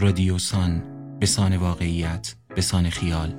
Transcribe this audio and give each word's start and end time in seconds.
رادیوسان 0.00 0.82
به 1.20 1.26
سان 1.26 1.56
واقعیت 1.56 2.34
به 2.54 2.60
سان 2.60 2.90
خیال. 2.90 3.34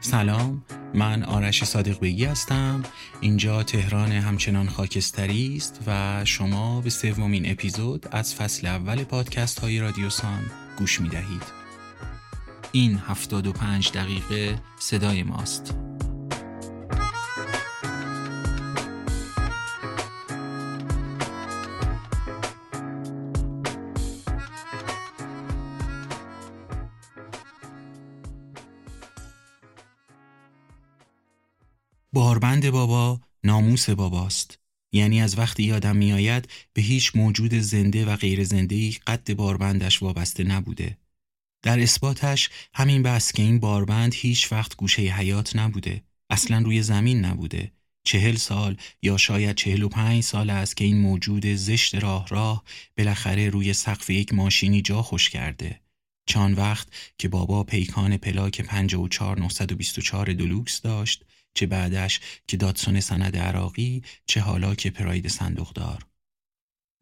سلام 0.00 0.64
من 0.94 1.22
آرش 1.22 1.64
صادق 1.64 2.00
بگی 2.00 2.24
هستم. 2.24 2.82
اینجا 3.20 3.62
تهران 3.62 4.12
همچنان 4.12 4.68
خاکستری 4.68 5.56
است 5.56 5.80
و 5.86 6.24
شما 6.24 6.80
به 6.80 6.90
سومین 6.90 7.50
اپیزود 7.50 8.06
از 8.10 8.34
فصل 8.34 8.66
اول 8.66 9.04
پادکست 9.04 9.58
های 9.58 9.80
رادیوسان 9.80 10.42
گوش 10.78 11.00
می 11.00 11.08
دهید 11.08 11.65
این 12.72 12.94
75 12.94 13.92
دقیقه 13.92 14.60
صدای 14.78 15.22
ماست. 15.22 15.74
باربند 32.12 32.70
بابا 32.70 33.20
ناموس 33.44 33.90
باباست. 33.90 34.58
یعنی 34.92 35.22
از 35.22 35.38
وقتی 35.38 35.62
یادم 35.62 35.96
میآید 35.96 36.48
به 36.72 36.82
هیچ 36.82 37.16
موجود 37.16 37.54
زنده 37.54 38.04
و 38.06 38.16
غیر 38.16 38.44
زنده 38.44 38.90
قد 39.06 39.34
باربندش 39.34 40.02
وابسته 40.02 40.44
نبوده. 40.44 40.98
در 41.62 41.80
اثباتش 41.80 42.50
همین 42.74 43.02
بس 43.02 43.32
که 43.32 43.42
این 43.42 43.60
باربند 43.60 44.14
هیچ 44.14 44.52
وقت 44.52 44.76
گوشه 44.76 45.02
حیات 45.02 45.56
نبوده 45.56 46.02
اصلا 46.30 46.58
روی 46.58 46.82
زمین 46.82 47.24
نبوده. 47.24 47.72
چهل 48.04 48.36
سال 48.36 48.76
یا 49.02 49.16
شاید 49.16 49.56
چهل 49.56 49.82
و 49.82 49.88
پنج 49.88 50.22
سال 50.22 50.50
است 50.50 50.76
که 50.76 50.84
این 50.84 51.00
موجود 51.00 51.46
زشت 51.46 51.94
راه 51.94 52.28
راه 52.28 52.64
بالاخره 52.98 53.50
روی 53.50 53.72
سقف 53.72 54.10
یک 54.10 54.34
ماشینی 54.34 54.82
جا 54.82 55.02
خوش 55.02 55.30
کرده. 55.30 55.80
چان 56.26 56.52
وقت 56.52 56.88
که 57.18 57.28
بابا 57.28 57.64
پیکان 57.64 58.16
پلاک 58.16 58.62
54924 58.62 60.32
دلوکس 60.32 60.80
داشت 60.80 61.24
چه 61.54 61.66
بعدش 61.66 62.20
که 62.46 62.56
دادسون 62.56 63.00
سند 63.00 63.36
عراقی 63.36 64.02
چه 64.26 64.40
حالا 64.40 64.74
که 64.74 64.90
پراید 64.90 65.28
صندوقدار. 65.28 66.06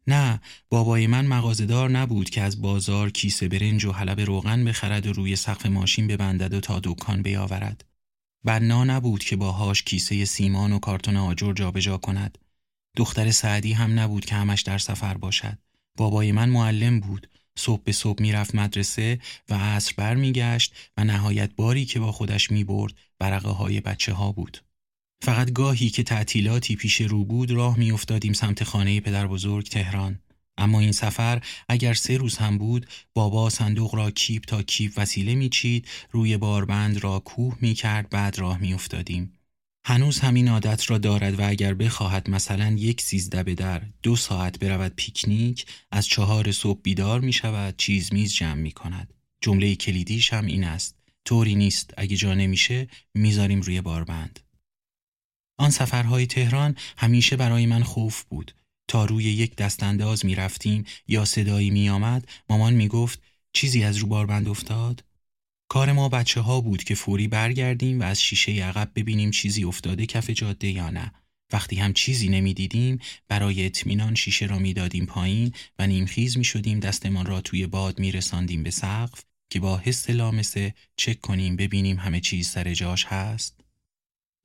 نه 0.07 0.41
بابای 0.69 1.07
من 1.07 1.25
مغازدار 1.25 1.89
نبود 1.89 2.29
که 2.29 2.41
از 2.41 2.61
بازار 2.61 3.09
کیسه 3.09 3.47
برنج 3.47 3.85
و 3.85 3.91
حلب 3.91 4.21
روغن 4.21 4.65
بخرد 4.65 5.07
و 5.07 5.13
روی 5.13 5.35
سقف 5.35 5.65
ماشین 5.65 6.07
ببندد 6.07 6.53
و 6.53 6.59
تا 6.59 6.79
دکان 6.83 7.21
بیاورد. 7.21 7.85
بنا 8.43 8.83
نبود 8.83 9.23
که 9.23 9.35
باهاش 9.35 9.83
کیسه 9.83 10.25
سیمان 10.25 10.73
و 10.73 10.79
کارتون 10.79 11.17
آجر 11.17 11.53
جابجا 11.53 11.97
کند. 11.97 12.37
دختر 12.97 13.31
سعدی 13.31 13.73
هم 13.73 13.99
نبود 13.99 14.25
که 14.25 14.35
همش 14.35 14.61
در 14.61 14.77
سفر 14.77 15.17
باشد. 15.17 15.57
بابای 15.97 16.31
من 16.31 16.49
معلم 16.49 16.99
بود. 16.99 17.29
صبح 17.57 17.83
به 17.83 17.91
صبح 17.91 18.21
می‌رفت 18.21 18.55
مدرسه 18.55 19.19
و 19.49 19.53
عصر 19.53 19.93
برمیگشت 19.97 20.73
و 20.97 21.03
نهایت 21.03 21.55
باری 21.55 21.85
که 21.85 21.99
با 21.99 22.11
خودش 22.11 22.51
می‌برد 22.51 22.93
برقه 23.19 23.49
های 23.49 23.81
بچه 23.81 24.13
ها 24.13 24.31
بود. 24.31 24.63
فقط 25.21 25.51
گاهی 25.51 25.89
که 25.89 26.03
تعطیلاتی 26.03 26.75
پیش 26.75 27.01
رو 27.01 27.25
بود 27.25 27.51
راه 27.51 27.79
میافتادیم 27.79 28.33
سمت 28.33 28.63
خانه 28.63 28.99
پدر 28.99 29.27
بزرگ 29.27 29.67
تهران. 29.67 30.19
اما 30.57 30.79
این 30.79 30.91
سفر 30.91 31.41
اگر 31.69 31.93
سه 31.93 32.17
روز 32.17 32.37
هم 32.37 32.57
بود 32.57 32.85
بابا 33.13 33.49
صندوق 33.49 33.95
را 33.95 34.11
کیپ 34.11 34.45
تا 34.45 34.63
کیپ 34.63 34.93
وسیله 34.97 35.35
میچید 35.35 35.87
روی 36.11 36.37
باربند 36.37 37.03
را 37.03 37.19
کوه 37.19 37.57
می‌کرد 37.61 38.09
بعد 38.09 38.39
راه 38.39 38.57
میافتادیم. 38.57 39.33
هنوز 39.85 40.19
همین 40.19 40.47
عادت 40.47 40.89
را 40.91 40.97
دارد 40.97 41.39
و 41.39 41.49
اگر 41.49 41.73
بخواهد 41.73 42.29
مثلا 42.29 42.75
یک 42.79 43.01
سیزده 43.01 43.43
به 43.43 43.55
در 43.55 43.81
دو 44.03 44.15
ساعت 44.15 44.59
برود 44.59 44.93
پیکنیک 44.95 45.65
از 45.91 46.07
چهار 46.07 46.51
صبح 46.51 46.79
بیدار 46.83 47.19
می 47.19 47.33
شود 47.33 47.73
چیز 47.77 48.13
میز 48.13 48.33
جمع 48.33 48.61
می 48.61 48.71
کند. 48.71 49.13
جمله 49.41 49.75
کلیدیش 49.75 50.33
هم 50.33 50.45
این 50.45 50.63
است. 50.63 50.95
طوری 51.25 51.55
نیست 51.55 51.93
اگه 51.97 52.17
جا 52.17 52.33
نمیشه 52.33 52.87
می‌ذاریم 53.13 53.61
روی 53.61 53.81
باربند. 53.81 54.39
آن 55.57 55.69
سفرهای 55.69 56.27
تهران 56.27 56.75
همیشه 56.97 57.35
برای 57.35 57.65
من 57.65 57.83
خوف 57.83 58.23
بود. 58.23 58.55
تا 58.87 59.05
روی 59.05 59.23
یک 59.23 59.55
دستانداز 59.55 60.25
می 60.25 60.35
رفتیم 60.35 60.85
یا 61.07 61.25
صدایی 61.25 61.69
می 61.69 61.89
آمد 61.89 62.27
مامان 62.49 62.73
می 62.73 62.87
گفت 62.87 63.21
چیزی 63.53 63.83
از 63.83 63.97
رو 63.97 64.07
باربند 64.07 64.47
افتاد؟ 64.47 65.03
کار 65.67 65.91
ما 65.91 66.09
بچه 66.09 66.41
ها 66.41 66.61
بود 66.61 66.83
که 66.83 66.95
فوری 66.95 67.27
برگردیم 67.27 67.99
و 67.99 68.03
از 68.03 68.21
شیشه 68.21 68.51
عقب 68.51 68.91
ببینیم 68.95 69.31
چیزی 69.31 69.63
افتاده 69.63 70.05
کف 70.05 70.29
جاده 70.29 70.67
یا 70.67 70.89
نه. 70.89 71.11
وقتی 71.53 71.75
هم 71.75 71.93
چیزی 71.93 72.29
نمی‌دیدیم 72.29 72.99
برای 73.27 73.65
اطمینان 73.65 74.15
شیشه 74.15 74.45
را 74.45 74.59
می‌دادیم 74.59 75.05
پایین 75.05 75.53
و 75.79 75.87
نیمخیز 75.87 76.37
می 76.37 76.43
شدیم 76.43 76.79
دستمان 76.79 77.25
را 77.25 77.41
توی 77.41 77.67
باد 77.67 77.99
می 77.99 78.11
رساندیم 78.11 78.63
به 78.63 78.71
سقف 78.71 79.23
که 79.49 79.59
با 79.59 79.77
حس 79.77 80.09
لامسه 80.09 80.73
چک 80.97 81.21
کنیم 81.21 81.55
ببینیم 81.55 81.97
همه 81.97 82.19
چیز 82.19 82.49
سر 82.49 82.73
جاش 82.73 83.05
هست. 83.05 83.59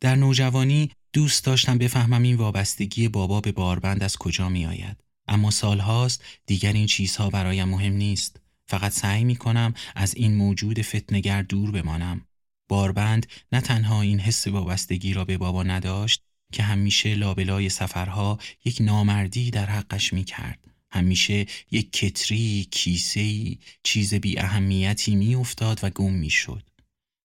در 0.00 0.16
نوجوانی 0.16 0.90
دوست 1.12 1.44
داشتم 1.44 1.78
بفهمم 1.78 2.22
این 2.22 2.36
وابستگی 2.36 3.08
بابا 3.08 3.40
به 3.40 3.52
باربند 3.52 4.02
از 4.02 4.16
کجا 4.16 4.48
می 4.48 4.66
آید. 4.66 4.96
اما 5.28 5.50
سالهاست 5.50 6.24
دیگر 6.46 6.72
این 6.72 6.86
چیزها 6.86 7.30
برایم 7.30 7.68
مهم 7.68 7.92
نیست. 7.92 8.40
فقط 8.66 8.92
سعی 8.92 9.24
می 9.24 9.36
کنم 9.36 9.74
از 9.94 10.14
این 10.14 10.34
موجود 10.34 10.82
فتنگر 10.82 11.42
دور 11.42 11.70
بمانم. 11.70 12.26
باربند 12.68 13.26
نه 13.52 13.60
تنها 13.60 14.02
این 14.02 14.20
حس 14.20 14.46
وابستگی 14.46 15.14
را 15.14 15.24
به 15.24 15.38
بابا 15.38 15.62
نداشت 15.62 16.22
که 16.52 16.62
همیشه 16.62 17.14
لابلای 17.14 17.68
سفرها 17.68 18.38
یک 18.64 18.78
نامردی 18.80 19.50
در 19.50 19.66
حقش 19.66 20.12
می 20.12 20.24
کرد. 20.24 20.58
همیشه 20.92 21.46
یک 21.70 21.92
کتری، 21.92 22.68
کیسهی، 22.70 23.58
چیز 23.82 24.14
بی 24.14 24.38
اهمیتی 24.38 25.16
می 25.16 25.34
افتاد 25.34 25.80
و 25.82 25.90
گم 25.90 26.12
می 26.12 26.30
شد. 26.30 26.62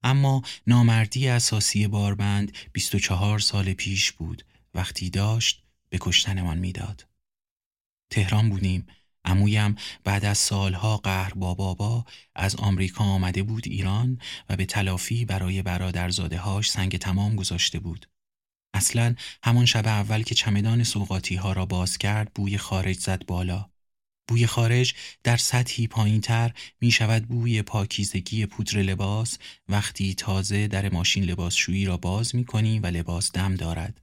اما 0.05 0.41
نامردی 0.67 1.27
اساسی 1.27 1.87
باربند 1.87 2.57
24 2.73 3.39
سال 3.39 3.73
پیش 3.73 4.11
بود 4.11 4.45
وقتی 4.73 5.09
داشت 5.09 5.63
به 5.89 5.97
کشتنمان 6.01 6.57
می‌داد. 6.57 7.07
تهران 8.09 8.49
بودیم 8.49 8.87
امویم 9.25 9.75
بعد 10.03 10.25
از 10.25 10.37
سالها 10.37 10.97
قهر 10.97 11.33
با 11.33 11.53
بابا 11.53 12.05
از 12.35 12.55
آمریکا 12.55 13.03
آمده 13.03 13.43
بود 13.43 13.67
ایران 13.67 14.19
و 14.49 14.55
به 14.55 14.65
تلافی 14.65 15.25
برای 15.25 15.61
برادرزاده 15.61 16.37
هاش 16.37 16.71
سنگ 16.71 16.97
تمام 16.97 17.35
گذاشته 17.35 17.79
بود. 17.79 18.09
اصلا 18.73 19.15
همان 19.43 19.65
شب 19.65 19.87
اول 19.87 20.23
که 20.23 20.35
چمدان 20.35 20.83
سوقاتی 20.83 21.35
ها 21.35 21.53
را 21.53 21.65
باز 21.65 21.97
کرد 21.97 22.33
بوی 22.33 22.57
خارج 22.57 22.99
زد 22.99 23.25
بالا. 23.25 23.69
بوی 24.27 24.47
خارج 24.47 24.93
در 25.23 25.37
سطحی 25.37 25.87
پایین 25.87 26.21
تر 26.21 26.53
می 26.81 26.91
شود 26.91 27.27
بوی 27.27 27.61
پاکیزگی 27.61 28.45
پودر 28.45 28.77
لباس 28.77 29.37
وقتی 29.69 30.13
تازه 30.13 30.67
در 30.67 30.89
ماشین 30.89 31.23
لباسشویی 31.23 31.85
را 31.85 31.97
باز 31.97 32.35
می 32.35 32.45
کنی 32.45 32.79
و 32.79 32.87
لباس 32.87 33.31
دم 33.31 33.55
دارد. 33.55 34.01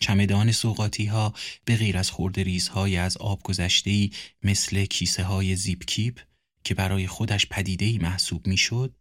چمدان 0.00 0.52
سوقاتی 0.52 1.06
ها 1.06 1.34
به 1.64 1.76
غیر 1.76 1.98
از 1.98 2.10
خورده 2.10 2.42
ریزهای 2.42 2.96
از 2.96 3.16
آب 3.16 3.42
گذشته 3.42 4.10
مثل 4.42 4.84
کیسه 4.84 5.22
های 5.22 5.56
زیپ 5.56 5.84
کیپ 5.84 6.20
که 6.64 6.74
برای 6.74 7.06
خودش 7.06 7.46
پدیده 7.46 7.98
محسوب 7.98 8.46
می 8.46 8.56
شد 8.56 8.94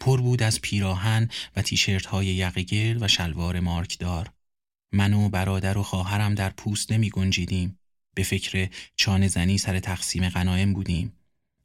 پر 0.00 0.20
بود 0.20 0.42
از 0.42 0.60
پیراهن 0.60 1.28
و 1.56 1.62
تیشرت 1.62 2.06
های 2.06 2.26
یقگل 2.26 2.98
و 3.00 3.08
شلوار 3.08 3.60
مارکدار. 3.60 4.32
من 4.92 5.12
و 5.12 5.28
برادر 5.28 5.78
و 5.78 5.82
خواهرم 5.82 6.34
در 6.34 6.50
پوست 6.50 6.92
نمی 6.92 7.10
گنجیدیم. 7.10 7.78
به 8.14 8.22
فکر 8.22 8.68
چانه 8.96 9.28
زنی 9.28 9.58
سر 9.58 9.80
تقسیم 9.80 10.28
غنایم 10.28 10.72
بودیم. 10.72 11.12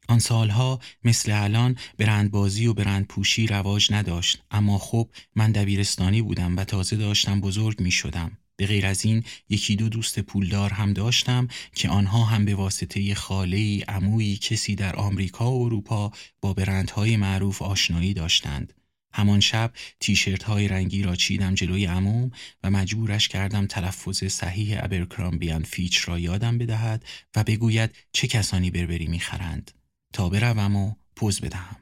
آن 0.08 0.18
سالها 0.18 0.80
مثل 1.04 1.42
الان 1.42 1.76
برندبازی 1.98 2.66
و 2.66 2.74
برندپوشی 2.74 3.46
رواج 3.46 3.92
نداشت 3.92 4.42
اما 4.50 4.78
خب 4.78 5.10
من 5.34 5.52
دبیرستانی 5.52 6.22
بودم 6.22 6.56
و 6.56 6.64
تازه 6.64 6.96
داشتم 6.96 7.40
بزرگ 7.40 7.80
می 7.80 7.90
شدم. 7.90 8.38
به 8.56 8.66
غیر 8.66 8.86
از 8.86 9.04
این 9.04 9.24
یکی 9.48 9.76
دو 9.76 9.88
دوست 9.88 10.20
پولدار 10.20 10.70
هم 10.72 10.92
داشتم 10.92 11.48
که 11.74 11.88
آنها 11.88 12.24
هم 12.24 12.44
به 12.44 12.54
واسطه 12.54 13.14
خاله 13.14 13.84
عمویی 13.88 14.36
کسی 14.36 14.74
در 14.74 14.96
آمریکا 14.96 15.52
و 15.52 15.64
اروپا 15.64 16.12
با 16.40 16.54
برندهای 16.54 17.16
معروف 17.16 17.62
آشنایی 17.62 18.14
داشتند. 18.14 18.79
همان 19.12 19.40
شب 19.40 19.72
تیشرت 20.00 20.42
های 20.42 20.68
رنگی 20.68 21.02
را 21.02 21.16
چیدم 21.16 21.54
جلوی 21.54 21.84
عموم 21.84 22.30
و 22.62 22.70
مجبورش 22.70 23.28
کردم 23.28 23.66
تلفظ 23.66 24.24
صحیح 24.24 24.84
ابرکرامبیان 24.84 25.62
فیچ 25.62 26.08
را 26.08 26.18
یادم 26.18 26.58
بدهد 26.58 27.04
و 27.36 27.44
بگوید 27.44 27.94
چه 28.12 28.26
کسانی 28.28 28.70
بربری 28.70 29.06
می‌خرند 29.06 29.70
تا 30.12 30.28
بروم 30.28 30.76
و 30.76 30.94
پوز 31.16 31.40
بدهم. 31.40 31.76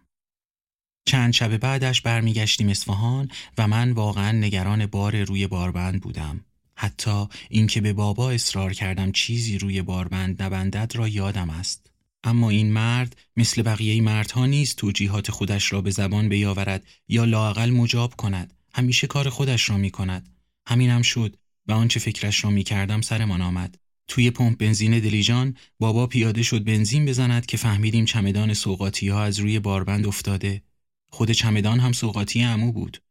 چند 1.06 1.32
شب 1.32 1.56
بعدش 1.56 2.00
برمیگشتیم 2.00 2.69
اصفهان 2.69 3.28
و 3.58 3.69
من 3.69 3.92
واقعا 3.92 4.32
نگران 4.32 4.86
بار 4.86 5.25
روی 5.25 5.46
باربند 5.46 6.00
بودم. 6.00 6.44
حتی 6.75 7.26
اینکه 7.48 7.80
به 7.80 7.92
بابا 7.92 8.30
اصرار 8.30 8.72
کردم 8.72 9.12
چیزی 9.12 9.58
روی 9.58 9.82
باربند 9.82 10.42
نبندد 10.42 10.92
را 10.94 11.08
یادم 11.08 11.50
است. 11.50 11.90
اما 12.24 12.50
این 12.50 12.72
مرد 12.72 13.16
مثل 13.36 13.62
بقیه 13.62 14.02
مردها 14.02 14.46
نیست 14.46 14.76
توجیهات 14.76 15.30
خودش 15.30 15.72
را 15.72 15.80
به 15.80 15.90
زبان 15.90 16.28
بیاورد 16.28 16.86
یا 17.08 17.24
لاقل 17.24 17.70
مجاب 17.70 18.14
کند 18.16 18.54
همیشه 18.74 19.06
کار 19.06 19.28
خودش 19.28 19.70
را 19.70 19.76
می 19.76 19.90
کند. 19.90 20.28
همینم 20.66 21.02
شد 21.02 21.36
و 21.66 21.72
آنچه 21.72 22.00
فکرش 22.00 22.44
را 22.44 22.50
می 22.50 22.62
کردم 22.62 23.00
سرمان 23.00 23.42
آمد. 23.42 23.78
توی 24.08 24.30
پمپ 24.30 24.58
بنزین 24.58 24.98
دلیجان 24.98 25.56
بابا 25.78 26.06
پیاده 26.06 26.42
شد 26.42 26.64
بنزین 26.64 27.06
بزند 27.06 27.46
که 27.46 27.56
فهمیدیم 27.56 28.04
چمدان 28.04 28.54
سوقاتی 28.54 29.08
ها 29.08 29.22
از 29.22 29.38
روی 29.38 29.58
باربند 29.58 30.06
افتاده. 30.06 30.62
خود 31.10 31.30
چمدان 31.30 31.80
هم 31.80 31.92
سوقاتی 31.92 32.42
امو 32.42 32.72
بود. 32.72 33.02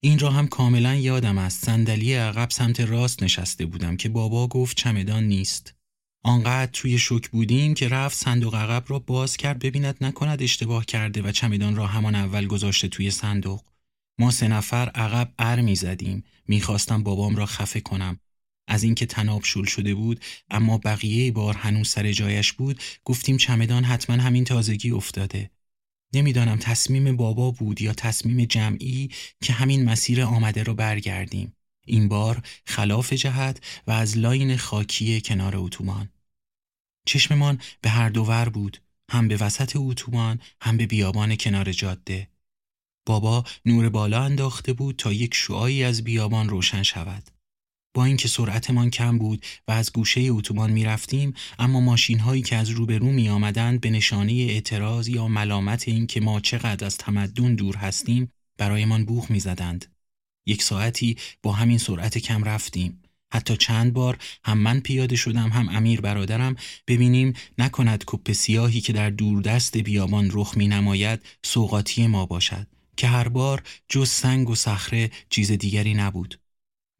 این 0.00 0.18
را 0.18 0.30
هم 0.30 0.48
کاملا 0.48 0.94
یادم 0.94 1.38
است 1.38 1.64
صندلی 1.64 2.14
عقب 2.14 2.50
سمت 2.50 2.80
راست 2.80 3.22
نشسته 3.22 3.66
بودم 3.66 3.96
که 3.96 4.08
بابا 4.08 4.48
گفت 4.48 4.76
چمدان 4.76 5.24
نیست. 5.24 5.73
آنقدر 6.26 6.70
توی 6.72 6.98
شک 6.98 7.28
بودیم 7.28 7.74
که 7.74 7.88
رفت 7.88 8.16
صندوق 8.16 8.54
عقب 8.54 8.84
را 8.88 8.98
باز 8.98 9.36
کرد 9.36 9.58
ببیند 9.58 9.96
نکند 10.00 10.42
اشتباه 10.42 10.84
کرده 10.84 11.22
و 11.22 11.32
چمدان 11.32 11.76
را 11.76 11.86
همان 11.86 12.14
اول 12.14 12.46
گذاشته 12.46 12.88
توی 12.88 13.10
صندوق. 13.10 13.62
ما 14.18 14.30
سه 14.30 14.48
نفر 14.48 14.88
عقب 14.88 15.32
ار 15.38 15.60
می 15.60 15.76
زدیم. 15.76 16.24
می‌خواستم 16.48 17.02
بابام 17.02 17.36
را 17.36 17.46
خفه 17.46 17.80
کنم. 17.80 18.18
از 18.68 18.82
اینکه 18.82 19.06
تناب 19.06 19.44
شل 19.44 19.64
شده 19.64 19.94
بود 19.94 20.20
اما 20.50 20.78
بقیه 20.78 21.32
بار 21.32 21.54
هنوز 21.54 21.88
سر 21.88 22.12
جایش 22.12 22.52
بود 22.52 22.82
گفتیم 23.04 23.36
چمدان 23.36 23.84
حتما 23.84 24.16
همین 24.16 24.44
تازگی 24.44 24.90
افتاده. 24.90 25.50
نمی‌دانم 26.14 26.56
تصمیم 26.56 27.16
بابا 27.16 27.50
بود 27.50 27.82
یا 27.82 27.92
تصمیم 27.92 28.44
جمعی 28.44 29.10
که 29.42 29.52
همین 29.52 29.84
مسیر 29.84 30.22
آمده 30.22 30.62
را 30.62 30.74
برگردیم. 30.74 31.52
این 31.86 32.08
بار 32.08 32.42
خلاف 32.66 33.12
جهت 33.12 33.60
و 33.86 33.90
از 33.90 34.18
لاین 34.18 34.56
خاکی 34.56 35.20
کنار 35.20 35.56
اتوبان. 35.56 36.08
چشممان 37.06 37.58
به 37.80 37.90
هر 37.90 38.08
دوور 38.08 38.48
بود 38.48 38.78
هم 39.10 39.28
به 39.28 39.36
وسط 39.36 39.72
اتوبان 39.76 40.40
هم 40.60 40.76
به 40.76 40.86
بیابان 40.86 41.36
کنار 41.36 41.72
جاده 41.72 42.28
بابا 43.06 43.44
نور 43.66 43.88
بالا 43.88 44.24
انداخته 44.24 44.72
بود 44.72 44.96
تا 44.96 45.12
یک 45.12 45.34
شعایی 45.34 45.84
از 45.84 46.04
بیابان 46.04 46.48
روشن 46.48 46.82
شود 46.82 47.30
با 47.94 48.04
اینکه 48.04 48.28
سرعتمان 48.28 48.90
کم 48.90 49.18
بود 49.18 49.46
و 49.68 49.72
از 49.72 49.92
گوشه 49.92 50.20
اتوبان 50.20 50.72
می 50.72 50.84
رفتیم 50.84 51.34
اما 51.58 51.80
ماشین 51.80 52.18
هایی 52.18 52.42
که 52.42 52.56
از 52.56 52.70
روبرو 52.70 53.06
می 53.06 53.28
آمدند 53.28 53.80
به 53.80 53.90
نشانه 53.90 54.32
اعتراض 54.32 55.08
یا 55.08 55.28
ملامت 55.28 55.88
اینکه 55.88 56.20
ما 56.20 56.40
چقدر 56.40 56.86
از 56.86 56.98
تمدن 56.98 57.54
دور 57.54 57.76
هستیم 57.76 58.32
برایمان 58.58 59.04
بوخ 59.04 59.30
می 59.30 59.40
زدند. 59.40 59.94
یک 60.46 60.62
ساعتی 60.62 61.16
با 61.42 61.52
همین 61.52 61.78
سرعت 61.78 62.18
کم 62.18 62.44
رفتیم. 62.44 63.02
حتی 63.34 63.56
چند 63.56 63.92
بار 63.92 64.18
هم 64.44 64.58
من 64.58 64.80
پیاده 64.80 65.16
شدم 65.16 65.48
هم 65.48 65.68
امیر 65.68 66.00
برادرم 66.00 66.56
ببینیم 66.86 67.32
نکند 67.58 68.04
کپ 68.06 68.32
سیاهی 68.32 68.80
که 68.80 68.92
در 68.92 69.10
دوردست 69.10 69.76
بیابان 69.76 70.30
رخ 70.32 70.56
می 70.56 70.68
نماید 70.68 71.20
سوقاتی 71.42 72.06
ما 72.06 72.26
باشد 72.26 72.66
که 72.96 73.06
هر 73.06 73.28
بار 73.28 73.62
جز 73.88 74.08
سنگ 74.08 74.50
و 74.50 74.54
صخره 74.54 75.10
چیز 75.30 75.52
دیگری 75.52 75.94
نبود. 75.94 76.40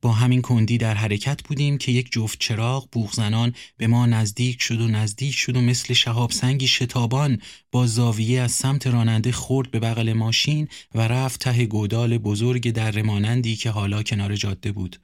با 0.03 0.13
همین 0.13 0.43
کندی 0.43 0.79
در 0.79 0.95
حرکت 0.95 1.43
بودیم 1.43 1.79
که 1.79 1.93
یک 1.93 2.13
جفت 2.13 2.39
چراغ 2.39 2.89
بوغزنان 2.93 3.55
به 3.77 3.87
ما 3.87 4.07
نزدیک 4.07 4.63
شد 4.63 4.81
و 4.81 4.89
نزدیک 4.89 5.35
شد 5.35 5.57
و 5.57 5.61
مثل 5.61 5.95
شهاب 5.95 6.31
سنگی 6.31 6.67
شتابان 6.67 7.41
با 7.73 7.87
زاویه 7.87 8.41
از 8.41 8.53
سمت 8.53 8.87
راننده 8.87 9.33
خورد 9.33 9.71
به 9.71 9.81
بغل 9.81 10.13
ماشین 10.13 10.69
و 10.95 11.01
رفت 11.01 11.41
ته 11.41 11.67
گودال 11.67 12.19
بزرگ 12.19 12.71
در 12.71 12.91
رمانندی 12.91 13.57
که 13.57 13.71
حالا 13.71 14.03
کنار 14.03 14.37
جاده 14.37 14.73
بود. 14.73 15.01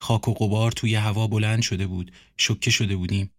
خاک 0.00 0.28
و 0.28 0.34
قبار 0.34 0.72
توی 0.72 0.94
هوا 0.94 1.26
بلند 1.26 1.62
شده 1.62 1.86
بود 1.86 2.12
شکه 2.36 2.70
شده 2.70 2.96
بودیم. 2.96 3.30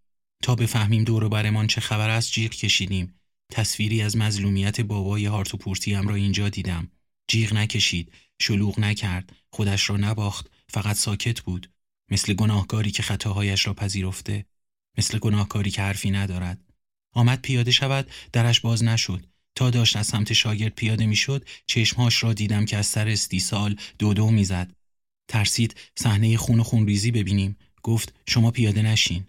تا 0.43 0.55
بفهمیم 0.55 1.03
دور 1.03 1.29
برمان 1.29 1.67
چه 1.67 1.81
خبر 1.81 2.09
است 2.09 2.31
جیغ 2.31 2.51
کشیدیم. 2.51 3.13
تصویری 3.51 4.01
از 4.01 4.17
مظلومیت 4.17 4.81
بابای 4.81 5.25
هارتوپورتی 5.25 5.93
را 5.93 6.15
اینجا 6.15 6.49
دیدم. 6.49 6.91
جیغ 7.27 7.53
نکشید 7.53 8.11
شلوغ 8.41 8.79
نکرد 8.79 9.35
خودش 9.49 9.89
را 9.89 9.97
نباخت 9.97 10.49
فقط 10.69 10.95
ساکت 10.95 11.41
بود. 11.41 11.69
مثل 12.11 12.33
گناهکاری 12.33 12.91
که 12.91 13.03
خطاهایش 13.03 13.67
را 13.67 13.73
پذیرفته. 13.73 14.45
مثل 14.97 15.19
گناهکاری 15.19 15.71
که 15.71 15.81
حرفی 15.81 16.11
ندارد. 16.11 16.63
آمد 17.13 17.41
پیاده 17.41 17.71
شود 17.71 18.11
درش 18.33 18.59
باز 18.59 18.83
نشد. 18.83 19.25
تا 19.55 19.69
داشت 19.69 19.95
از 19.95 20.07
سمت 20.07 20.33
شاگرد 20.33 20.75
پیاده 20.75 21.05
می‌شد 21.05 21.47
چشمهاش 21.65 22.23
را 22.23 22.33
دیدم 22.33 22.65
که 22.65 22.77
از 22.77 22.85
سر 22.85 23.07
استیصال 23.07 23.75
دو 23.99 24.13
دو 24.13 24.31
می‌زد. 24.31 24.76
ترسید 25.27 25.75
صحنه 25.95 26.37
خون 26.37 26.59
و 26.59 26.63
خونریزی 26.63 27.11
ببینیم. 27.11 27.57
گفت 27.83 28.13
شما 28.27 28.51
پیاده 28.51 28.81
نشین. 28.81 29.27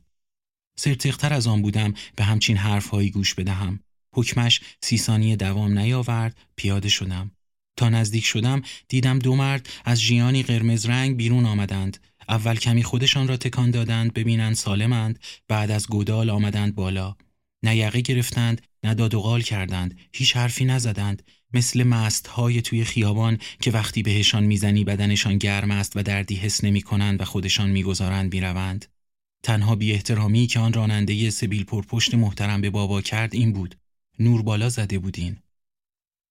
سرتقتر 0.79 1.33
از 1.33 1.47
آن 1.47 1.63
بودم 1.63 1.95
به 2.17 2.25
همچین 2.25 2.57
حرفهایی 2.57 3.11
گوش 3.11 3.35
بدهم. 3.35 3.81
حکمش 4.15 4.61
سی 4.83 5.37
دوام 5.37 5.79
نیاورد 5.79 6.37
پیاده 6.57 6.89
شدم. 6.89 7.31
تا 7.77 7.89
نزدیک 7.89 8.25
شدم 8.25 8.63
دیدم 8.89 9.19
دو 9.19 9.37
مرد 9.37 9.69
از 9.85 10.03
جیانی 10.03 10.43
قرمز 10.43 10.87
رنگ 10.87 11.17
بیرون 11.17 11.47
آمدند. 11.47 11.97
اول 12.29 12.57
کمی 12.57 12.83
خودشان 12.83 13.29
را 13.29 13.37
تکان 13.37 13.71
دادند 13.71 14.15
ببینند 14.15 14.55
سالمند 14.55 15.19
بعد 15.49 15.71
از 15.71 15.87
گودال 15.87 16.31
آمدند 16.31 16.75
بالا. 16.75 17.17
نه 17.63 17.77
یقه 17.77 18.01
گرفتند 18.01 18.63
نه 18.85 18.95
داد 18.95 19.15
و 19.15 19.21
غال 19.21 19.43
کردند 19.43 19.99
هیچ 20.13 20.37
حرفی 20.37 20.65
نزدند. 20.65 21.23
مثل 21.53 21.83
مست 21.83 22.27
های 22.27 22.63
توی 22.63 22.85
خیابان 22.85 23.39
که 23.61 23.71
وقتی 23.71 24.03
بهشان 24.03 24.45
می‌زنی 24.45 24.85
بدنشان 24.85 25.39
گرم 25.39 25.71
است 25.71 25.97
و 25.97 26.03
دردی 26.03 26.35
حس 26.35 26.65
نمی 26.65 26.83
کنند 26.83 27.21
و 27.21 27.25
خودشان 27.25 27.71
می‌گذارند 27.71 28.35
می‌روند. 28.35 28.87
تنها 29.43 29.75
بی 29.75 29.93
احترامی 29.93 30.47
که 30.47 30.59
آن 30.59 30.73
راننده 30.73 31.31
سبیل 31.31 31.65
پرپشت 31.65 32.15
محترم 32.15 32.61
به 32.61 32.71
بابا 32.71 33.03
کرد 33.03 33.35
این 33.35 33.53
بود. 33.53 33.75
نور 34.19 34.43
بالا 34.43 34.69
زده 34.69 34.99
بودین. 34.99 35.37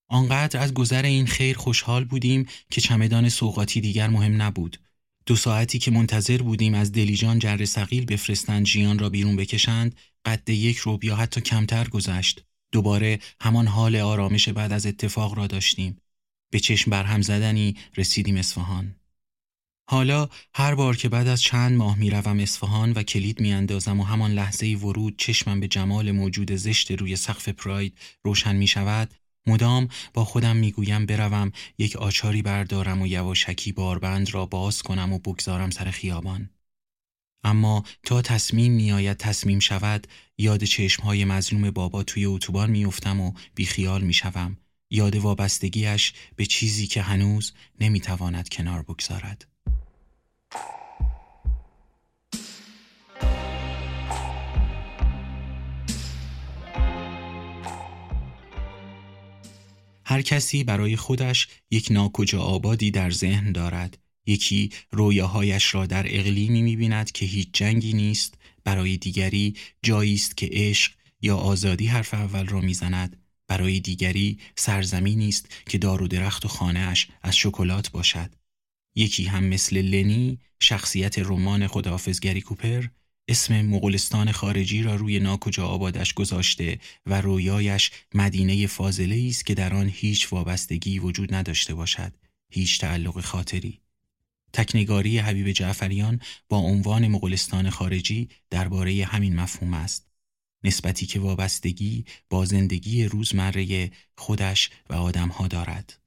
آنقدر 0.09 0.59
از 0.59 0.73
گذر 0.73 1.06
این 1.06 1.25
خیر 1.25 1.57
خوشحال 1.57 2.06
بودیم 2.06 2.45
که 2.69 2.81
چمدان 2.81 3.30
سوقاتی 3.30 3.81
دیگر 3.81 4.07
مهم 4.07 4.41
نبود. 4.41 4.80
دو 5.25 5.35
ساعتی 5.35 5.80
که 5.80 5.91
منتظر 5.91 6.38
بودیم 6.38 6.73
از 6.73 6.91
دلیجان 6.91 7.39
جر 7.39 7.65
سقیل 7.65 8.06
بفرستند 8.06 8.65
جیان 8.65 9.00
را 9.00 9.09
بیرون 9.09 9.35
بکشند 9.35 9.95
قد 10.27 10.50
یک 10.50 10.77
روب 10.77 11.03
یا 11.03 11.15
حتی 11.15 11.41
کمتر 11.41 11.88
گذشت. 11.88 12.44
دوباره 12.71 13.19
همان 13.41 13.68
حال 13.68 13.95
آرامش 13.95 14.50
بعد 14.50 14.71
از 14.74 14.85
اتفاق 14.85 15.38
را 15.38 15.47
داشتیم. 15.47 16.01
به 16.51 16.59
چشم 16.59 16.91
برهم 16.91 17.21
زدنی 17.21 17.75
رسیدیم 17.97 18.38
اصفهان. 18.38 18.95
حالا 19.89 20.29
هر 20.53 20.75
بار 20.75 20.95
که 20.95 21.09
بعد 21.09 21.27
از 21.27 21.41
چند 21.41 21.77
ماه 21.77 22.00
می‌روم 22.00 22.39
اصفهان 22.39 22.91
و 22.91 23.03
کلید 23.03 23.41
میاندازم 23.41 24.00
و 24.00 24.03
همان 24.03 24.31
لحظه 24.31 24.68
ورود 24.68 25.18
چشمم 25.18 25.59
به 25.59 25.68
جمال 25.68 26.12
موجود 26.12 26.56
زشت 26.56 26.91
روی 26.91 27.15
سقف 27.15 27.50
پراید 27.50 27.97
روشن 28.23 28.56
می 28.56 28.68
شود 28.68 29.13
مدام 29.47 29.88
با 30.13 30.25
خودم 30.25 30.56
می‌گویم 30.56 31.06
بروم 31.06 31.52
یک 31.78 31.95
آچاری 31.95 32.42
بردارم 32.42 33.02
و 33.02 33.07
یواشکی 33.07 33.71
باربند 33.71 34.33
را 34.33 34.45
باز 34.45 34.81
کنم 34.81 35.13
و 35.13 35.19
بگذارم 35.19 35.69
سر 35.69 35.92
خیابان. 35.92 36.49
اما 37.44 37.83
تا 38.03 38.21
تصمیم 38.21 38.71
میآید 38.71 39.17
تصمیم 39.17 39.59
شود 39.59 40.07
یاد 40.37 40.63
چشمهای 40.63 41.25
مظلوم 41.25 41.71
بابا 41.71 42.03
توی 42.03 42.25
اتوبان 42.25 42.69
میافتم 42.69 43.21
و 43.21 43.33
بیخیال 43.56 44.01
می‌شوم 44.01 44.57
یاد 44.89 45.15
وابستگیش 45.15 46.13
به 46.35 46.45
چیزی 46.45 46.87
که 46.87 47.01
هنوز 47.01 47.53
نمی‌تواند 47.79 48.49
کنار 48.49 48.81
بگذارد. 48.81 49.47
هر 60.06 60.21
کسی 60.21 60.63
برای 60.63 60.95
خودش 60.95 61.47
یک 61.71 61.87
ناکجا 61.91 62.41
آبادی 62.41 62.91
در 62.91 63.11
ذهن 63.11 63.51
دارد. 63.51 63.97
یکی 64.28 64.69
رویاهایش 64.92 65.74
را 65.76 65.86
در 65.86 66.06
اقلیمی 66.10 66.62
می‌بیند 66.62 67.12
که 67.12 67.26
هیچ 67.26 67.50
جنگی 67.54 67.94
نیست. 67.94 68.38
برای 68.64 68.98
دیگری 68.98 69.56
جایی 69.84 70.14
است 70.14 70.38
که 70.38 70.50
عشق 70.52 70.92
یا 71.22 71.38
آزادی 71.38 71.88
حرف 71.88 72.14
اول 72.14 72.48
را 72.48 72.62
می‌زند. 72.62 73.24
برای 73.48 73.80
دیگری 73.80 74.40
سرزمینی 74.56 75.30
است 75.30 75.50
که 75.66 75.78
دار 75.78 76.02
و 76.02 76.07
درخت 76.07 76.46
و 76.46 76.48
خانهاش 76.48 77.07
از 77.22 77.38
شکلات 77.38 77.92
باشد. 77.92 78.36
یکی 78.96 79.26
هم 79.26 79.44
مثل 79.44 79.81
لنی 79.81 80.40
شخصیت 80.60 81.19
رمان 81.19 81.68
خداحافظگری 81.68 82.42
کوپر 82.42 82.88
اسم 83.28 83.62
مغولستان 83.62 84.31
خارجی 84.31 84.84
را 84.84 84.96
روی 84.96 85.19
ناکجا 85.19 85.68
آبادش 85.68 86.14
گذاشته 86.14 86.80
و 87.06 87.22
رویایش 87.22 87.92
مدینه 88.14 88.68
فاضله 88.68 89.28
است 89.30 89.46
که 89.46 89.54
در 89.54 89.74
آن 89.74 89.90
هیچ 89.94 90.34
وابستگی 90.34 91.00
وجود 91.00 91.34
نداشته 91.34 91.74
باشد. 91.74 92.14
هیچ 92.50 92.80
تعلق 92.80 93.22
خاطری. 93.22 93.80
تکنگاری 94.57 95.18
حبیب 95.19 95.52
جعفریان 95.52 96.21
با 96.49 96.57
عنوان 96.57 97.07
مغولستان 97.07 97.69
خارجی 97.69 98.30
درباره 98.49 99.06
همین 99.06 99.35
مفهوم 99.35 99.73
است 99.73 100.07
نسبتی 100.64 101.06
که 101.06 101.19
وابستگی 101.19 102.06
با 102.30 102.45
زندگی 102.45 103.06
روزمره 103.06 103.92
خودش 104.18 104.69
و 104.90 104.94
آدمها 104.94 105.47
دارد 105.47 105.99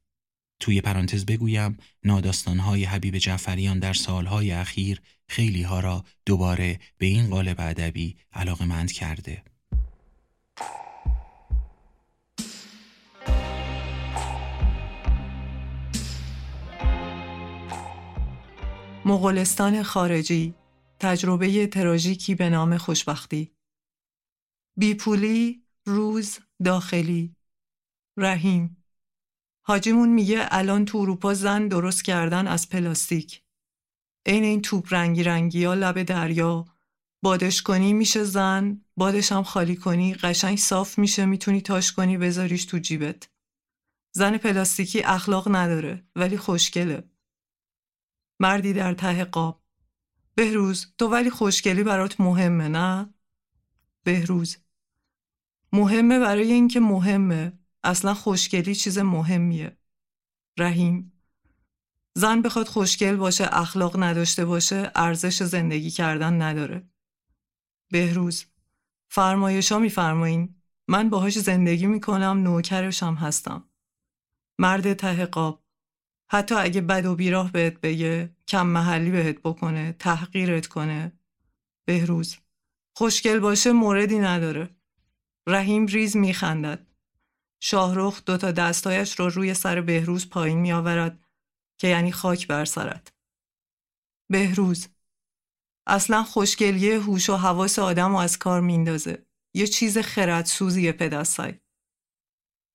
توی 0.61 0.81
پرانتز 0.81 1.25
بگویم 1.25 1.77
ناداستانهای 2.05 2.85
حبیب 2.85 3.19
جعفریان 3.19 3.79
در 3.79 3.93
سالهای 3.93 4.53
اخیر 4.53 5.01
خیلی 5.29 5.63
ها 5.63 5.81
را 5.81 6.05
دوباره 6.27 6.81
به 6.99 7.07
این 7.07 7.31
قالب 7.31 7.61
ادبی 7.61 8.17
مند 8.61 8.93
کرده. 8.93 9.43
مغولستان 19.05 19.83
خارجی 19.83 20.55
تجربه 21.01 21.67
تراژیکی 21.67 22.35
به 22.35 22.51
نام 22.51 22.77
خوشبختی. 22.77 23.53
بیپولی 24.79 25.63
روز 25.87 26.39
داخلی. 26.65 27.37
رحیم. 28.17 28.85
حاجیمون 29.67 30.09
میگه 30.09 30.47
الان 30.51 30.85
تو 30.85 30.99
اروپا 30.99 31.35
زن 31.35 31.69
درست 31.69 32.05
کردن 32.05 32.47
از 32.47 32.69
پلاستیک. 32.69 33.43
عین 34.27 34.45
این 34.45 34.63
توپ 34.63 34.87
رنگی 34.91 35.23
رنگی 35.23 35.65
ها 35.65 35.75
لب 35.75 36.03
دریا. 36.03 36.65
بادش 37.23 37.63
کنی 37.63 37.93
میشه 37.93 38.25
زن 38.25 38.85
بادش 38.97 39.33
هم 39.33 39.43
خالی 39.43 39.77
کنی 39.77 40.15
قشنگ 40.15 40.59
صاف 40.59 40.99
میشه 40.99 41.25
می‌تونی 41.25 41.61
تاش 41.61 41.93
کنی 41.93 42.19
بذاریش 42.19 42.65
تو 42.65 42.79
جیبت. 42.79 43.29
زن 44.15 44.39
پلاستیکی 44.39 45.03
اخلاق 45.03 45.57
نداره 45.57 46.05
ولی 46.17 46.37
خوشگله. 46.37 47.10
مردی 48.41 48.73
در 48.73 48.95
ته 48.95 49.25
قاب. 49.25 49.65
بهروز 50.35 50.87
تو 50.99 51.09
ولی 51.09 51.31
خوشگلی 51.31 51.83
برات 51.83 52.21
مهمه 52.21 52.69
نه؟ 52.69 53.15
بهروز 54.05 54.57
مهمه 55.73 56.19
برای 56.19 56.53
اینکه 56.53 56.81
مهمه. 56.81 57.53
اصلا 57.85 58.15
خوشگلی 58.15 58.75
چیز 58.75 58.99
مهمیه. 58.99 59.77
رحیم 60.59 61.13
زن 62.15 62.43
بخواد 62.43 62.69
خوشگل 62.69 63.17
باشه 63.17 63.49
اخلاق 63.53 64.03
نداشته 64.03 64.45
باشه 64.45 64.93
ارزش 64.95 65.43
زندگی 65.43 65.91
کردن 65.91 66.43
نداره. 66.43 66.89
بهروز 67.91 68.45
فرمایشا 69.09 69.79
میفرمایین. 69.79 70.55
من 70.89 71.11
باهاش 71.11 71.39
زندگی 71.39 71.87
می‌کنم 71.87 72.43
نوکرشم 72.43 73.15
هستم. 73.15 73.71
مرد 74.59 74.93
ته 74.95 75.27
قاب. 75.27 75.60
حتی 76.33 76.55
اگه 76.55 76.81
بد 76.81 77.07
و 77.07 77.15
بیراه 77.15 77.53
بهت 77.53 77.81
بگه 77.81 78.37
کم 78.49 78.67
محلی 78.67 79.11
بهت 79.11 79.39
بکنه 79.39 79.93
تحقیرت 79.93 80.67
کنه. 80.67 81.13
بهروز 81.85 82.37
خوشگل 82.97 83.39
باشه 83.39 83.73
موردی 83.73 84.19
نداره. 84.19 84.71
رحیم 85.49 85.87
ریز 85.87 86.17
میخندد. 86.17 86.87
شاهرخ 87.63 88.25
دوتا 88.25 88.53
دستایش 88.53 89.21
رو 89.21 89.29
روی 89.29 89.55
سر 89.55 89.81
بهروز 89.81 90.29
پایین 90.29 90.59
میآورد 90.59 91.27
که 91.79 91.89
یعنی 91.89 92.13
خاک 92.13 92.47
بر 92.47 92.65
سرت. 92.65 93.13
بهروز 94.31 94.89
اصلا 95.87 96.23
خوشگلیه 96.23 97.01
هوش 97.01 97.31
و 97.31 97.37
حواس 97.37 97.79
آدم 97.79 98.11
رو 98.11 98.17
از 98.17 98.39
کار 98.39 98.61
میندازه. 98.61 99.27
یه 99.55 99.67
چیز 99.67 99.99
خردسوزیه 99.99 100.93
پدستای 100.93 101.55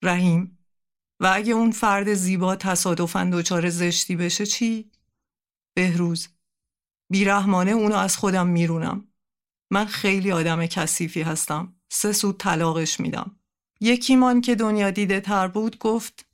رحیم 0.04 0.55
و 1.20 1.32
اگه 1.36 1.54
اون 1.54 1.72
فرد 1.72 2.14
زیبا 2.14 2.56
تصادفاً 2.56 3.30
دچار 3.34 3.70
زشتی 3.70 4.16
بشه 4.16 4.46
چی؟ 4.46 4.92
بهروز 5.76 6.28
بیرحمانه 7.12 7.72
اونو 7.72 7.96
از 7.96 8.18
خودم 8.18 8.48
میرونم. 8.48 9.08
من 9.72 9.86
خیلی 9.86 10.32
آدم 10.32 10.66
کثیفی 10.66 11.22
هستم. 11.22 11.76
سه 11.90 12.14
سود 12.14 12.38
طلاقش 12.38 13.00
میدم. 13.00 13.40
یکیمان 13.82 14.42
که 14.42 14.56
دنیا 14.56 14.92
دیده 14.92 15.20
تر 15.20 15.48
بود 15.48 15.78
گفت 15.78 16.26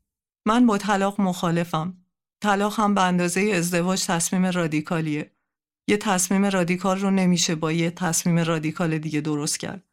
من 0.46 0.66
با 0.66 0.78
طلاق 0.78 1.22
مخالفم. 1.22 2.06
طلاق 2.44 2.80
هم 2.80 2.96
به 2.96 3.02
اندازه 3.02 3.42
ازدواج 3.42 4.06
تصمیم 4.06 4.46
رادیکالیه. 4.46 5.32
یه 5.88 5.98
تصمیم 5.98 6.46
رادیکال 6.46 7.00
رو 7.00 7.12
نمیشه 7.12 7.56
با 7.56 7.72
یه 7.72 7.92
تصمیم 7.92 8.40
رادیکال 8.40 8.98
دیگه 8.98 9.22
درست 9.22 9.60
کرد. 9.60 9.91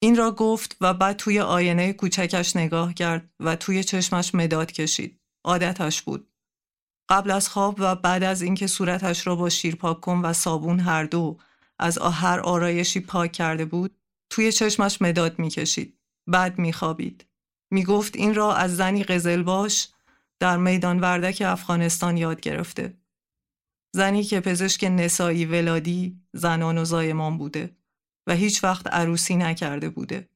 این 0.00 0.16
را 0.16 0.30
گفت 0.30 0.76
و 0.80 0.94
بعد 0.94 1.16
توی 1.16 1.40
آینه 1.40 1.92
کوچکش 1.92 2.56
نگاه 2.56 2.94
کرد 2.94 3.30
و 3.40 3.56
توی 3.56 3.84
چشمش 3.84 4.34
مداد 4.34 4.72
کشید. 4.72 5.20
عادتش 5.44 6.02
بود. 6.02 6.28
قبل 7.08 7.30
از 7.30 7.48
خواب 7.48 7.76
و 7.78 7.94
بعد 7.94 8.22
از 8.22 8.42
اینکه 8.42 8.66
صورتش 8.66 9.26
را 9.26 9.36
با 9.36 9.48
شیر 9.48 9.76
پاک 9.76 10.00
کن 10.00 10.20
و 10.24 10.32
صابون 10.32 10.80
هر 10.80 11.04
دو 11.04 11.38
از 11.78 11.98
هر 11.98 12.40
آرایشی 12.40 13.00
پاک 13.00 13.32
کرده 13.32 13.64
بود 13.64 13.96
توی 14.30 14.52
چشمش 14.52 15.02
مداد 15.02 15.38
می‌کشید. 15.38 15.98
بعد 16.26 16.58
میخوابید. 16.58 17.26
می‌گفت 17.70 18.16
این 18.16 18.34
را 18.34 18.54
از 18.54 18.76
زنی 18.76 19.04
قزل 19.04 19.42
باش 19.42 19.88
در 20.40 20.56
میدان 20.56 21.00
وردک 21.00 21.42
افغانستان 21.46 22.16
یاد 22.16 22.40
گرفته. 22.40 22.94
زنی 23.94 24.24
که 24.24 24.40
پزشک 24.40 24.84
نسایی 24.84 25.44
ولادی 25.44 26.20
زنان 26.32 26.78
و 26.78 26.84
زایمان 26.84 27.38
بوده. 27.38 27.77
و 28.28 28.32
هیچ 28.32 28.64
وقت 28.64 28.86
عروسی 28.86 29.36
نکرده 29.36 29.88
بوده. 29.88 30.28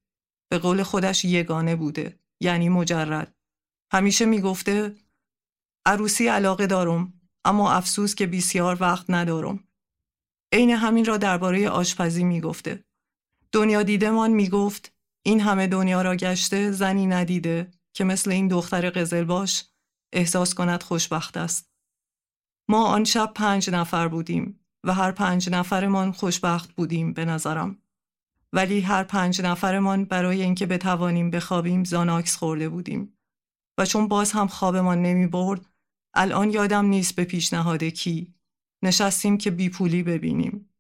به 0.49 0.59
قول 0.59 0.83
خودش 0.83 1.25
یگانه 1.25 1.77
بوده. 1.77 2.19
یعنی 2.41 2.69
مجرد. 2.69 3.35
همیشه 3.93 4.25
می‌گفته 4.25 4.95
عروسی 5.87 6.29
علاقه 6.29 6.67
دارم 6.67 7.13
اما 7.45 7.73
افسوس 7.73 8.15
که 8.15 8.27
بسیار 8.27 8.77
وقت 8.81 9.05
ندارم. 9.09 9.65
عین 10.53 10.71
همین 10.71 11.05
را 11.05 11.17
درباره 11.17 11.69
آشپزی 11.69 12.25
می‌گفته. 12.25 12.85
دنیا 13.53 13.83
دیدمان 13.83 14.31
می‌گفت 14.31 14.93
این 15.23 15.41
همه 15.41 15.67
دنیا 15.67 16.03
را 16.03 16.17
گشته 16.17 16.73
زنی 16.73 17.07
ندیده 17.07 17.71
که 17.93 18.05
مثل 18.05 18.31
این 18.31 18.49
دختر 18.49 18.91
قزل 18.91 19.25
باش 19.25 19.65
احساس 20.13 20.55
کند 20.55 20.83
خوشبخت 20.83 21.37
است. 21.37 21.71
ما 22.69 22.87
آن 22.87 23.05
شب 23.05 23.33
پنج 23.35 23.71
نفر 23.71 24.09
بودیم 24.09 24.61
و 24.85 24.95
هر 24.95 25.13
پنج 25.13 25.51
نفرمان 25.51 26.13
خوشبخت 26.13 26.73
بودیم 26.73 27.13
به 27.13 27.25
نظرم. 27.25 27.82
ولی 28.55 28.81
هر 28.81 29.05
پنج 29.05 29.43
نفرمان 29.43 30.05
برای 30.05 30.43
اینکه 30.43 30.67
بتوانیم 30.67 31.31
بخوابیم 31.31 31.85
زاناکس 31.85 32.37
خورده 32.37 32.69
بودیم. 32.69 33.19
و 33.79 33.87
چون 33.87 34.09
باز 34.09 34.33
هم 34.33 34.47
خوابمان 34.47 35.03
نمی 35.03 35.27
برد 35.27 35.67
الان 36.15 36.51
یادم 36.51 36.85
نیست 36.85 37.17
به 37.17 37.25
پیشنهاد 37.25 37.85
کی. 37.85 38.35
نشستیم 38.85 39.39
که 39.39 39.51
بیپولی 39.51 40.03
ببینیم. 40.03 40.75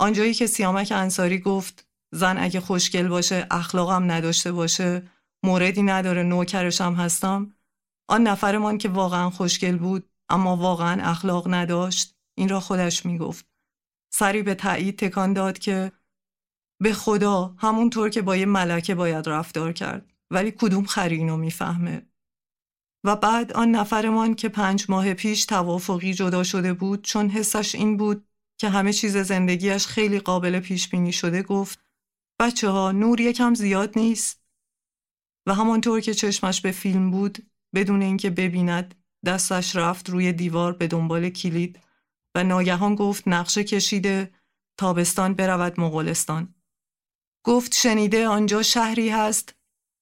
آنجایی 0.00 0.34
که 0.34 0.46
سیامک 0.46 0.92
انصاری 0.96 1.38
گفت 1.38 1.88
زن 2.14 2.38
اگه 2.38 2.60
خوشگل 2.60 3.08
باشه 3.08 3.46
اخلاقم 3.50 4.10
نداشته 4.10 4.52
باشه 4.52 5.02
موردی 5.44 5.82
نداره 5.82 6.22
نوکرشم 6.22 6.94
هستم. 6.94 7.54
آن 8.08 8.22
نفرمان 8.22 8.78
که 8.78 8.88
واقعا 8.88 9.30
خوشگل 9.30 9.76
بود 9.76 10.10
اما 10.28 10.56
واقعا 10.56 11.02
اخلاق 11.02 11.54
نداشت 11.54 12.16
این 12.38 12.48
را 12.48 12.60
خودش 12.60 13.06
می‌گفت. 13.06 13.46
سری 14.12 14.42
به 14.42 14.54
تایید 14.54 14.98
تکان 14.98 15.32
داد 15.32 15.58
که 15.58 15.92
به 16.82 16.92
خدا 16.92 17.54
همونطور 17.58 18.08
که 18.08 18.22
با 18.22 18.36
یه 18.36 18.46
ملکه 18.46 18.94
باید 18.94 19.28
رفتار 19.28 19.72
کرد. 19.72 20.12
ولی 20.30 20.50
کدوم 20.50 20.84
خری 20.84 21.16
اینو 21.16 21.36
می‌فهمه؟ 21.36 22.06
و 23.04 23.16
بعد 23.16 23.52
آن 23.52 23.70
نفرمان 23.70 24.34
که 24.34 24.48
پنج 24.48 24.86
ماه 24.88 25.14
پیش 25.14 25.44
توافقی 25.44 26.14
جدا 26.14 26.42
شده 26.42 26.72
بود 26.72 27.02
چون 27.02 27.28
حسش 27.28 27.74
این 27.74 27.96
بود 27.96 28.28
که 28.60 28.68
همه 28.68 28.92
چیز 28.92 29.16
زندگیش 29.16 29.86
خیلی 29.86 30.20
قابل 30.20 30.60
پیش 30.60 30.88
بینی 30.88 31.12
شده 31.12 31.42
گفت 31.42 31.80
بچه 32.40 32.68
ها 32.68 32.92
نور 32.92 33.20
یکم 33.20 33.54
زیاد 33.54 33.98
نیست؟ 33.98 34.42
و 35.46 35.54
همانطور 35.54 36.00
که 36.00 36.14
چشمش 36.14 36.60
به 36.60 36.70
فیلم 36.70 37.10
بود 37.10 37.50
بدون 37.74 38.02
اینکه 38.02 38.30
ببیند 38.30 38.94
دستش 39.26 39.76
رفت 39.76 40.10
روی 40.10 40.32
دیوار 40.32 40.72
به 40.72 40.86
دنبال 40.86 41.30
کلید 41.30 41.78
و 42.34 42.44
ناگهان 42.44 42.94
گفت 42.94 43.28
نقشه 43.28 43.64
کشیده 43.64 44.34
تابستان 44.78 45.34
برود 45.34 45.80
مغولستان. 45.80 46.54
گفت 47.48 47.74
شنیده 47.74 48.28
آنجا 48.28 48.62
شهری 48.62 49.08
هست 49.08 49.54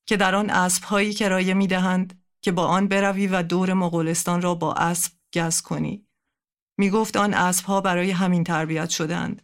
که 0.06 0.16
در 0.16 0.34
آن 0.34 0.50
اسبهایی 0.50 1.14
کرایه 1.14 1.54
می 1.54 1.66
دهند 1.66 2.22
که 2.40 2.52
با 2.52 2.66
آن 2.66 2.88
بروی 2.88 3.26
و 3.26 3.42
دور 3.42 3.72
مغولستان 3.72 4.42
را 4.42 4.54
با 4.54 4.74
اسب 4.74 5.12
گز 5.34 5.60
کنی. 5.60 6.06
می 6.78 6.90
گفت 6.90 7.16
آن 7.16 7.34
اسبها 7.34 7.80
برای 7.80 8.10
همین 8.10 8.44
تربیت 8.44 8.88
شدند. 8.88 9.42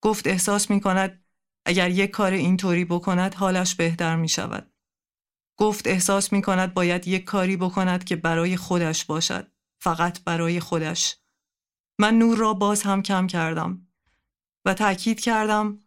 گفت 0.00 0.26
احساس 0.26 0.70
می 0.70 0.80
کند 0.80 1.24
اگر 1.66 1.90
یک 1.90 2.10
کار 2.10 2.32
اینطوری 2.32 2.84
بکند 2.84 3.34
حالش 3.34 3.74
بهتر 3.74 4.16
می 4.16 4.28
شود. 4.28 4.72
گفت 5.56 5.86
احساس 5.86 6.32
می 6.32 6.42
کند 6.42 6.74
باید 6.74 7.08
یک 7.08 7.24
کاری 7.24 7.56
بکند 7.56 8.04
که 8.04 8.16
برای 8.16 8.56
خودش 8.56 9.04
باشد. 9.04 9.52
فقط 9.82 10.24
برای 10.24 10.60
خودش. 10.60 11.16
من 11.98 12.18
نور 12.18 12.38
را 12.38 12.54
باز 12.54 12.82
هم 12.82 13.02
کم 13.02 13.26
کردم 13.26 13.88
و 14.64 14.74
تأکید 14.74 15.20
کردم 15.20 15.84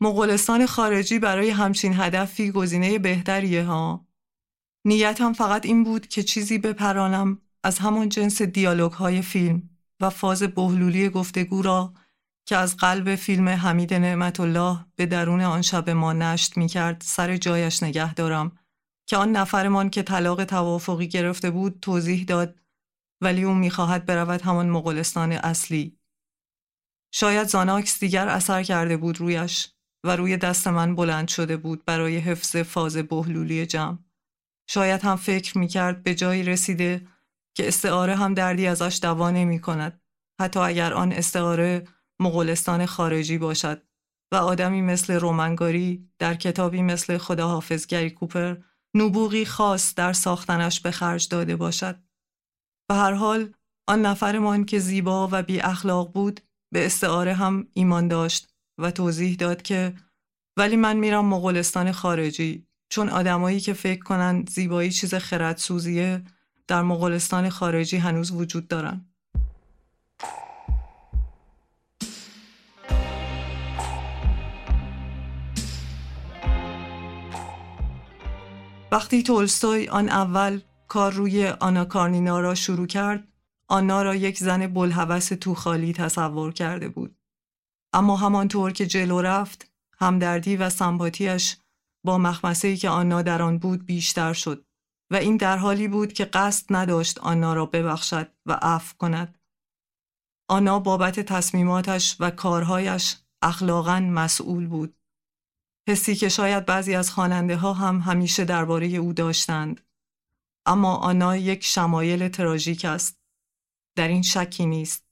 مغولستان 0.00 0.66
خارجی 0.66 1.18
برای 1.18 1.50
همچین 1.50 1.94
هدفی 1.94 2.50
گزینه 2.50 2.98
بهتریه 2.98 3.64
ها. 3.64 4.06
نیتم 4.84 5.32
فقط 5.32 5.66
این 5.66 5.84
بود 5.84 6.06
که 6.06 6.22
چیزی 6.22 6.58
بپرانم 6.58 7.38
از 7.64 7.78
همان 7.78 8.08
جنس 8.08 8.42
دیالوگ 8.42 8.92
های 8.92 9.22
فیلم 9.22 9.70
و 10.00 10.10
فاز 10.10 10.42
بهلولی 10.42 11.08
گفتگو 11.08 11.62
را 11.62 11.94
که 12.46 12.56
از 12.56 12.76
قلب 12.76 13.14
فیلم 13.14 13.48
حمید 13.48 13.94
نعمت 13.94 14.40
الله 14.40 14.86
به 14.96 15.06
درون 15.06 15.40
آن 15.40 15.62
شب 15.62 15.90
ما 15.90 16.12
نشت 16.12 16.56
می 16.56 16.66
کرد 16.66 17.02
سر 17.06 17.36
جایش 17.36 17.82
نگه 17.82 18.14
دارم 18.14 18.58
که 19.06 19.16
آن 19.16 19.32
نفرمان 19.32 19.90
که 19.90 20.02
طلاق 20.02 20.44
توافقی 20.44 21.08
گرفته 21.08 21.50
بود 21.50 21.78
توضیح 21.82 22.24
داد 22.24 22.60
ولی 23.20 23.44
او 23.44 23.54
می‌خواهد 23.54 24.06
برود 24.06 24.42
همان 24.42 24.68
مغولستان 24.70 25.32
اصلی. 25.32 25.98
شاید 27.14 27.48
زاناکس 27.48 28.00
دیگر 28.00 28.28
اثر 28.28 28.62
کرده 28.62 28.96
بود 28.96 29.18
رویش 29.20 29.68
و 30.04 30.16
روی 30.16 30.36
دست 30.36 30.68
من 30.68 30.94
بلند 30.94 31.28
شده 31.28 31.56
بود 31.56 31.84
برای 31.84 32.18
حفظ 32.18 32.56
فاز 32.56 32.96
بهلولی 32.96 33.66
جمع. 33.66 33.98
شاید 34.70 35.02
هم 35.02 35.16
فکر 35.16 35.58
می 35.58 35.68
کرد 35.68 36.02
به 36.02 36.14
جایی 36.14 36.42
رسیده 36.42 37.06
که 37.56 37.68
استعاره 37.68 38.16
هم 38.16 38.34
دردی 38.34 38.66
ازش 38.66 38.98
دوا 39.02 39.30
نمی 39.30 39.60
کند 39.60 40.00
حتی 40.40 40.60
اگر 40.60 40.94
آن 40.94 41.12
استعاره 41.12 41.84
مغولستان 42.20 42.86
خارجی 42.86 43.38
باشد 43.38 43.82
و 44.32 44.36
آدمی 44.36 44.82
مثل 44.82 45.14
رومنگاری 45.14 46.10
در 46.18 46.34
کتابی 46.34 46.82
مثل 46.82 47.18
خداحافظ 47.18 47.86
گری 47.86 48.10
کوپر 48.10 48.56
نبوغی 48.94 49.44
خاص 49.44 49.94
در 49.94 50.12
ساختنش 50.12 50.80
به 50.80 50.90
خرج 50.90 51.28
داده 51.28 51.56
باشد. 51.56 52.02
به 52.88 52.94
هر 52.94 53.12
حال 53.12 53.54
آن 53.88 54.06
نفرمان 54.06 54.64
که 54.64 54.78
زیبا 54.78 55.28
و 55.32 55.42
بی 55.42 55.60
اخلاق 55.60 56.12
بود 56.12 56.40
به 56.72 56.86
استعاره 56.86 57.34
هم 57.34 57.68
ایمان 57.72 58.08
داشت 58.08 58.48
و 58.78 58.90
توضیح 58.90 59.36
داد 59.36 59.62
که 59.62 59.94
ولی 60.56 60.76
من 60.76 60.96
میرم 60.96 61.24
مغولستان 61.24 61.92
خارجی 61.92 62.66
چون 62.88 63.08
آدمایی 63.08 63.60
که 63.60 63.72
فکر 63.72 64.02
کنند 64.02 64.50
زیبایی 64.50 64.90
چیز 64.90 65.14
خردسوزیه 65.14 66.22
در 66.66 66.82
مغولستان 66.82 67.48
خارجی 67.48 67.96
هنوز 67.96 68.30
وجود 68.30 68.68
دارن. 68.68 69.04
وقتی 78.92 79.22
تولستوی 79.22 79.88
آن 79.88 80.08
اول 80.08 80.60
کار 80.88 81.12
روی 81.12 81.46
آنا 81.46 81.84
کارنینا 81.84 82.40
را 82.40 82.54
شروع 82.54 82.86
کرد، 82.86 83.28
آنا 83.68 84.02
را 84.02 84.14
یک 84.14 84.38
زن 84.38 84.66
بلحوث 84.66 85.32
تو 85.32 85.54
خالی 85.54 85.92
تصور 85.92 86.52
کرده 86.52 86.88
بود. 86.88 87.17
اما 87.92 88.16
همانطور 88.16 88.72
که 88.72 88.86
جلو 88.86 89.20
رفت، 89.20 89.72
همدردی 89.98 90.56
و 90.56 90.70
سمپاتیش 90.70 91.56
با 92.06 92.18
مخمسه‌ای 92.18 92.76
که 92.76 92.88
آنا 92.88 93.22
در 93.22 93.42
آن 93.42 93.58
بود 93.58 93.86
بیشتر 93.86 94.32
شد 94.32 94.66
و 95.12 95.16
این 95.16 95.36
در 95.36 95.56
حالی 95.56 95.88
بود 95.88 96.12
که 96.12 96.24
قصد 96.24 96.66
نداشت 96.70 97.18
آنا 97.18 97.54
را 97.54 97.66
ببخشد 97.66 98.32
و 98.46 98.52
عفو 98.52 98.96
کند. 98.96 99.38
آنا 100.50 100.78
بابت 100.78 101.20
تصمیماتش 101.20 102.16
و 102.20 102.30
کارهایش 102.30 103.16
اخلاقا 103.42 104.00
مسئول 104.00 104.66
بود. 104.66 104.94
حسی 105.88 106.14
که 106.14 106.28
شاید 106.28 106.66
بعضی 106.66 106.94
از 106.94 107.10
خواننده 107.10 107.56
ها 107.56 107.72
هم 107.72 107.98
همیشه 107.98 108.44
درباره 108.44 108.86
او 108.86 109.12
داشتند. 109.12 109.80
اما 110.66 110.96
آنا 110.96 111.36
یک 111.36 111.64
شمایل 111.64 112.28
تراژیک 112.28 112.84
است. 112.84 113.20
در 113.96 114.08
این 114.08 114.22
شکی 114.22 114.66
نیست. 114.66 115.07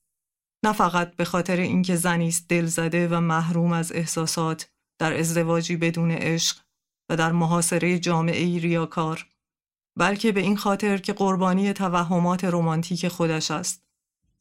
نه 0.65 0.73
فقط 0.73 1.17
به 1.17 1.25
خاطر 1.25 1.57
اینکه 1.57 1.97
زنی 1.97 2.29
است 2.29 2.49
دلزده 2.49 3.09
و 3.09 3.21
محروم 3.21 3.73
از 3.73 3.93
احساسات 3.93 4.71
در 4.99 5.19
ازدواجی 5.19 5.77
بدون 5.77 6.11
عشق 6.11 6.57
و 7.11 7.17
در 7.17 7.33
محاصره 7.33 7.99
جامعه 7.99 8.59
ریاکار 8.59 9.27
بلکه 9.99 10.33
به 10.33 10.41
این 10.41 10.57
خاطر 10.57 10.99
که 10.99 11.13
قربانی 11.13 11.73
توهمات 11.73 12.45
رمانتیک 12.45 13.09
خودش 13.09 13.51
است 13.51 13.87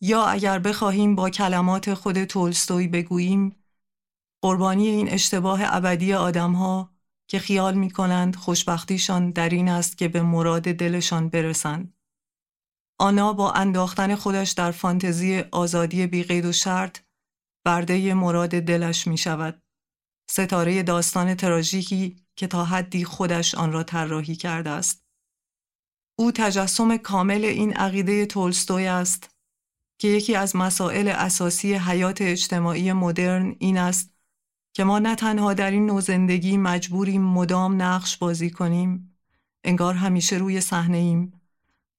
یا 0.01 0.25
اگر 0.25 0.59
بخواهیم 0.59 1.15
با 1.15 1.29
کلمات 1.29 1.93
خود 1.93 2.23
تولستوی 2.23 2.87
بگوییم 2.87 3.55
قربانی 4.41 4.87
این 4.87 5.09
اشتباه 5.09 5.59
ابدی 5.63 6.13
آدمها 6.13 6.95
که 7.27 7.39
خیال 7.39 7.73
می 7.73 7.91
کنند 7.91 8.35
خوشبختیشان 8.35 9.31
در 9.31 9.49
این 9.49 9.69
است 9.69 9.97
که 9.97 10.07
به 10.07 10.21
مراد 10.21 10.63
دلشان 10.63 11.29
برسند. 11.29 11.94
آنا 12.99 13.33
با 13.33 13.51
انداختن 13.51 14.15
خودش 14.15 14.51
در 14.51 14.71
فانتزی 14.71 15.39
آزادی 15.51 16.07
بیقید 16.07 16.45
و 16.45 16.51
شرط 16.51 16.99
برده 17.65 18.13
مراد 18.13 18.49
دلش 18.49 19.07
می 19.07 19.17
شود. 19.17 19.61
ستاره 20.29 20.83
داستان 20.83 21.35
تراژیکی 21.35 22.25
که 22.35 22.47
تا 22.47 22.65
حدی 22.65 23.05
خودش 23.05 23.55
آن 23.55 23.71
را 23.71 23.83
طراحی 23.83 24.35
کرده 24.35 24.69
است. 24.69 25.05
او 26.19 26.31
تجسم 26.31 26.97
کامل 26.97 27.45
این 27.45 27.73
عقیده 27.73 28.25
تولستوی 28.25 28.87
است 28.87 29.35
که 29.99 30.07
یکی 30.07 30.35
از 30.35 30.55
مسائل 30.55 31.07
اساسی 31.07 31.73
حیات 31.73 32.21
اجتماعی 32.21 32.93
مدرن 32.93 33.55
این 33.59 33.77
است 33.77 34.15
که 34.75 34.83
ما 34.83 34.99
نه 34.99 35.15
تنها 35.15 35.53
در 35.53 35.71
این 35.71 35.85
نوع 35.85 36.01
زندگی 36.01 36.57
مجبوریم 36.57 37.21
مدام 37.21 37.81
نقش 37.81 38.17
بازی 38.17 38.49
کنیم 38.49 39.17
انگار 39.63 39.93
همیشه 39.93 40.35
روی 40.35 40.61
صحنه 40.61 40.97
ایم 40.97 41.34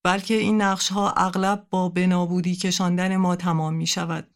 بلکه 0.06 0.34
این 0.34 0.62
نقش 0.62 0.88
ها 0.88 1.10
اغلب 1.10 1.66
با 1.70 1.88
بنابودی 1.88 2.56
کشاندن 2.56 3.16
ما 3.16 3.36
تمام 3.36 3.74
می 3.74 3.86
شود. 3.86 4.34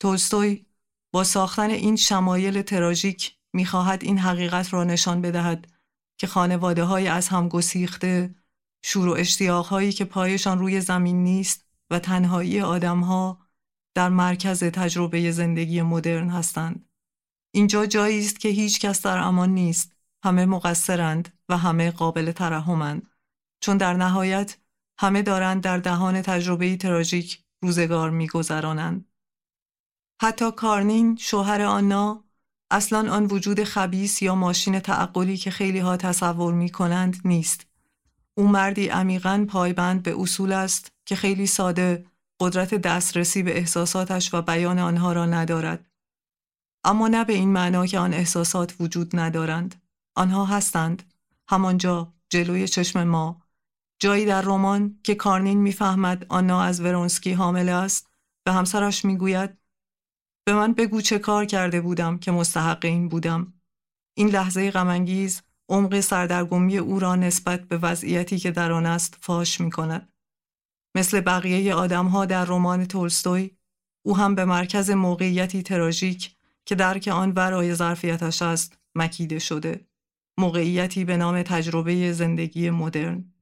تولستوی 0.00 0.66
با 1.12 1.24
ساختن 1.24 1.70
این 1.70 1.96
شمایل 1.96 2.62
تراژیک 2.62 3.36
می‌خواهد 3.52 4.04
این 4.04 4.18
حقیقت 4.18 4.72
را 4.72 4.84
نشان 4.84 5.20
بدهد 5.20 5.68
که 6.18 6.26
خانواده 6.26 6.84
های 6.84 7.08
از 7.08 7.28
هم 7.28 7.48
گسیخته 7.48 8.34
شور 8.84 9.08
و 9.08 9.12
اشتیاق 9.12 9.66
هایی 9.66 9.92
که 9.92 10.04
پایشان 10.04 10.58
روی 10.58 10.80
زمین 10.80 11.24
نیست 11.24 11.66
و 11.90 11.98
تنهایی 11.98 12.60
آدم 12.60 13.00
ها 13.00 13.40
در 13.94 14.08
مرکز 14.08 14.64
تجربه 14.64 15.30
زندگی 15.30 15.82
مدرن 15.82 16.30
هستند. 16.30 16.88
اینجا 17.54 17.86
جایی 17.86 18.20
است 18.20 18.40
که 18.40 18.48
هیچ 18.48 18.80
کس 18.80 19.02
در 19.02 19.18
امان 19.18 19.50
نیست. 19.50 19.92
همه 20.24 20.46
مقصرند 20.46 21.38
و 21.48 21.56
همه 21.56 21.90
قابل 21.90 22.32
ترحمند. 22.32 23.08
چون 23.60 23.76
در 23.76 23.94
نهایت 23.94 24.56
همه 24.98 25.22
دارند 25.22 25.62
در 25.62 25.78
دهان 25.78 26.22
تجربه 26.22 26.76
تراژیک 26.76 27.44
روزگار 27.62 28.10
میگذرانند. 28.10 29.08
حتی 30.22 30.52
کارنین 30.52 31.16
شوهر 31.16 31.62
آنا 31.62 32.24
اصلا 32.70 33.12
آن 33.12 33.24
وجود 33.24 33.64
خبیس 33.64 34.22
یا 34.22 34.34
ماشین 34.34 34.80
تعقلی 34.80 35.36
که 35.36 35.50
خیلی 35.50 35.78
ها 35.78 35.96
تصور 35.96 36.54
می 36.54 36.70
کنند 36.70 37.20
نیست. 37.24 37.66
او 38.34 38.48
مردی 38.48 38.88
عمیقا 38.88 39.46
پایبند 39.48 40.02
به 40.02 40.20
اصول 40.20 40.52
است 40.52 40.92
که 41.06 41.16
خیلی 41.16 41.46
ساده 41.46 42.06
قدرت 42.40 42.74
دسترسی 42.74 43.42
به 43.42 43.56
احساساتش 43.58 44.34
و 44.34 44.42
بیان 44.42 44.78
آنها 44.78 45.12
را 45.12 45.26
ندارد. 45.26 45.90
اما 46.84 47.08
نه 47.08 47.24
به 47.24 47.32
این 47.32 47.52
معنا 47.52 47.86
که 47.86 47.98
آن 47.98 48.14
احساسات 48.14 48.74
وجود 48.80 49.16
ندارند. 49.16 49.82
آنها 50.14 50.44
هستند. 50.44 51.02
همانجا 51.48 52.12
جلوی 52.28 52.68
چشم 52.68 53.04
ما. 53.04 53.43
جایی 54.04 54.26
در 54.26 54.42
رمان 54.42 54.98
که 55.02 55.14
کارنین 55.14 55.58
می‌فهمد 55.58 56.26
آنا 56.28 56.62
از 56.62 56.80
ورونسکی 56.80 57.32
حامل 57.32 57.68
است 57.68 58.10
به 58.44 58.52
همسرش 58.52 59.04
می‌گوید 59.04 59.58
به 60.46 60.54
من 60.54 60.72
بگو 60.72 61.00
چه 61.00 61.18
کار 61.18 61.44
کرده 61.44 61.80
بودم 61.80 62.18
که 62.18 62.30
مستحق 62.30 62.84
این 62.84 63.08
بودم. 63.08 63.52
این 64.14 64.28
لحظه 64.28 64.70
غمانگیز 64.70 65.42
عمق 65.68 66.00
سردرگمی 66.00 66.78
او 66.78 66.98
را 67.00 67.16
نسبت 67.16 67.60
به 67.60 67.78
وضعیتی 67.78 68.38
که 68.38 68.50
در 68.50 68.72
آن 68.72 68.86
است 68.86 69.16
فاش 69.20 69.60
می 69.60 69.70
کند. 69.70 70.12
مثل 70.96 71.20
بقیه 71.20 71.74
آدمها 71.74 72.26
در 72.26 72.44
رمان 72.44 72.84
تولستوی 72.84 73.50
او 74.02 74.16
هم 74.16 74.34
به 74.34 74.44
مرکز 74.44 74.90
موقعیتی 74.90 75.62
تراژیک 75.62 76.36
که 76.66 76.74
درک 76.74 77.08
آن 77.08 77.32
ورای 77.32 77.74
ظرفیتش 77.74 78.42
است 78.42 78.78
مکیده 78.94 79.38
شده. 79.38 79.86
موقعیتی 80.38 81.04
به 81.04 81.16
نام 81.16 81.42
تجربه 81.42 82.12
زندگی 82.12 82.70
مدرن. 82.70 83.33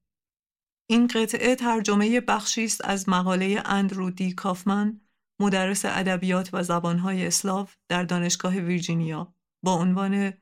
این 0.93 1.07
قطعه 1.07 1.55
ترجمه 1.55 2.21
بخشی 2.21 2.65
است 2.65 2.85
از 2.85 3.09
مقاله 3.09 3.63
اندرو 3.65 4.11
دی 4.11 4.33
کافمن 4.33 5.01
مدرس 5.41 5.85
ادبیات 5.85 6.51
و 6.53 6.63
زبانهای 6.63 7.27
اسلاو 7.27 7.69
در 7.89 8.03
دانشگاه 8.03 8.57
ویرجینیا 8.57 9.35
با 9.65 9.75
عنوان 9.75 10.33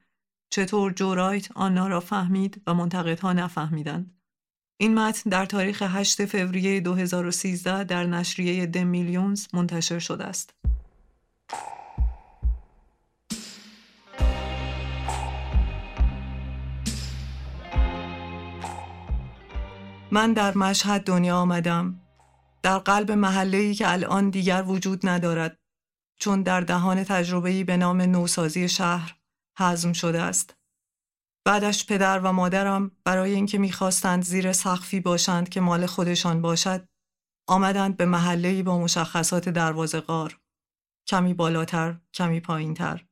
چطور 0.53 0.93
جورایت 0.93 1.53
آنها 1.53 1.89
را 1.89 2.01
فهمید 2.01 2.63
و 2.67 2.75
منتقدها 2.75 3.33
نفهمیدند. 3.33 4.21
این 4.81 4.95
متن 4.95 5.31
در 5.31 5.47
تاریخ 5.47 5.83
8 5.83 6.25
فوریه 6.25 6.81
2013 6.81 7.85
در 7.85 8.07
نشریه 8.07 8.67
د 8.67 8.79
میلیونز 8.79 9.47
منتشر 9.53 9.99
شده 9.99 10.25
است. 10.25 10.55
من 20.13 20.33
در 20.33 20.59
مشهد 20.59 21.05
دنیا 21.05 21.37
آمدم 21.37 22.01
در 22.63 22.79
قلب 22.79 23.13
محله‌ای 23.13 23.75
که 23.75 23.93
الان 23.93 24.31
دیگر 24.31 24.65
وجود 24.67 25.09
ندارد 25.09 25.59
چون 26.21 26.43
در 26.43 26.61
دهان 26.61 27.05
تجربه‌ای 27.05 27.65
به 27.65 27.77
نام 27.77 28.01
نوسازی 28.01 28.69
شهر 28.69 29.17
حزم 29.59 29.93
شده 29.93 30.23
است. 30.23 30.57
بعدش 31.47 31.87
پدر 31.87 32.19
و 32.19 32.33
مادرم 32.33 32.91
برای 33.05 33.35
اینکه 33.35 33.59
می‌خواستند 33.59 34.23
زیر 34.23 34.53
سقفی 34.53 35.01
باشند 35.01 35.49
که 35.49 35.61
مال 35.61 35.87
خودشان 35.87 36.43
باشد 36.43 36.89
آمدند 37.49 37.97
به 37.97 38.07
محله‌ای 38.07 38.63
با 38.63 38.79
مشخصات 38.79 39.49
دروازه 39.49 40.01
غار. 40.01 40.41
کمی 41.09 41.35
بالاتر، 41.35 42.01
کمی 42.15 42.41
پایینتر. 42.41 43.05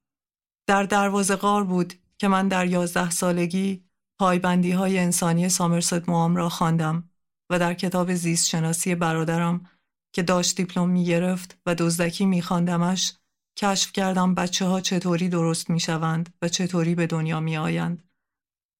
در 0.68 0.82
دروازه 0.82 1.36
غار 1.36 1.64
بود 1.64 1.94
که 2.18 2.28
من 2.28 2.48
در 2.48 2.66
یازده 2.66 3.10
سالگی 3.10 3.87
پایبندی 4.18 4.70
های 4.70 4.98
انسانی 4.98 5.48
سامرست 5.48 6.08
موام 6.08 6.36
را 6.36 6.48
خواندم 6.48 7.10
و 7.50 7.58
در 7.58 7.74
کتاب 7.74 8.14
زیست 8.14 8.48
شناسی 8.48 8.94
برادرم 8.94 9.70
که 10.12 10.22
داشت 10.22 10.56
دیپلم 10.56 10.88
می 10.88 11.04
گرفت 11.04 11.58
و 11.66 11.74
دزدکی 11.74 12.26
می 12.26 12.42
خواندمش 12.42 13.14
کشف 13.58 13.92
کردم 13.92 14.34
بچه 14.34 14.64
ها 14.66 14.80
چطوری 14.80 15.28
درست 15.28 15.70
می 15.70 15.80
شوند 15.80 16.34
و 16.42 16.48
چطوری 16.48 16.94
به 16.94 17.06
دنیا 17.06 17.40
می 17.40 17.56
آیند. 17.56 18.02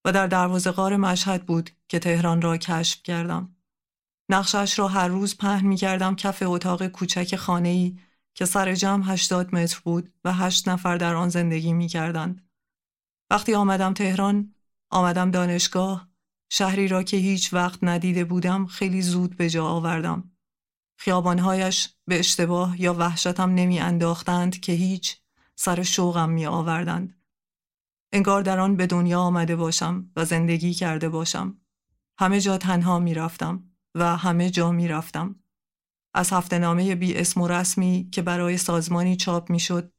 و 0.04 0.12
در 0.12 0.26
دروازه 0.26 0.70
غار 0.70 0.96
مشهد 0.96 1.46
بود 1.46 1.70
که 1.88 1.98
تهران 1.98 2.42
را 2.42 2.56
کشف 2.56 3.02
کردم. 3.02 3.56
نقشش 4.30 4.78
را 4.78 4.88
هر 4.88 5.08
روز 5.08 5.36
پهن 5.36 5.66
می 5.66 5.76
کردم 5.76 6.16
کف 6.16 6.42
اتاق 6.46 6.86
کوچک 6.86 7.36
خانه 7.36 7.68
ای 7.68 7.98
که 8.34 8.44
سر 8.44 8.74
جمع 8.74 9.04
هشتاد 9.04 9.54
متر 9.54 9.80
بود 9.84 10.12
و 10.24 10.32
هشت 10.32 10.68
نفر 10.68 10.96
در 10.96 11.14
آن 11.14 11.28
زندگی 11.28 11.72
می 11.72 11.88
کردند. 11.88 12.48
وقتی 13.30 13.54
آمدم 13.54 13.94
تهران، 13.94 14.54
آمدم 14.90 15.30
دانشگاه، 15.30 16.08
شهری 16.50 16.88
را 16.88 17.02
که 17.02 17.16
هیچ 17.16 17.54
وقت 17.54 17.78
ندیده 17.82 18.24
بودم 18.24 18.66
خیلی 18.66 19.02
زود 19.02 19.36
به 19.36 19.50
جا 19.50 19.66
آوردم. 19.66 20.30
خیابانهایش 20.98 21.88
به 22.06 22.18
اشتباه 22.18 22.80
یا 22.80 22.94
وحشتم 22.94 23.54
نمی 23.54 23.80
انداختند 23.80 24.60
که 24.60 24.72
هیچ 24.72 25.16
سر 25.54 25.82
شوقم 25.82 26.30
می 26.30 26.46
آوردند. 26.46 27.22
انگار 28.12 28.42
در 28.42 28.60
آن 28.60 28.76
به 28.76 28.86
دنیا 28.86 29.20
آمده 29.20 29.56
باشم 29.56 30.10
و 30.16 30.24
زندگی 30.24 30.74
کرده 30.74 31.08
باشم. 31.08 31.60
همه 32.18 32.40
جا 32.40 32.58
تنها 32.58 32.98
می 32.98 33.14
رفتم 33.14 33.70
و 33.94 34.16
همه 34.16 34.50
جا 34.50 34.72
می 34.72 34.88
رفتم. 34.88 35.36
از 36.14 36.32
هفته 36.32 36.58
نامه 36.58 36.94
بی 36.94 37.14
اسم 37.14 37.40
و 37.40 37.48
رسمی 37.48 38.08
که 38.12 38.22
برای 38.22 38.58
سازمانی 38.58 39.16
چاپ 39.16 39.50
می 39.50 39.60
شد 39.60 39.92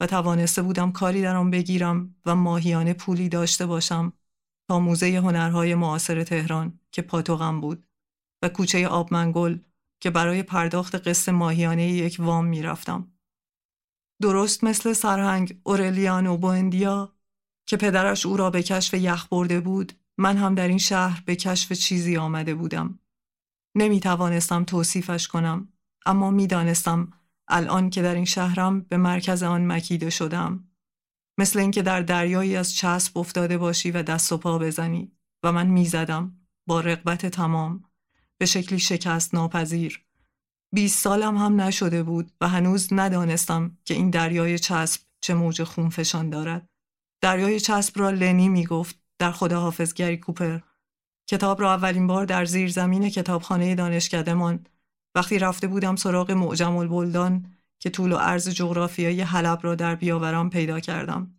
و 0.00 0.06
توانسته 0.06 0.62
بودم 0.62 0.92
کاری 0.92 1.22
در 1.22 1.36
آن 1.36 1.50
بگیرم 1.50 2.14
و 2.26 2.34
ماهیانه 2.34 2.92
پولی 2.92 3.28
داشته 3.28 3.66
باشم 3.66 4.12
تا 4.70 4.78
موزه 4.78 5.16
هنرهای 5.16 5.74
معاصر 5.74 6.24
تهران 6.24 6.78
که 6.92 7.02
پاتوغم 7.02 7.60
بود 7.60 7.86
و 8.42 8.48
کوچه 8.48 8.88
آبمنگل 8.88 9.58
که 10.00 10.10
برای 10.10 10.42
پرداخت 10.42 11.08
قصه 11.08 11.32
ماهیانه 11.32 11.88
یک 11.88 12.16
وام 12.18 12.46
می 12.46 12.62
رفتم. 12.62 13.12
درست 14.22 14.64
مثل 14.64 14.92
سرهنگ 14.92 15.60
اورلیانو 15.64 16.36
بوندیا 16.36 17.12
که 17.66 17.76
پدرش 17.76 18.26
او 18.26 18.36
را 18.36 18.50
به 18.50 18.62
کشف 18.62 18.94
یخ 18.94 19.26
برده 19.28 19.60
بود 19.60 19.92
من 20.18 20.36
هم 20.36 20.54
در 20.54 20.68
این 20.68 20.78
شهر 20.78 21.22
به 21.26 21.36
کشف 21.36 21.72
چیزی 21.72 22.16
آمده 22.16 22.54
بودم. 22.54 22.98
نمی 23.76 24.00
توانستم 24.00 24.64
توصیفش 24.64 25.28
کنم 25.28 25.68
اما 26.06 26.30
می 26.30 26.46
دانستم 26.46 27.12
الان 27.48 27.90
که 27.90 28.02
در 28.02 28.14
این 28.14 28.24
شهرم 28.24 28.80
به 28.80 28.96
مرکز 28.96 29.42
آن 29.42 29.72
مکیده 29.72 30.10
شدم. 30.10 30.69
مثل 31.40 31.58
اینکه 31.58 31.82
در 31.82 32.02
دریایی 32.02 32.56
از 32.56 32.74
چسب 32.74 33.18
افتاده 33.18 33.58
باشی 33.58 33.90
و 33.90 34.02
دست 34.02 34.32
و 34.32 34.38
پا 34.38 34.58
بزنی 34.58 35.12
و 35.44 35.52
من 35.52 35.66
می 35.66 35.86
زدم 35.86 36.36
با 36.68 36.80
رقبت 36.80 37.26
تمام 37.26 37.84
به 38.40 38.46
شکلی 38.46 38.78
شکست 38.78 39.34
ناپذیر. 39.34 40.04
بیست 40.74 40.98
سالم 40.98 41.36
هم 41.36 41.60
نشده 41.60 42.02
بود 42.02 42.32
و 42.40 42.48
هنوز 42.48 42.92
ندانستم 42.92 43.78
که 43.84 43.94
این 43.94 44.10
دریای 44.10 44.58
چسب 44.58 45.00
چه 45.20 45.34
موج 45.34 45.62
خونفشان 45.62 46.30
دارد. 46.30 46.66
دریای 47.22 47.60
چسب 47.60 47.98
را 47.98 48.10
لنی 48.10 48.48
می 48.48 48.66
گفت 48.66 48.98
در 49.18 49.32
خداحافظگری 49.32 50.16
کوپر 50.16 50.58
کتاب 51.30 51.60
را 51.60 51.74
اولین 51.74 52.06
بار 52.06 52.24
در 52.24 52.44
زیر 52.44 52.70
زمین 52.70 53.08
کتابخانه 53.08 53.74
دانشکدهمان 53.74 54.66
وقتی 55.14 55.38
رفته 55.38 55.66
بودم 55.66 55.96
سراغ 55.96 56.30
معجم 56.30 56.76
البلدان 56.76 57.59
که 57.82 57.90
طول 57.90 58.12
و 58.12 58.16
عرض 58.16 58.48
جغرافیایی 58.48 59.20
حلب 59.20 59.58
را 59.62 59.74
در 59.74 59.94
بیاورم 59.94 60.50
پیدا 60.50 60.80
کردم. 60.80 61.34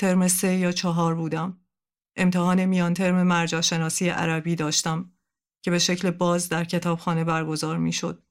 ترم 0.00 0.28
سه 0.28 0.56
یا 0.56 0.72
چهار 0.72 1.14
بودم. 1.14 1.60
امتحان 2.16 2.64
میان 2.64 2.94
ترم 2.94 3.22
مرجع 3.22 3.60
شناسی 3.60 4.08
عربی 4.08 4.56
داشتم 4.56 5.12
که 5.64 5.70
به 5.70 5.78
شکل 5.78 6.10
باز 6.10 6.48
در 6.48 6.64
کتابخانه 6.64 7.24
برگزار 7.24 7.78
می 7.78 7.92
شد. 7.92 8.22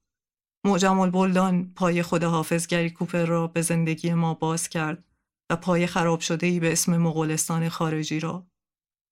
معجم 0.66 1.00
البلدان 1.00 1.74
پای 1.76 2.04
خداحافظگری 2.04 2.89
کوپر 2.89 3.26
را 3.26 3.48
به 3.48 3.62
زندگی 3.62 4.13
ما 4.13 4.34
باز 4.34 4.70
کرد 4.70 5.04
و 5.50 5.56
پای 5.56 5.88
خراب 5.88 6.20
شده 6.20 6.48
ای 6.48 6.60
به 6.60 6.72
اسم 6.72 6.98
مغولستان 6.98 7.70
خارجی 7.70 8.20
را. 8.20 8.48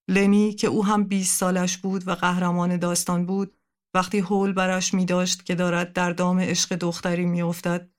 لنی 0.09 0.53
که 0.53 0.67
او 0.67 0.85
هم 0.85 1.03
20 1.03 1.39
سالش 1.39 1.77
بود 1.77 2.07
و 2.07 2.15
قهرمان 2.15 2.77
داستان 2.77 3.25
بود 3.25 3.57
وقتی 3.93 4.19
هول 4.19 4.53
برش 4.53 4.93
می 4.93 5.05
داشت 5.05 5.45
که 5.45 5.55
دارد 5.55 5.93
در 5.93 6.11
دام 6.11 6.39
عشق 6.39 6.75
دختری 6.75 7.25
می 7.25 7.41
افتد 7.41 7.89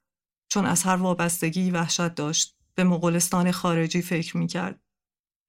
چون 0.52 0.66
از 0.66 0.82
هر 0.82 0.96
وابستگی 0.96 1.70
وحشت 1.70 2.14
داشت 2.14 2.56
به 2.74 2.84
مغولستان 2.84 3.50
خارجی 3.50 4.02
فکر 4.02 4.36
می 4.36 4.46
کرد. 4.46 4.80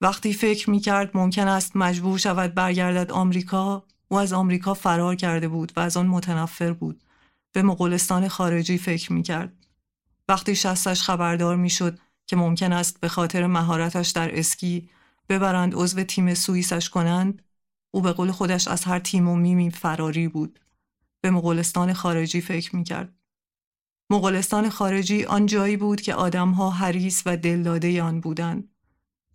وقتی 0.01 0.33
فکر 0.33 0.69
می 0.69 0.79
کرد 0.79 1.17
ممکن 1.17 1.47
است 1.47 1.75
مجبور 1.75 2.19
شود 2.19 2.53
برگردد 2.53 3.11
آمریکا 3.11 3.85
او 4.07 4.19
از 4.19 4.33
آمریکا 4.33 4.73
فرار 4.73 5.15
کرده 5.15 5.47
بود 5.47 5.71
و 5.75 5.79
از 5.79 5.97
آن 5.97 6.07
متنفر 6.07 6.73
بود 6.73 7.03
به 7.51 7.61
مغولستان 7.61 8.27
خارجی 8.27 8.77
فکر 8.77 9.13
می 9.13 9.23
کرد. 9.23 9.53
وقتی 10.29 10.55
شستش 10.55 11.01
خبردار 11.01 11.55
می 11.55 11.69
شد 11.69 11.99
که 12.27 12.35
ممکن 12.35 12.73
است 12.73 12.99
به 12.99 13.07
خاطر 13.07 13.47
مهارتش 13.47 14.09
در 14.09 14.39
اسکی 14.39 14.89
ببرند 15.29 15.73
عضو 15.75 16.03
تیم 16.03 16.33
سوئیسش 16.33 16.89
کنند 16.89 17.41
او 17.91 18.01
به 18.01 18.11
قول 18.11 18.31
خودش 18.31 18.67
از 18.67 18.83
هر 18.83 18.99
تیم 18.99 19.27
و 19.27 19.35
میمی 19.35 19.71
فراری 19.71 20.27
بود 20.27 20.59
به 21.21 21.29
مغولستان 21.29 21.93
خارجی 21.93 22.41
فکر 22.41 22.75
می‌کرد 22.75 23.13
مغولستان 24.13 24.69
خارجی 24.69 25.23
آن 25.23 25.45
جایی 25.45 25.77
بود 25.77 26.01
که 26.01 26.13
آدمها 26.15 26.69
حریس 26.69 27.23
و 27.25 27.37
دلداده 27.37 28.03
آن 28.03 28.19
بودند. 28.21 28.69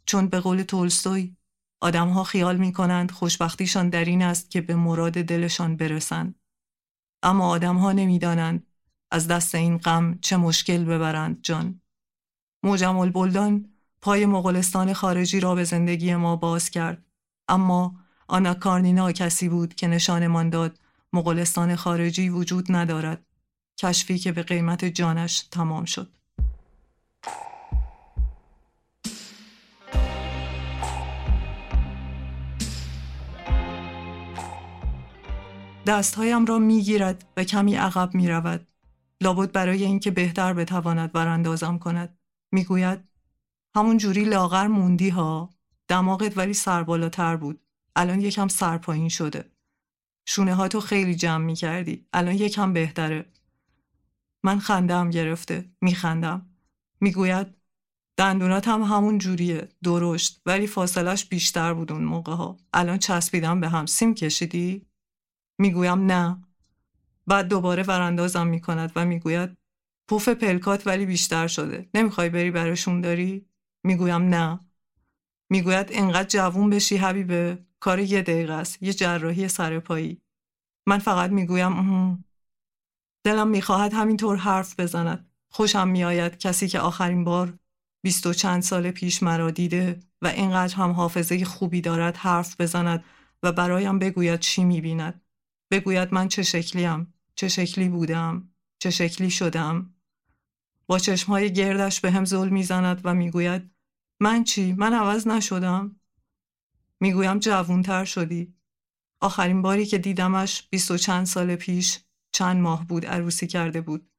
چون 0.06 0.28
به 0.28 0.40
قول 0.40 0.62
تولستوی 0.62 1.36
آدمها 1.80 2.24
خیال 2.24 2.56
می 2.56 2.72
کنند 2.72 3.10
خوشبختیشان 3.10 3.88
در 3.88 4.04
این 4.04 4.22
است 4.22 4.50
که 4.50 4.60
به 4.60 4.74
مراد 4.74 5.12
دلشان 5.12 5.76
برسند. 5.76 6.34
اما 7.22 7.48
آدمها 7.48 7.92
نمی‌دانند 7.92 8.66
از 9.10 9.28
دست 9.28 9.54
این 9.54 9.78
غم 9.78 10.18
چه 10.20 10.36
مشکل 10.36 10.84
ببرند 10.84 11.38
جان. 11.42 11.80
موجم 12.62 12.98
البلدان 12.98 13.68
پای 14.00 14.26
مغولستان 14.26 14.92
خارجی 14.92 15.40
را 15.40 15.54
به 15.54 15.64
زندگی 15.64 16.14
ما 16.14 16.36
باز 16.36 16.70
کرد. 16.70 17.04
اما 17.48 17.94
آنا 18.28 18.54
کارنینا 18.54 19.12
کسی 19.12 19.48
بود 19.48 19.74
که 19.74 19.88
نشانمان 19.88 20.50
داد 20.50 20.80
مغولستان 21.12 21.76
خارجی 21.76 22.28
وجود 22.28 22.66
ندارد. 22.72 23.27
کشفی 23.78 24.18
که 24.18 24.32
به 24.32 24.42
قیمت 24.42 24.84
جانش 24.84 25.40
تمام 25.40 25.84
شد. 25.84 26.08
دستهایم 35.86 36.46
را 36.46 36.58
می‌گیرد 36.58 37.24
و 37.36 37.44
کمی 37.44 37.74
عقب 37.74 38.14
می 38.14 38.28
رود. 38.28 38.66
لابد 39.20 39.52
برای 39.52 39.84
اینکه 39.84 40.10
بهتر 40.10 40.52
بتواند 40.52 41.12
براندازم 41.12 41.78
کند. 41.78 42.18
می‌گوید 42.52 42.98
همون 43.76 43.96
جوری 43.96 44.24
لاغر 44.24 44.66
موندی 44.66 45.08
ها 45.08 45.50
دماغت 45.88 46.38
ولی 46.38 46.54
سر 46.54 46.82
بالاتر 46.82 47.36
بود. 47.36 47.60
الان 47.96 48.20
یکم 48.20 48.48
سر 48.48 48.78
پایین 48.78 49.08
شده. 49.08 49.44
شونه 50.26 50.54
ها 50.54 50.68
تو 50.68 50.80
خیلی 50.80 51.14
جمع 51.14 51.44
می 51.44 51.54
کردی 51.54 52.06
الان 52.12 52.34
یکم 52.34 52.72
بهتره. 52.72 53.24
من 54.44 54.58
خندم 54.58 55.10
گرفته 55.10 55.70
میخندم. 55.80 56.46
می‌گوید 57.00 57.46
دندونات 58.18 58.68
هم 58.68 58.82
همون 58.82 59.18
جوریه 59.18 59.68
درشت 59.82 60.42
ولی 60.46 60.66
فاصلش 60.66 61.24
بیشتر 61.24 61.74
بود 61.74 61.92
اون 61.92 62.04
موقع 62.04 62.32
ها 62.32 62.56
الان 62.72 62.98
چسبیدم 62.98 63.60
به 63.60 63.68
هم. 63.68 63.86
سیم 63.86 64.14
کشیدی؟ 64.14 64.86
می‌گویم 65.60 66.12
نه. 66.12 66.42
بعد 67.26 67.48
دوباره 67.48 67.82
وراندازم 67.82 68.46
می‌کند 68.46 68.92
و 68.96 69.04
می‌گوید 69.04 69.56
پوف 70.08 70.28
پلکات 70.28 70.86
ولی 70.86 71.06
بیشتر 71.06 71.46
شده. 71.46 71.88
نمی‌خوای 71.94 72.28
بری 72.28 72.50
براشون 72.50 73.00
داری؟ 73.00 73.46
می‌گویم 73.84 74.22
نه. 74.22 74.60
می‌گوید 75.50 75.86
انقدر 75.90 76.28
جوون 76.28 76.70
بشی 76.70 76.96
حبیبه. 76.96 77.58
کار 77.80 77.98
یه 77.98 78.22
دقیقه 78.22 78.52
است. 78.52 78.82
یه 78.82 78.92
جراحی 78.92 79.48
سرپایی 79.48 80.22
من 80.86 80.98
فقط 80.98 81.30
می‌گویم 81.30 81.72
دلم 83.24 83.48
می‌خواهد 83.48 83.92
همینطور 83.92 84.36
حرف 84.36 84.80
بزند 84.80 85.30
خوشم 85.48 85.88
میآید 85.88 86.38
کسی 86.38 86.68
که 86.68 86.80
آخرین 86.80 87.24
بار 87.24 87.58
بیست 88.02 88.26
و 88.26 88.32
چند 88.32 88.62
سال 88.62 88.90
پیش 88.90 89.22
مرا 89.22 89.50
دیده 89.50 90.00
و 90.22 90.26
اینقدر 90.26 90.74
هم 90.74 90.90
حافظه 90.90 91.44
خوبی 91.44 91.80
دارد 91.80 92.16
حرف 92.16 92.60
بزند 92.60 93.04
و 93.42 93.52
برایم 93.52 93.98
بگوید 93.98 94.40
چی 94.40 94.64
می‌بیند 94.64 95.22
بگوید 95.70 96.14
من 96.14 96.28
چه 96.28 96.42
شکلیم 96.42 97.14
چه 97.34 97.48
شکلی 97.48 97.88
بودم 97.88 98.50
چه 98.78 98.90
شکلی 98.90 99.30
شدم 99.30 99.94
با 100.86 100.98
چشمهای 100.98 101.52
گردش 101.52 102.00
به 102.00 102.10
هم 102.10 102.24
ظلم 102.24 102.52
می‌زند 102.52 103.00
و 103.04 103.14
می‌گوید 103.14 103.70
من 104.20 104.44
چی؟ 104.44 104.72
من 104.72 104.94
عوض 104.94 105.26
نشدم؟ 105.26 106.00
می‌گویم 107.00 107.38
جوونتر 107.38 108.04
شدی. 108.04 108.54
آخرین 109.20 109.62
باری 109.62 109.86
که 109.86 109.98
دیدمش 109.98 110.68
بیست 110.70 110.90
و 110.90 110.96
چند 110.96 111.26
سال 111.26 111.56
پیش 111.56 112.00
چند 112.38 112.56
ماه 112.56 112.86
بود 112.86 113.06
عروسی 113.06 113.46
کرده 113.46 113.80
بود. 113.80 114.10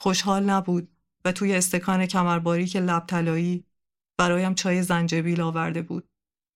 خوشحال 0.00 0.44
نبود 0.50 0.88
و 1.24 1.32
توی 1.32 1.54
استکان 1.54 2.06
کمرباری 2.06 2.66
که 2.66 2.80
لب 2.80 3.06
تلایی 3.06 3.64
برایم 4.18 4.54
چای 4.54 4.82
زنجبیل 4.82 5.40
آورده 5.40 5.82
بود. 5.82 6.08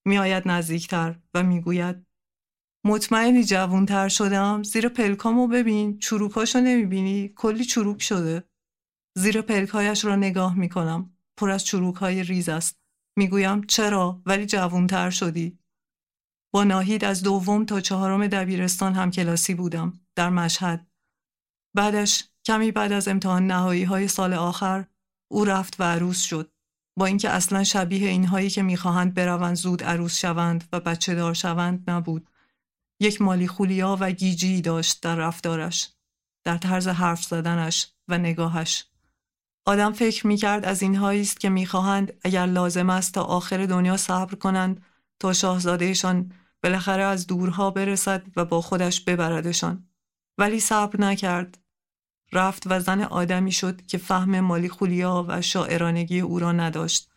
میآید 0.07 0.49
نزدیکتر 0.49 1.19
و 1.35 1.43
می‌گوید 1.43 2.07
مطمئنی 2.85 3.45
جوونتر 3.45 4.09
شدم؟ 4.09 4.63
زیر 4.63 4.89
پلکامو 4.89 5.47
ببین 5.47 5.99
چروکاشو 5.99 6.61
نمی‌بینی؟ 6.61 7.29
کلی 7.29 7.65
چروک 7.65 8.03
شده. 8.03 8.45
زیر 9.19 9.43
پلکایش 9.43 10.05
را 10.05 10.17
نگاه 10.17 10.59
می‌کنم. 10.59 11.17
پر 11.37 11.51
از 11.51 11.65
چروک 11.65 11.97
های 11.97 12.23
ریز 12.23 12.49
است. 12.49 12.81
می‌گویم 13.19 13.63
چرا؟ 13.63 14.23
ولی 14.27 14.47
جوونتر 14.47 15.11
شدی. 15.11 15.59
با 16.55 16.65
ناهید 16.65 17.05
از 17.05 17.23
دوم 17.23 17.65
تا 17.65 17.81
چهارم 17.81 18.27
دبیرستان 18.27 18.95
هم 18.95 19.11
کلاسی 19.11 19.55
بودم. 19.55 20.01
در 20.17 20.31
مشهد. 20.31 20.90
بعدش 21.75 22.25
کمی 22.45 22.73
بعد 22.73 22.93
از 22.93 23.09
امتحان 23.09 23.47
نهایی 23.47 23.85
های 23.85 24.09
سال 24.09 24.35
آخر 24.35 24.85
او 25.31 25.45
رفت 25.45 25.81
و 25.81 25.85
عروس 25.85 26.21
شد. 26.21 26.53
با 26.99 27.07
اینکه 27.07 27.31
اصلا 27.31 27.65
شبیه 27.65 28.09
اینهایی 28.09 28.51
که 28.51 28.63
می‌خواهند 28.63 29.15
بروند 29.15 29.57
زود 29.57 29.85
عروس 29.85 30.19
شوند 30.19 30.69
و 30.73 30.81
بچه 30.81 31.15
دار 31.15 31.35
شوند 31.35 31.91
نبود. 31.91 32.31
یک 33.01 33.23
مالی 33.23 33.49
خولیا 33.49 33.97
و 34.01 34.11
گیجی 34.11 34.61
داشت 34.61 35.03
در 35.03 35.17
رفتارش. 35.17 35.89
در 36.45 36.57
طرز 36.57 36.89
حرف 36.89 37.25
زدنش 37.25 37.93
و 38.09 38.19
نگاهش. 38.19 38.85
آدم 39.67 39.93
فکر 39.93 40.27
می‌کرد 40.27 40.65
از 40.65 40.83
اینهایی 40.83 41.21
است 41.21 41.41
که 41.41 41.49
می‌خواهند 41.49 42.13
اگر 42.25 42.47
لازم 42.47 42.91
است 42.91 43.15
تا 43.15 43.23
آخر 43.23 43.67
دنیا 43.67 43.97
صبر 43.97 44.35
کنند 44.35 44.83
تا 45.19 45.33
شاهزادهشان 45.33 46.33
بالاخره 46.63 47.03
از 47.03 47.27
دورها 47.27 47.71
برسد 47.71 48.23
و 48.37 48.45
با 48.45 48.61
خودش 48.61 49.01
ببردشان. 49.01 49.90
ولی 50.41 50.61
صبر 50.61 51.01
نکرد. 51.01 51.59
رفت 52.33 52.63
و 52.67 52.81
زن 52.81 53.01
آدمی 53.01 53.53
شد 53.53 53.87
که 53.87 53.99
فهم 53.99 54.41
مالی 54.41 54.69
خولیا 54.69 55.25
و 55.29 55.43
شاعرانگی 55.43 56.21
او 56.21 56.39
را 56.39 56.53
نداشت. 56.53 57.11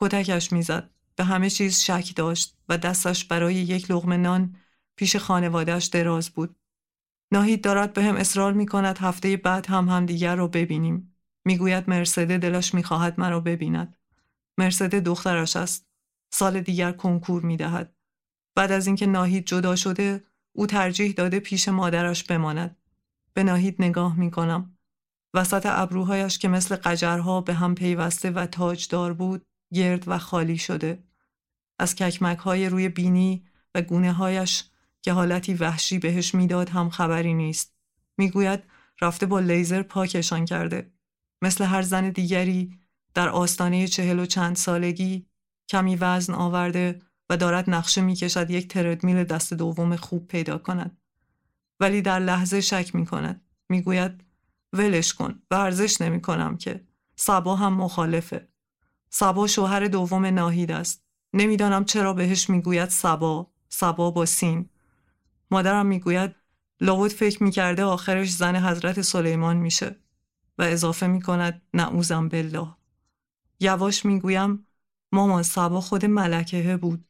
کتکش 0.00 0.52
می‌زد. 0.52 0.90
به 1.16 1.24
همه 1.24 1.50
چیز 1.50 1.80
شک 1.80 2.16
داشت 2.16 2.56
و 2.68 2.78
دستش 2.78 3.24
برای 3.24 3.54
یک 3.54 3.90
لغم 3.90 4.12
نان 4.12 4.56
پیش 4.96 5.16
خانوادهش 5.16 5.86
دراز 5.86 6.30
بود. 6.30 6.56
ناهید 7.32 7.64
دارد 7.64 7.92
به 7.92 8.02
هم 8.04 8.16
اصرار 8.16 8.52
می 8.52 8.66
کند 8.66 8.98
هفته 8.98 9.36
بعد 9.36 9.66
هم 9.66 9.88
همدیگر 9.88 10.36
را 10.36 10.48
ببینیم. 10.48 11.14
می‌گوید 11.44 11.90
مرسده 11.90 12.38
دلش 12.38 12.74
می‌خواهد 12.74 13.20
مرا 13.20 13.40
ببیند. 13.40 13.96
مرسده 14.58 15.00
دخترش 15.00 15.56
است. 15.56 15.86
سال 16.32 16.60
دیگر 16.60 16.92
کنکور 16.92 17.42
می‌دهد. 17.42 17.96
بعد 18.54 18.72
از 18.72 18.86
اینکه 18.86 19.06
ناهید 19.06 19.46
جدا 19.46 19.76
شده 19.76 20.24
او 20.52 20.66
ترجیح 20.66 21.12
داده 21.12 21.40
پیش 21.40 21.68
مادرش 21.68 22.24
بماند. 22.24 22.76
به 23.34 23.42
ناهید 23.42 23.76
نگاه 23.78 24.18
می 24.18 24.30
کنم. 24.30 24.78
وسط 25.34 25.66
ابروهایش 25.66 26.38
که 26.38 26.48
مثل 26.48 26.76
قجرها 26.76 27.40
به 27.40 27.54
هم 27.54 27.74
پیوسته 27.74 28.30
و 28.30 28.46
تاجدار 28.46 29.12
بود 29.12 29.46
گرد 29.74 30.04
و 30.06 30.18
خالی 30.18 30.58
شده. 30.58 31.04
از 31.78 31.94
ککمک 31.94 32.38
های 32.38 32.68
روی 32.68 32.88
بینی 32.88 33.44
و 33.74 33.82
گونه 33.82 34.12
هایش 34.12 34.64
که 35.02 35.12
حالتی 35.12 35.54
وحشی 35.54 35.98
بهش 35.98 36.34
می‌داد 36.34 36.68
هم 36.68 36.90
خبری 36.90 37.34
نیست. 37.34 37.74
می‌گوید 38.18 38.62
رفته 39.00 39.26
با 39.26 39.40
لیزر 39.40 39.82
پاکشان 39.82 40.44
کرده. 40.44 40.92
مثل 41.42 41.64
هر 41.64 41.82
زن 41.82 42.10
دیگری 42.10 42.78
در 43.14 43.28
آستانه 43.28 43.88
چهل 43.88 44.18
و 44.18 44.26
چند 44.26 44.56
سالگی 44.56 45.26
کمی 45.68 45.96
وزن 45.96 46.34
آورده 46.34 47.02
و 47.30 47.36
دارد 47.36 47.70
نقشه 47.70 48.00
می‌کشد 48.00 48.50
یک 48.50 48.68
تردمیل 48.68 49.24
دست 49.24 49.54
دوم 49.54 49.96
خوب 49.96 50.26
پیدا 50.28 50.58
کند. 50.58 50.98
ولی 51.80 52.02
در 52.02 52.18
لحظه 52.18 52.60
شک 52.60 52.94
می 52.94 53.06
کند. 53.06 53.40
می‌گوید 53.68 54.24
ولش 54.72 55.14
کن 55.14 55.42
ورزش 55.50 56.00
نمی 56.00 56.20
کنم 56.20 56.56
که. 56.56 56.84
سبا 57.16 57.56
هم 57.56 57.74
مخالفه. 57.74 58.48
سبا 59.10 59.46
شوهر 59.46 59.86
دوم 59.86 60.26
ناهید 60.26 60.70
است. 60.70 61.04
نمی‌دانم 61.34 61.84
چرا 61.84 62.12
بهش 62.12 62.50
می‌گوید 62.50 62.88
سبا. 62.88 63.50
سبا 63.68 64.10
با 64.10 64.26
سین. 64.26 64.68
مادرم 65.50 65.86
می‌گوید 65.86 66.34
لابد 66.80 67.10
فکر 67.10 67.42
می‌کرده 67.42 67.84
آخرش 67.84 68.32
زن 68.32 68.56
حضرت 68.56 69.00
سلیمان 69.00 69.56
میشه 69.56 69.96
و 70.58 70.62
اضافه 70.62 71.06
می‌کند 71.06 71.62
نعوزم 71.74 72.28
بالله. 72.28 72.68
یواش 73.60 74.04
می‌گویم 74.04 74.66
مامان 75.12 75.42
سبا 75.42 75.80
خود 75.80 76.06
ملکه 76.06 76.76
بود. 76.76 77.04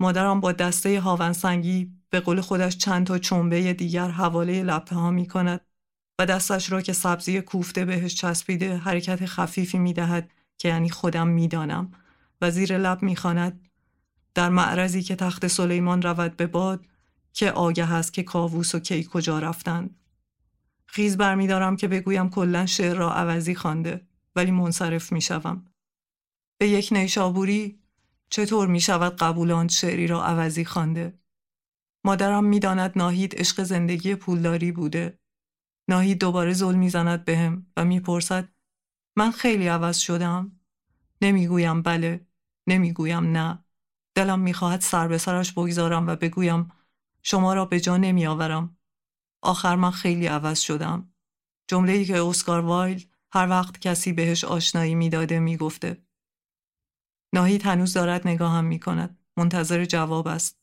مادرم 0.00 0.40
با 0.40 0.52
دسته 0.52 1.00
هاونسنگی 1.00 1.92
به 2.10 2.20
قول 2.20 2.40
خودش 2.40 2.76
چند 2.76 3.06
تا 3.06 3.18
چنبه 3.18 3.72
دیگر 3.72 4.08
حواله 4.08 4.62
لپه 4.62 4.96
ها 4.96 5.10
می 5.10 5.26
کند 5.26 5.60
و 6.18 6.26
دستش 6.26 6.72
را 6.72 6.82
که 6.82 6.92
سبزی 6.92 7.40
کوفته 7.40 7.84
بهش 7.84 8.14
چسبیده 8.14 8.76
حرکت 8.76 9.26
خفیفی 9.26 9.78
می 9.78 9.92
دهد 9.92 10.30
که 10.58 10.68
یعنی 10.68 10.90
خودم 10.90 11.28
می 11.28 11.48
دانم 11.48 11.92
و 12.40 12.50
زیر 12.50 12.78
لب 12.78 13.02
می 13.02 13.16
خاند 13.16 13.68
در 14.34 14.48
معرضی 14.48 15.02
که 15.02 15.16
تخت 15.16 15.46
سلیمان 15.46 16.02
رود 16.02 16.36
به 16.36 16.46
باد 16.46 16.86
که 17.32 17.52
آگه 17.52 17.92
است 17.92 18.12
که 18.12 18.22
کاووس 18.22 18.74
و 18.74 18.78
کی 18.78 19.08
کجا 19.12 19.38
رفتند. 19.38 19.96
خیز 20.86 21.16
برمیدارم 21.16 21.76
که 21.76 21.88
بگویم 21.88 22.30
کلا 22.30 22.66
شعر 22.66 22.96
را 22.96 23.12
عوضی 23.12 23.54
خوانده 23.54 24.06
ولی 24.36 24.50
منصرف 24.50 25.12
می 25.12 25.20
شوم. 25.20 25.64
به 26.58 26.68
یک 26.68 26.88
نیشابوری 26.92 27.78
چطور 28.30 28.68
می 28.68 28.80
شود 28.80 29.16
قبولان 29.16 29.68
شعری 29.68 30.06
را 30.06 30.24
عوضی 30.24 30.64
خوانده؟ 30.64 31.18
مادرم 32.04 32.44
می‌داند 32.44 32.92
ناهید 32.96 33.34
عشق 33.40 33.62
زندگی 33.62 34.14
پولداری 34.14 34.72
بوده. 34.72 35.18
ناهید 35.88 36.18
دوباره 36.20 36.52
زل 36.52 36.74
می‌زند 36.74 37.24
بهم 37.24 37.66
و 37.76 37.84
می‌پرسد 37.84 38.48
من 39.16 39.30
خیلی 39.30 39.68
عوض 39.68 39.98
شدم. 39.98 40.60
نمی‌گویم 41.22 41.82
بله. 41.82 42.26
نمی‌گویم 42.66 43.36
نه. 43.36 43.64
دلم 44.14 44.40
می‌خواهد 44.40 44.80
سر 44.80 45.08
به 45.08 45.18
سرش 45.18 45.52
بگذارم 45.52 46.06
و 46.06 46.16
بگویم 46.16 46.72
شما 47.22 47.54
را 47.54 47.64
به 47.64 47.80
جا 47.80 47.96
نمیآورم. 47.96 48.76
آخر 49.42 49.76
من 49.76 49.90
خیلی 49.90 50.26
عوض 50.26 50.60
شدم. 50.60 51.12
جمله 51.68 51.92
ای 51.92 52.04
که 52.04 52.22
اسکار 52.22 52.60
وایل 52.60 53.06
هر 53.32 53.48
وقت 53.48 53.78
کسی 53.78 54.12
بهش 54.12 54.44
آشنایی 54.44 54.94
می‌داده 54.94 55.38
می‌گفته. 55.40 56.07
ناهید 57.34 57.62
هنوز 57.62 57.92
دارد 57.92 58.28
نگاهم 58.28 58.64
می‌کند. 58.64 59.18
منتظر 59.36 59.84
جواب 59.84 60.28
است. 60.28 60.58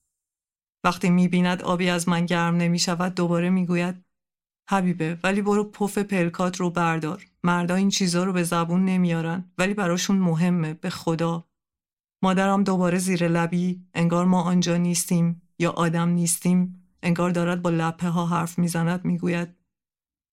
وقتی 0.86 1.10
می‌بیند 1.10 1.62
آبی 1.62 1.90
از 1.90 2.10
من 2.10 2.26
گرم 2.26 2.56
نمی 2.58 2.80
شود 2.80 3.16
دوباره 3.16 3.50
می‌گوید 3.50 4.06
حبیبه 4.70 5.20
ولی 5.24 5.42
برو 5.42 5.64
پف 5.64 5.98
پلکات 5.98 6.58
رو 6.58 6.70
بردار. 6.70 7.26
مردا 7.44 7.76
این 7.76 7.90
چیزا 7.90 8.24
رو 8.24 8.34
به 8.34 8.44
زبون 8.44 8.86
نمیارن 8.86 9.52
ولی 9.58 9.74
براشون 9.74 10.18
مهمه 10.18 10.74
به 10.74 10.90
خدا. 10.90 11.50
مادرم 12.24 12.64
دوباره 12.64 12.98
زیر 12.98 13.28
لبی 13.28 13.86
انگار 13.94 14.26
ما 14.26 14.42
آنجا 14.42 14.78
نیستیم 14.78 15.42
یا 15.60 15.72
آدم 15.72 16.10
نیستیم. 16.10 16.82
انگار 17.04 17.30
دارد 17.30 17.62
با 17.62 17.70
لپه 17.70 18.08
ها 18.08 18.26
حرف 18.26 18.60
می‌زند 18.60 19.06
می‌گوید 19.06 19.56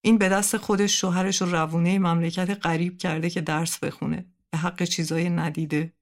این 0.05 0.18
به 0.18 0.29
دست 0.29 0.57
خودش 0.57 1.01
شوهرش 1.01 1.42
و 1.42 1.47
روونه 1.47 1.99
مملکت 1.99 2.66
غریب 2.66 2.99
کرده 2.99 3.31
که 3.31 3.40
درس 3.40 3.79
بخونه. 3.79 4.27
به 4.51 4.59
حق 4.59 4.83
چیزای 4.83 5.31
ندیده. 5.31 5.92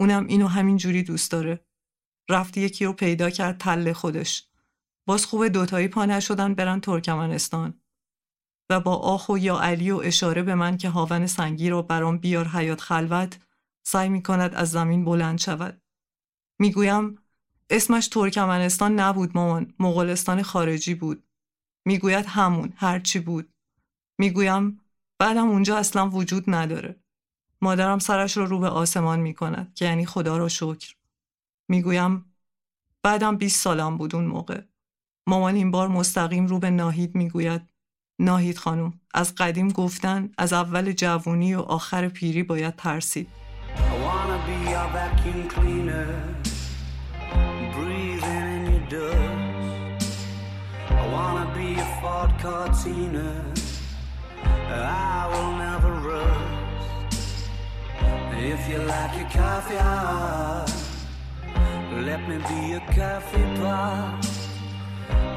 اونم 0.00 0.26
اینو 0.26 0.46
همین 0.46 0.76
جوری 0.76 1.02
دوست 1.02 1.30
داره. 1.30 1.64
رفت 2.30 2.56
یکی 2.56 2.84
رو 2.84 2.92
پیدا 2.92 3.30
کرد 3.30 3.58
تله 3.58 3.92
خودش. 3.92 4.46
باز 5.06 5.26
خوب 5.26 5.48
دوتایی 5.48 5.88
پا 5.88 6.04
نشدن 6.04 6.54
برن 6.54 6.80
ترکمنستان. 6.80 7.80
و 8.70 8.80
با 8.80 8.96
آخ 8.96 9.28
و 9.28 9.38
یا 9.38 9.60
علی 9.60 9.90
و 9.90 9.96
اشاره 9.96 10.42
به 10.42 10.54
من 10.54 10.76
که 10.76 10.88
هاون 10.88 11.26
سنگی 11.26 11.70
رو 11.70 11.82
برام 11.82 12.18
بیار 12.18 12.48
حیات 12.48 12.80
خلوت 12.80 13.38
سعی 13.86 14.08
می 14.08 14.22
کند 14.22 14.54
از 14.54 14.70
زمین 14.70 15.04
بلند 15.04 15.38
شود. 15.38 15.82
می‌گویم 16.58 17.18
اسمش 17.70 18.08
ترکمنستان 18.08 19.00
نبود 19.00 19.30
مامان. 19.34 19.74
مغولستان 19.78 20.42
خارجی 20.42 20.94
بود. 20.94 21.24
می‌گوید 21.86 22.26
همون 22.26 22.72
هرچی 22.76 23.18
بود. 23.18 23.54
می‌گویم 24.18 24.80
بعدم 25.18 25.48
اونجا 25.48 25.76
اصلا 25.76 26.10
وجود 26.10 26.44
نداره. 26.48 27.00
مادرم 27.62 27.98
سرش 27.98 28.36
رو 28.36 28.46
رو 28.46 28.58
به 28.58 28.68
آسمان 28.68 29.20
می 29.20 29.34
کند 29.34 29.72
که 29.74 29.84
یعنی 29.84 30.06
خدا 30.06 30.36
را 30.36 30.48
شکر. 30.48 30.94
می‌گویم 31.68 32.24
بعدم 33.02 33.36
20 33.36 33.60
سالم 33.60 33.96
بود 33.96 34.14
اون 34.14 34.24
موقع. 34.24 34.60
مامان 35.26 35.54
این 35.54 35.70
بار 35.70 35.88
مستقیم 35.88 36.46
رو 36.46 36.58
به 36.58 36.70
ناهید 36.70 37.14
می‌گوید. 37.14 37.62
ناهید 38.18 38.58
خانم 38.58 38.92
از 39.14 39.34
قدیم 39.34 39.68
گفتن 39.68 40.30
از 40.38 40.52
اول 40.52 40.92
جوونی 40.92 41.54
و 41.54 41.60
آخر 41.60 42.08
پیری 42.08 42.42
باید 42.42 42.76
ترسید. 42.76 43.28
If 58.42 58.70
you 58.70 58.78
like 58.78 59.18
your 59.18 59.28
coffee 59.28 59.76
hot, 59.76 60.66
Let 61.92 62.26
me 62.26 62.38
be 62.38 62.72
a 62.72 62.80
coffee 62.96 63.60
pot. 63.60 64.26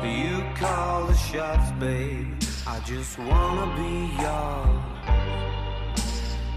You 0.05 0.41
call 0.55 1.07
the 1.07 1.13
shots, 1.13 1.69
babe. 1.81 2.27
I 2.65 2.79
just 2.85 3.19
wanna 3.19 3.67
be 3.75 3.93
yours. 4.23 4.83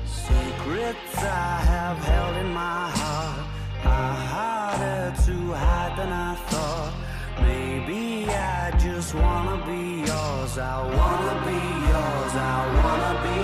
Secrets 0.06 1.18
I 1.18 1.56
have 1.72 1.98
held 1.98 2.36
in 2.36 2.52
my 2.54 2.90
heart 3.00 3.46
are 3.84 4.14
harder 4.34 5.16
to 5.26 5.36
hide 5.52 5.94
than 5.98 6.12
I 6.12 6.34
thought. 6.50 6.94
Maybe 7.42 8.28
I 8.30 8.70
just 8.78 9.14
wanna 9.16 9.58
be 9.66 10.06
yours. 10.10 10.58
I 10.58 10.76
wanna 10.98 11.36
be 11.50 11.60
yours. 11.90 12.34
I 12.54 12.58
wanna 12.78 13.14
be 13.26 13.35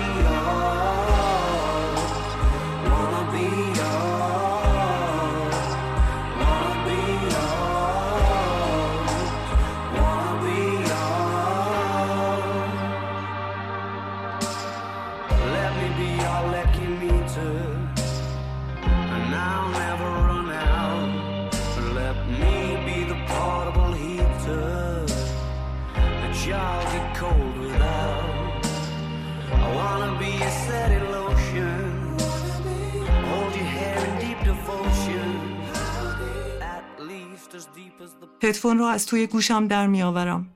هدفون 38.53 38.77
رو 38.77 38.85
از 38.85 39.05
توی 39.05 39.27
گوشم 39.27 39.67
در 39.67 39.87
میآورم. 39.87 40.47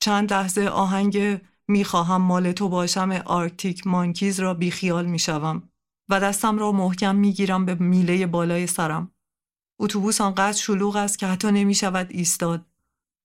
چند 0.00 0.32
لحظه 0.32 0.66
آهنگ 0.66 1.40
می‌خواهم 1.68 2.22
مال 2.22 2.52
تو 2.52 2.68
باشم 2.68 3.22
Arctic 3.24 3.86
Monkeys 3.86 4.40
را 4.40 4.54
بیخیال 4.54 5.06
می‌شوم 5.06 5.62
و 6.08 6.20
دستم 6.20 6.58
را 6.58 6.72
محکم 6.72 7.16
می‌گیرم 7.16 7.64
به 7.64 7.74
میله 7.74 8.26
بالای 8.26 8.66
سرم. 8.66 9.10
اتوبوس 9.80 10.20
آنقدر 10.20 10.56
شلوغ 10.56 10.96
است 10.96 11.18
که 11.18 11.26
حتی 11.26 11.52
نمی 11.52 11.74
شود 11.74 12.06
ایستاد. 12.10 12.66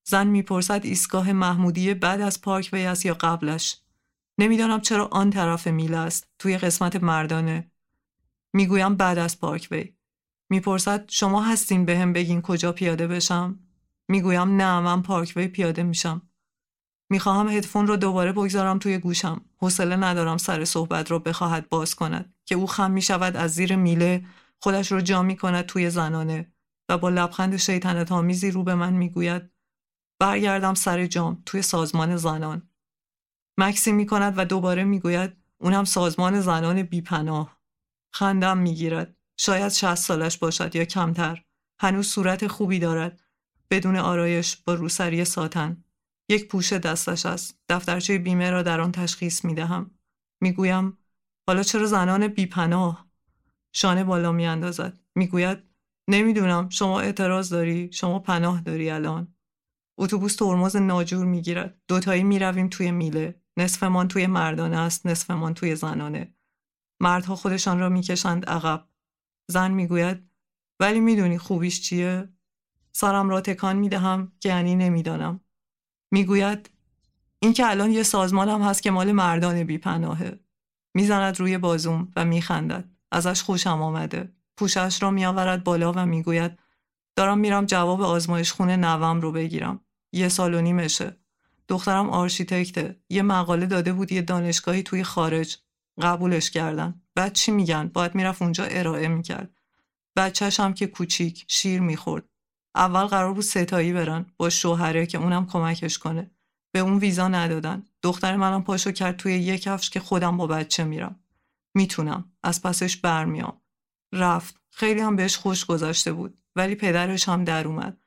زن 0.03 0.27
می‌پرسد 0.27 0.81
ایستگاه 0.83 1.33
محمودی 1.33 1.93
بعد 1.93 2.21
از 2.21 2.41
پارک 2.41 2.69
وی 2.73 2.85
است 2.85 3.05
یا 3.05 3.13
قبلش. 3.13 3.77
نمی‌دانم 4.37 4.81
چرا 4.81 5.07
آن 5.11 5.29
طرف 5.29 5.67
میله 5.67 5.97
است 5.97 6.27
توی 6.39 6.57
قسمت 6.57 6.95
مردانه. 6.95 7.71
می‌گویم 8.53 8.95
بعد 8.95 9.17
از 9.17 9.39
پارک 9.39 9.67
وی. 9.71 9.93
می‌پرسد 10.49 11.05
شما 11.09 11.41
هستین 11.41 11.85
به 11.85 11.99
هم 11.99 12.13
بگین 12.13 12.41
کجا 12.41 12.71
پیاده 12.71 13.07
بشم؟ 13.07 13.59
می‌گویم 14.11 14.61
نه 14.61 14.79
من 14.79 15.01
پارک 15.01 15.33
وی 15.35 15.47
پیاده 15.47 15.83
میشم. 15.83 16.21
می‌خواهم 17.09 17.47
هدفون 17.47 17.87
رو 17.87 17.97
دوباره 17.97 18.31
بگذارم 18.31 18.79
توی 18.79 18.97
گوشم. 18.97 19.41
حوصله 19.57 19.95
ندارم 19.95 20.37
سر 20.37 20.65
صحبت 20.65 21.11
رو 21.11 21.19
بخواهد 21.19 21.69
باز 21.69 21.95
کند 21.95 22.33
که 22.45 22.55
او 22.55 22.67
خم 22.67 22.91
می‌شود 22.91 23.35
از 23.37 23.53
زیر 23.53 23.75
میله 23.75 24.25
خودش 24.59 24.91
رو 24.91 25.01
جا 25.01 25.23
می 25.23 25.37
کند 25.37 25.65
توی 25.65 25.89
زنانه 25.89 26.53
و 26.89 26.97
با 26.97 27.09
لبخند 27.09 27.57
شیطنت 27.57 28.11
آمیزی 28.11 28.51
رو 28.51 28.63
به 28.63 28.75
من 28.75 28.93
می‌گوید 28.93 29.51
برگردم 30.19 30.73
سر 30.73 31.05
جام 31.05 31.43
توی 31.45 31.61
سازمان 31.61 32.17
زنان. 32.17 32.69
مکسی 33.57 33.91
می 33.91 34.05
کند 34.05 34.33
و 34.37 34.45
دوباره 34.45 34.83
می‌گوید 34.83 35.33
اونم 35.57 35.83
سازمان 35.83 36.41
زنان 36.41 36.83
بیپناه. 36.83 37.57
خندم 38.13 38.57
می‌گیرد. 38.57 39.15
شاید 39.37 39.71
شهست 39.71 40.05
سالش 40.05 40.37
باشد 40.37 40.75
یا 40.75 40.85
کمتر. 40.85 41.43
هنوز 41.79 42.07
صورت 42.07 42.47
خوبی 42.47 42.79
دارد. 42.79 43.19
بدون 43.71 43.95
آرایش 43.95 44.57
با 44.57 44.73
روسری 44.73 45.25
ساتن. 45.25 45.83
یک 46.29 46.47
پوشه 46.47 46.79
دستش 46.79 47.25
است. 47.25 47.59
دفترچه 47.69 48.17
بیمه 48.17 48.49
را 48.49 48.63
در 48.63 48.81
آن 48.81 48.91
تشخیص 48.91 49.45
می 49.45 49.53
دهم. 49.53 49.91
می‌گویم 50.41 50.97
حالا 51.47 51.63
چرا 51.63 51.85
زنان 51.85 52.27
بیپناه؟ 52.27 53.09
شانه 53.73 54.03
بالا 54.03 54.31
می 54.31 54.45
اندازد. 54.45 54.99
می 55.15 55.27
گوید 55.27 55.57
نمی‌دونم 56.09 56.69
شما 56.69 57.01
اعتراض 57.01 57.49
داری. 57.49 57.91
شما 57.93 58.19
پناه 58.19 58.61
داری 58.61 58.89
الان. 58.89 59.35
اتوبوس 59.99 60.35
ترمز 60.35 60.75
ناجور 60.75 61.25
می‌گیرد 61.25 61.81
دوتایی 61.87 62.23
می 62.23 62.39
رویم 62.39 62.67
توی 62.69 62.91
میله. 62.91 63.41
نصفمان 63.57 64.07
توی 64.07 64.27
مردانه 64.27 64.77
است. 64.77 65.07
نصفمان 65.07 65.53
توی 65.53 65.75
زنانه. 65.75 66.35
مردها 67.01 67.35
خودشان 67.35 67.79
را 67.79 67.89
می‌کشند 67.89 68.45
عقب. 68.45 68.87
زن 69.49 69.71
می‌گوید 69.71 70.29
ولی 70.79 70.99
می‌دونی 70.99 71.37
خوبیش 71.37 71.81
چیه؟ 71.81 72.29
سرم 72.91 73.29
را 73.29 73.41
تکان 73.41 73.75
می‌دهم 73.75 74.31
که 74.39 74.49
یعنی 74.49 74.75
نمی‌دانم 74.75 75.39
می‌گوید 76.11 76.69
این 77.39 77.53
که 77.53 77.69
الان 77.69 77.91
یه 77.91 78.03
سازمانم 78.03 78.61
هست 78.61 78.83
که 78.83 78.91
مال 78.91 79.11
مردان 79.11 79.63
بیپناهه 79.63 80.39
می‌زند 80.93 81.39
روی 81.39 81.57
بازوم 81.57 82.11
و 82.15 82.25
میخندد 82.25 82.89
ازش 83.11 83.41
خوشم 83.41 83.81
آمده. 83.81 84.33
پوشش 84.57 85.03
را 85.03 85.11
میآورد 85.11 85.63
بالا 85.63 85.93
و 85.95 86.05
می‌گوید 86.05 86.59
دارم 87.15 87.37
میرم 87.37 87.65
جواب 87.65 88.01
آزمایش 88.01 88.51
خونه 88.51 88.75
نوم 88.75 89.21
رو 89.21 89.31
بگیرم. 89.31 89.79
یه 90.11 90.29
سال 90.29 90.53
و 90.53 90.61
نیمشه. 90.61 91.17
دخترم 91.67 92.09
آرشیتکته. 92.09 92.99
یه 93.09 93.21
مقاله 93.21 93.65
داده 93.65 93.93
بود 93.93 94.11
یه 94.11 94.21
دانشگاهی 94.21 94.83
توی 94.83 95.03
خارج. 95.03 95.57
قبولش 96.01 96.49
کردن. 96.49 97.01
بعد 97.15 97.33
چی 97.33 97.51
میگن؟ 97.51 97.87
باید 97.87 98.15
می‌رفت 98.15 98.41
اونجا 98.41 98.63
ارائه 98.63 99.07
می‌کرد. 99.07 99.57
بچهش 100.15 100.59
هم 100.59 100.73
که 100.73 100.87
کوچیک 100.87 101.45
شیر 101.47 101.81
می‌خورد. 101.81 102.23
اول 102.75 103.05
قرار 103.05 103.33
بود 103.33 103.43
ستایی 103.43 103.93
برن 103.93 104.25
با 104.37 104.49
شوهره 104.49 105.05
که 105.05 105.17
اونم 105.17 105.45
کمکش 105.45 105.97
کنه. 105.97 106.31
به 106.73 106.79
اون 106.79 106.97
ویزا 106.97 107.27
ندادن. 107.27 107.85
دختر 108.01 108.35
منم 108.35 108.63
پاشو 108.63 108.91
کرد 108.91 109.17
توی 109.17 109.39
یه 109.39 109.57
کفش 109.57 109.89
که 109.89 109.99
خودم 109.99 110.37
با 110.37 110.47
بچه 110.47 110.83
میرم. 110.83 111.19
می‌تونم. 111.75 112.31
از 112.43 112.61
پسش 112.61 112.97
برمیام. 112.97 113.61
رفت. 114.13 114.61
خیلی 114.69 115.01
هم 115.01 115.15
بهش 115.15 115.37
خوش 115.37 115.65
گذاشته 115.65 116.13
بود. 116.13 116.37
ولی 116.55 116.75
پدرش 116.75 117.29
هم 117.29 117.43
در 117.43 117.67
اومد. 117.67 117.97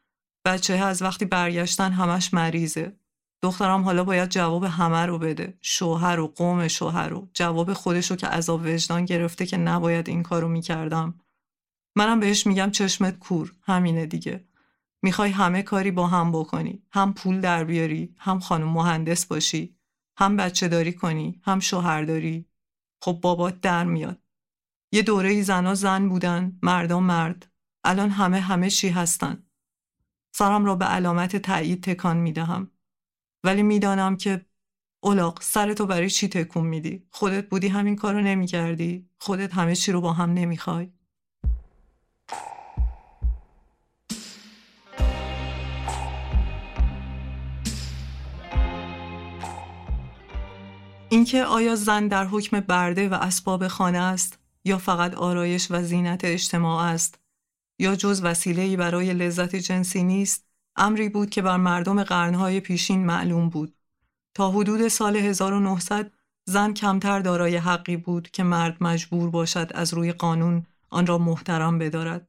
بچه 0.44 0.74
از 0.74 1.02
وقتی 1.02 1.24
برگشتن 1.24 1.92
همش 1.92 2.34
مریضه. 2.34 2.96
دخترم 3.42 3.82
حالا 3.82 4.04
باید 4.04 4.28
جواب 4.28 4.64
همه 4.64 5.06
رو 5.06 5.18
بده. 5.18 5.58
شوهر 5.60 6.20
و 6.20 6.28
قوم 6.28 6.68
شوهر 6.68 7.08
رو 7.08 7.28
جواب 7.34 7.72
خودش 7.72 8.10
رو 8.10 8.16
که 8.16 8.26
عذاب 8.26 8.62
وجدان 8.64 9.04
گرفته 9.04 9.46
که 9.46 9.56
نباید 9.56 10.08
این 10.08 10.22
کارو 10.22 10.48
می‌کردم. 10.48 11.20
منم 11.96 12.20
بهش 12.20 12.46
میگم 12.46 12.70
چشمت 12.70 13.18
کور. 13.18 13.52
همینه 13.62 14.06
دیگه. 14.06 14.44
می‌خوای 15.04 15.30
همه 15.30 15.62
کاری 15.62 15.90
با 15.90 16.06
هم 16.06 16.32
بکنی. 16.32 16.82
هم 16.92 17.14
پول 17.14 17.40
در 17.40 17.64
بیاری 17.64 18.14
هم 18.18 18.40
خانم 18.40 18.68
مهندس 18.68 19.26
باشی 19.26 19.76
هم 20.18 20.36
بچه 20.36 20.68
داری 20.68 20.92
کنی 20.92 21.40
هم 21.42 21.60
شوهر 21.60 22.02
داری. 22.02 22.48
خب 23.02 23.18
بابات 23.22 23.60
در 23.60 23.84
میاد. 23.84 24.18
یه 24.92 25.02
دوره 25.02 25.28
ای 25.28 25.42
زنا 25.42 25.74
زن 25.74 26.08
بودن 26.08 26.58
مردم 26.62 27.02
مرد. 27.02 27.52
الان 27.84 28.10
همه 28.10 28.40
همه 28.40 28.70
چی 28.70 28.88
هستن. 28.88 29.46
سرم 30.34 30.64
را 30.64 30.74
به 30.76 30.84
علامت 30.84 31.36
تایید 31.36 31.82
تکان 31.82 32.16
می‌دهم. 32.16 32.70
ولی 33.44 33.62
می‌دانم 33.62 34.16
که 34.16 34.46
اولاق 35.02 35.42
سرتو 35.42 35.86
برای 35.86 36.10
چی 36.10 36.28
تکون 36.28 36.66
میدی؟ 36.66 37.06
خودت 37.10 37.48
بودی 37.48 37.68
همین 37.68 37.96
کارو 37.96 38.20
نمی‌کردی. 38.20 39.08
خودت 39.18 39.54
همه 39.54 39.74
چی 39.74 39.92
رو 39.92 40.00
با 40.00 40.12
هم 40.12 40.30
نمی‌خوای. 40.30 40.92
اینکه 51.14 51.44
آیا 51.44 51.76
زن 51.76 52.08
در 52.08 52.26
حکم 52.26 52.60
برده 52.60 53.08
و 53.08 53.14
اسباب 53.14 53.68
خانه 53.68 53.98
است 53.98 54.38
یا 54.64 54.78
فقط 54.78 55.14
آرایش 55.14 55.70
و 55.70 55.82
زینت 55.82 56.24
اجتماع 56.24 56.84
است 56.84 57.18
یا 57.78 57.96
جز 57.96 58.22
وسیله‌ای 58.22 58.76
برای 58.76 59.14
لذت 59.14 59.56
جنسی 59.56 60.02
نیست؟ 60.02 60.46
امری 60.76 61.08
بود 61.08 61.30
که 61.30 61.42
بر 61.42 61.56
مردم 61.56 62.02
قرنهای 62.02 62.60
پیشین 62.60 63.06
معلوم 63.06 63.48
بود. 63.48 63.74
تا 64.34 64.50
حدود 64.50 64.88
سال 64.88 65.16
1900 65.16 66.12
زن 66.48 66.72
کمتر 66.72 67.20
دارای 67.20 67.56
حقی 67.56 67.96
بود 67.96 68.30
که 68.30 68.42
مرد 68.42 68.76
مجبور 68.80 69.30
باشد 69.30 69.70
از 69.74 69.94
روی 69.94 70.12
قانون 70.12 70.66
آن 70.90 71.06
را 71.06 71.18
محترم 71.18 71.78
بدارد. 71.78 72.28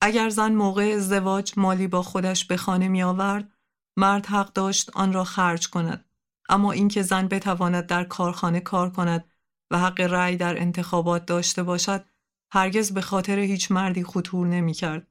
اگر 0.00 0.28
زن 0.28 0.52
موقع 0.52 0.92
ازدواج 0.96 1.52
مالی 1.56 1.86
با 1.86 2.02
خودش 2.02 2.44
به 2.44 2.56
خانه 2.56 2.88
می 2.88 3.02
آورد 3.02 3.52
مرد 3.96 4.26
حق 4.26 4.52
داشت 4.52 4.90
آن 4.94 5.12
را 5.12 5.24
خرج 5.24 5.68
کند. 5.68 6.05
اما 6.48 6.72
اینکه 6.72 7.02
زن 7.02 7.28
بتواند 7.28 7.86
در 7.86 8.04
کارخانه 8.04 8.60
کار 8.60 8.90
کند 8.90 9.24
و 9.70 9.78
حق 9.78 10.00
رأی 10.00 10.36
در 10.36 10.60
انتخابات 10.60 11.26
داشته 11.26 11.62
باشد 11.62 12.04
هرگز 12.52 12.92
به 12.92 13.00
خاطر 13.00 13.38
هیچ 13.38 13.72
مردی 13.72 14.04
خطور 14.04 14.46
نمی 14.46 14.72
کرد. 14.72 15.06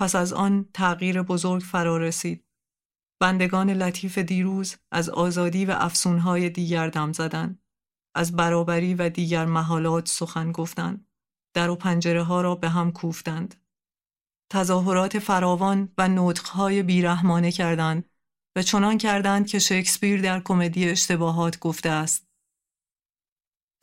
پس 0.00 0.14
از 0.14 0.32
آن 0.32 0.68
تغییر 0.74 1.22
بزرگ 1.22 1.62
فرا 1.62 1.98
رسید. 1.98 2.44
بندگان 3.20 3.70
لطیف 3.70 4.18
دیروز 4.18 4.76
از 4.92 5.08
آزادی 5.08 5.64
و 5.64 5.70
افسونهای 5.78 6.50
دیگر 6.50 6.88
دم 6.88 7.12
زدند. 7.12 7.62
از 8.14 8.36
برابری 8.36 8.94
و 8.94 9.08
دیگر 9.08 9.44
محالات 9.44 10.08
سخن 10.08 10.52
گفتند. 10.52 11.06
در 11.54 11.70
و 11.70 11.76
پنجره 11.76 12.22
ها 12.22 12.40
را 12.40 12.54
به 12.54 12.68
هم 12.68 12.92
کوفتند. 12.92 13.54
تظاهرات 14.52 15.18
فراوان 15.18 15.92
و 15.98 16.08
نطقهای 16.08 16.82
بیرحمانه 16.82 17.52
کردند 17.52 18.10
و 18.56 18.62
چنان 18.62 18.98
کردند 18.98 19.46
که 19.46 19.58
شکسپیر 19.58 20.22
در 20.22 20.40
کمدی 20.40 20.88
اشتباهات 20.88 21.58
گفته 21.58 21.90
است. 21.90 22.28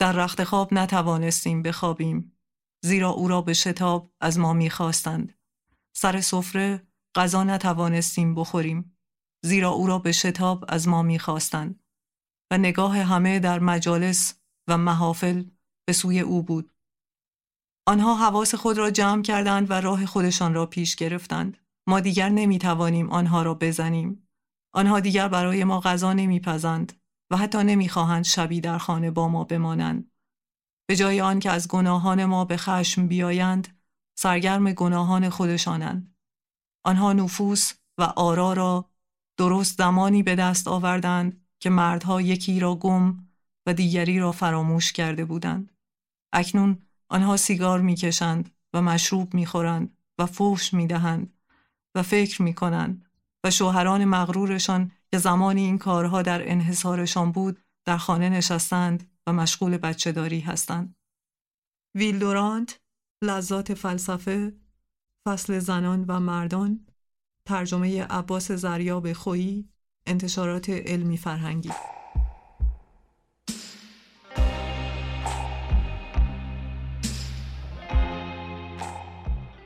در 0.00 0.12
رخت 0.12 0.44
خواب 0.44 0.74
نتوانستیم 0.74 1.62
بخوابیم 1.62 2.38
زیرا 2.84 3.10
او 3.10 3.28
را 3.28 3.42
به 3.42 3.52
شتاب 3.52 4.12
از 4.20 4.38
ما 4.38 4.52
می‌خواستند. 4.52 5.38
سر 5.96 6.20
سفره 6.20 6.86
غذا 7.14 7.44
نتوانستیم 7.44 8.34
بخوریم 8.34 8.98
زیرا 9.44 9.70
او 9.70 9.86
را 9.86 9.98
به 9.98 10.12
شتاب 10.12 10.64
از 10.68 10.88
ما 10.88 11.02
می‌خواستند 11.02 11.82
و 12.50 12.58
نگاه 12.58 12.98
همه 12.98 13.38
در 13.38 13.58
مجالس 13.58 14.40
و 14.68 14.78
محافل 14.78 15.44
به 15.86 15.92
سوی 15.92 16.20
او 16.20 16.42
بود. 16.42 16.72
آنها 17.88 18.14
حواس 18.14 18.54
خود 18.54 18.78
را 18.78 18.90
جمع 18.90 19.22
کردند 19.22 19.70
و 19.70 19.72
راه 19.72 20.06
خودشان 20.06 20.54
را 20.54 20.66
پیش 20.66 20.96
گرفتند. 20.96 21.58
ما 21.88 22.00
دیگر 22.00 22.28
نمی‌توانیم 22.28 23.10
آنها 23.10 23.42
را 23.42 23.54
بزنیم. 23.54 24.25
آنها 24.76 25.00
دیگر 25.00 25.28
برای 25.28 25.64
ما 25.64 25.80
غذا 25.80 26.12
نمیپزند 26.12 26.92
و 27.30 27.36
حتی 27.36 27.58
نمی‌خواهند 27.58 28.24
شبی 28.24 28.60
در 28.60 28.78
خانه 28.78 29.10
با 29.10 29.28
ما 29.28 29.44
بمانند. 29.44 30.10
به 30.88 30.96
جای 30.96 31.20
آن 31.20 31.40
که 31.40 31.50
از 31.50 31.68
گناهان 31.68 32.24
ما 32.24 32.44
به 32.44 32.56
خشم 32.56 33.06
بیایند، 33.06 33.78
سرگرم 34.18 34.72
گناهان 34.72 35.28
خودشانند. 35.28 36.16
آنها 36.84 37.12
نفوس 37.12 37.72
و 37.98 38.02
آرا 38.02 38.52
را 38.52 38.90
درست 39.38 39.78
زمانی 39.78 40.22
به 40.22 40.34
دست 40.34 40.68
آوردند 40.68 41.46
که 41.60 41.70
مردها 41.70 42.20
یکی 42.20 42.60
را 42.60 42.74
گم 42.74 43.28
و 43.66 43.74
دیگری 43.74 44.18
را 44.18 44.32
فراموش 44.32 44.92
کرده 44.92 45.24
بودند. 45.24 45.72
اکنون 46.32 46.78
آنها 47.08 47.36
سیگار 47.36 47.80
می‌کشند 47.80 48.50
و 48.72 48.82
مشروب 48.82 49.34
می‌خورند 49.34 49.96
و 50.18 50.26
فوش 50.26 50.74
می‌دهند 50.74 51.32
و 51.94 52.02
فکر 52.02 52.42
می‌کنند 52.42 53.05
و 53.46 53.50
شوهران 53.50 54.04
مغرورشان 54.04 54.92
که 55.12 55.18
زمانی 55.18 55.64
این 55.64 55.78
کارها 55.78 56.22
در 56.22 56.50
انحصارشان 56.50 57.32
بود 57.32 57.60
در 57.84 57.96
خانه 57.96 58.28
نشستند 58.28 59.10
و 59.26 59.32
مشغول 59.32 59.76
بچه 59.76 60.12
داری 60.12 60.40
هستند. 60.40 60.96
ویلدورانت 61.94 62.80
لذات 63.22 63.74
فلسفه 63.74 64.52
فصل 65.28 65.58
زنان 65.58 66.04
و 66.08 66.20
مردان 66.20 66.86
ترجمه 67.44 68.02
عباس 68.02 68.52
زریاب 68.52 69.12
خویی 69.12 69.68
انتشارات 70.06 70.70
علمی 70.70 71.16
فرهنگی 71.16 71.70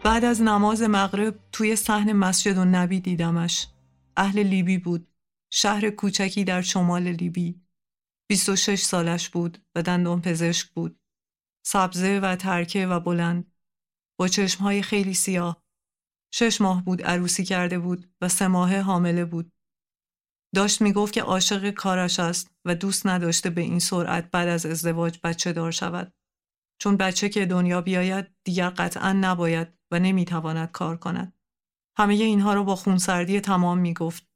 بعد 0.04 0.24
از 0.24 0.42
نماز 0.42 0.82
مغرب 0.82 1.38
توی 1.52 1.76
صحن 1.76 2.12
مسجد 2.12 2.58
و 2.58 2.64
نبی 2.64 3.00
دیدمش. 3.00 3.66
اهل 4.16 4.42
لیبی 4.42 4.78
بود. 4.78 5.08
شهر 5.52 5.90
کوچکی 5.90 6.44
در 6.44 6.62
شمال 6.62 7.02
لیبی. 7.02 7.60
26 8.28 8.82
سالش 8.82 9.28
بود 9.28 9.58
و 9.74 9.82
دندان 9.82 10.22
پزشک 10.22 10.68
بود. 10.68 11.00
سبزه 11.66 12.20
و 12.22 12.36
ترکه 12.36 12.86
و 12.86 13.00
بلند. 13.00 13.52
با 14.18 14.28
چشمهای 14.28 14.82
خیلی 14.82 15.14
سیاه. 15.14 15.64
شش 16.34 16.60
ماه 16.60 16.84
بود 16.84 17.02
عروسی 17.02 17.44
کرده 17.44 17.78
بود 17.78 18.14
و 18.20 18.28
سه 18.28 18.46
ماه 18.46 18.80
حامله 18.80 19.24
بود. 19.24 19.52
داشت 20.54 20.82
می‌گفت 20.82 21.12
که 21.12 21.22
عاشق 21.22 21.70
کارش 21.70 22.20
است 22.20 22.50
و 22.64 22.74
دوست 22.74 23.06
نداشته 23.06 23.50
به 23.50 23.60
این 23.60 23.78
سرعت 23.78 24.30
بعد 24.30 24.48
از 24.48 24.66
ازدواج 24.66 25.18
بچه 25.24 25.52
دار 25.52 25.70
شود. 25.70 26.14
چون 26.78 26.96
بچه 26.96 27.28
که 27.28 27.46
دنیا 27.46 27.80
بیاید 27.80 28.26
دیگر 28.44 28.70
قطعا 28.70 29.12
نباید 29.12 29.79
و 29.90 29.98
نمی‌تواند 29.98 30.70
کار 30.70 30.96
کند. 30.96 31.32
همه 31.98 32.14
اینها 32.14 32.54
رو 32.54 32.64
با 32.64 32.76
خونسردی 32.76 33.40
تمام 33.40 33.78
می‌گفت. 33.78 34.26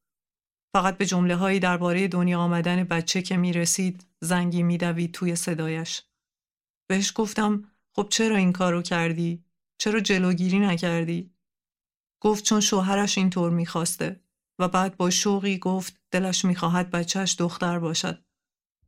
فقط 0.74 0.98
به 0.98 1.06
جمله 1.06 1.36
هایی 1.36 1.60
درباره 1.60 2.08
دنیا 2.08 2.40
آمدن 2.40 2.84
بچه 2.84 3.22
که 3.22 3.36
می 3.36 3.52
رسید 3.52 4.06
زنگی 4.20 4.62
میدوید 4.62 5.12
توی 5.12 5.36
صدایش. 5.36 6.02
بهش 6.86 7.12
گفتم 7.14 7.70
خب 7.96 8.08
چرا 8.10 8.36
این 8.36 8.52
کارو 8.52 8.82
کردی؟ 8.82 9.44
چرا 9.78 10.00
جلوگیری 10.00 10.58
نکردی؟ 10.58 11.34
گفت 12.20 12.44
چون 12.44 12.60
شوهرش 12.60 13.18
اینطور 13.18 13.50
می‌خواسته 13.50 14.20
و 14.58 14.68
بعد 14.68 14.96
با 14.96 15.10
شوقی 15.10 15.58
گفت 15.58 16.00
دلش 16.10 16.44
می‌خواهد 16.44 16.90
بچهش 16.90 17.36
دختر 17.38 17.78
باشد. 17.78 18.24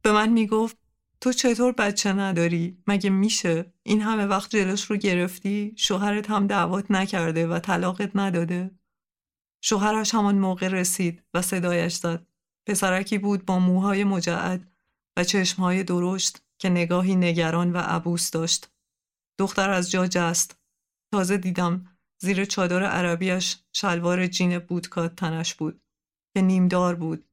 به 0.02 0.12
من 0.12 0.28
می‌گفت 0.28 0.76
تو 1.20 1.32
چطور 1.32 1.72
بچه 1.72 2.12
نداری؟ 2.12 2.82
مگه 2.86 3.10
میشه؟ 3.10 3.72
این 3.82 4.02
همه 4.02 4.26
وقت 4.26 4.50
جلوش 4.50 4.84
رو 4.84 4.96
گرفتی؟ 4.96 5.74
شوهرت 5.76 6.30
هم 6.30 6.46
دعوت 6.46 6.90
نکرده 6.90 7.46
و 7.46 7.58
طلاقت 7.58 8.10
نداده؟ 8.14 8.70
شوهرش 9.62 10.14
همان 10.14 10.38
موقع 10.38 10.68
رسید 10.68 11.22
و 11.34 11.42
صدایش 11.42 11.94
زد. 11.94 12.26
پسرکی 12.66 13.18
بود 13.18 13.44
با 13.44 13.58
موهای 13.58 14.04
مجعد 14.04 14.72
و 15.16 15.24
چشمهای 15.24 15.82
درشت 15.82 16.42
که 16.58 16.68
نگاهی 16.68 17.16
نگران 17.16 17.72
و 17.72 17.76
عبوس 17.78 18.30
داشت. 18.30 18.70
دختر 19.38 19.70
از 19.70 19.90
جا 19.90 20.06
جست. 20.06 20.58
تازه 21.12 21.36
دیدم 21.36 21.98
زیر 22.18 22.44
چادر 22.44 22.82
عربیش 22.82 23.56
شلوار 23.72 24.26
جین 24.26 24.58
بودکات 24.58 25.16
تنش 25.16 25.54
بود 25.54 25.82
که 26.34 26.42
نیمدار 26.42 26.94
بود 26.94 27.28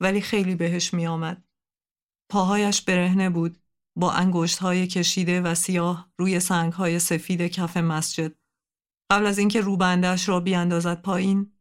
ولی 0.00 0.20
خیلی 0.20 0.54
بهش 0.54 0.94
می 0.94 1.06
آمد. 1.06 1.45
پاهایش 2.28 2.82
برهنه 2.82 3.30
بود 3.30 3.62
با 3.96 4.12
انگشت 4.12 4.58
های 4.58 4.86
کشیده 4.86 5.40
و 5.40 5.54
سیاه 5.54 6.12
روی 6.18 6.40
سنگ 6.40 6.72
های 6.72 6.98
سفید 6.98 7.42
کف 7.42 7.76
مسجد. 7.76 8.32
قبل 9.10 9.26
از 9.26 9.38
اینکه 9.38 9.60
روبندش 9.60 10.28
را 10.28 10.40
بیاندازد 10.40 11.02
پایین 11.02 11.52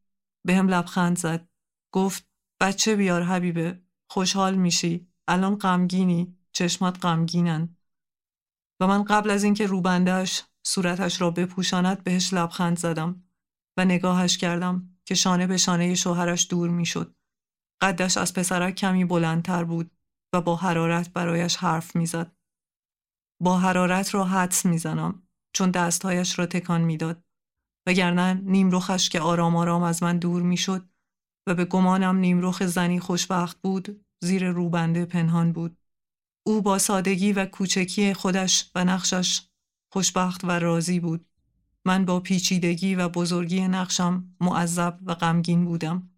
به 0.46 0.56
هم 0.56 0.68
لبخند 0.68 1.18
زد. 1.18 1.50
گفت 1.94 2.28
بچه 2.62 2.96
بیار 2.96 3.24
حبیبه. 3.24 3.82
خوشحال 4.10 4.56
میشی. 4.56 5.08
الان 5.28 5.56
غمگینی. 5.56 6.38
چشمات 6.52 7.06
غمگینن. 7.06 7.78
و 8.80 8.88
من 8.88 9.04
قبل 9.04 9.30
از 9.30 9.44
اینکه 9.44 9.66
روبندش 9.66 10.44
صورتش 10.64 11.22
را 11.22 11.32
بپوشاند 11.32 12.04
بهش 12.04 12.34
لبخند 12.34 12.78
زدم 12.78 13.24
و 13.78 13.86
نگاهش 13.86 14.38
کردم 14.38 14.90
که 15.06 15.16
شانه 15.16 15.48
به 15.48 15.58
شانه 15.58 15.96
شوهرش 15.96 16.48
دور 16.50 16.70
می‌شد. 16.70 17.16
قدش 17.82 18.18
از 18.18 18.34
پسرک 18.34 18.76
کمی 18.76 19.06
بلندتر 19.06 19.64
بود 19.64 19.92
و 20.36 20.42
با 20.42 20.56
حرارت 20.56 21.14
برایش 21.14 21.56
حرف 21.56 21.96
می‌زد. 21.96 22.32
با 23.42 23.58
حرارت 23.58 24.14
را 24.14 24.24
حدس 24.24 24.66
می‌زنم 24.66 25.24
چون 25.54 25.72
دستهایش 25.72 26.40
را 26.40 26.46
تکان 26.46 26.82
می‌داد 26.82 27.24
وگرنه 27.88 28.34
نیمروخش 28.34 29.10
که 29.10 29.20
آرام 29.20 29.56
آرام 29.56 29.84
از 29.84 30.04
من 30.04 30.18
دور 30.18 30.42
می‌شد 30.42 30.90
و 31.48 31.56
به 31.56 31.66
گمانم 31.66 32.18
نیمروخ 32.18 32.64
زنی 32.64 33.00
خوشبخت 33.00 33.62
بود 33.62 34.06
زیر 34.24 34.50
روبنده 34.52 35.06
پنهان 35.06 35.52
بود. 35.52 35.78
او 36.48 36.62
با 36.62 36.78
سادگی 36.78 37.34
و 37.34 37.46
کوچکی 37.46 38.14
خودش 38.14 38.72
و 38.76 38.86
نقشش 38.86 39.42
خوشبخت 39.94 40.44
و 40.44 40.52
راضی 40.52 41.00
بود. 41.00 41.26
من 41.86 42.06
با 42.06 42.20
پیچیدگی 42.20 42.96
و 42.96 43.10
بزرگی 43.10 43.68
نقشم 43.68 44.36
معذب 44.40 45.00
و 45.06 45.16
غمگین 45.16 45.66
بودم. 45.66 46.10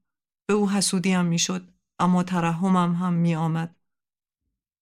به 0.48 0.54
او 0.54 0.70
حسودیم 0.70 1.26
می‌شد 1.26 1.74
اما 2.00 2.24
ترحمم 2.24 2.96
هم 2.96 3.14
می 3.14 3.36
آمد. 3.36 3.77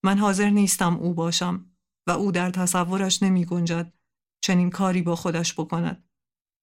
من 0.05 0.17
حاضر 0.17 0.49
نیستم 0.49 0.97
او 0.97 1.13
باشم 1.13 1.65
و 2.07 2.11
او 2.11 2.31
در 2.31 2.49
تصورش 2.49 3.23
نمی 3.23 3.45
گنجد 3.45 3.93
چنین 4.41 4.69
کاری 4.69 5.01
با 5.01 5.15
خودش 5.15 5.53
بکند. 5.53 6.03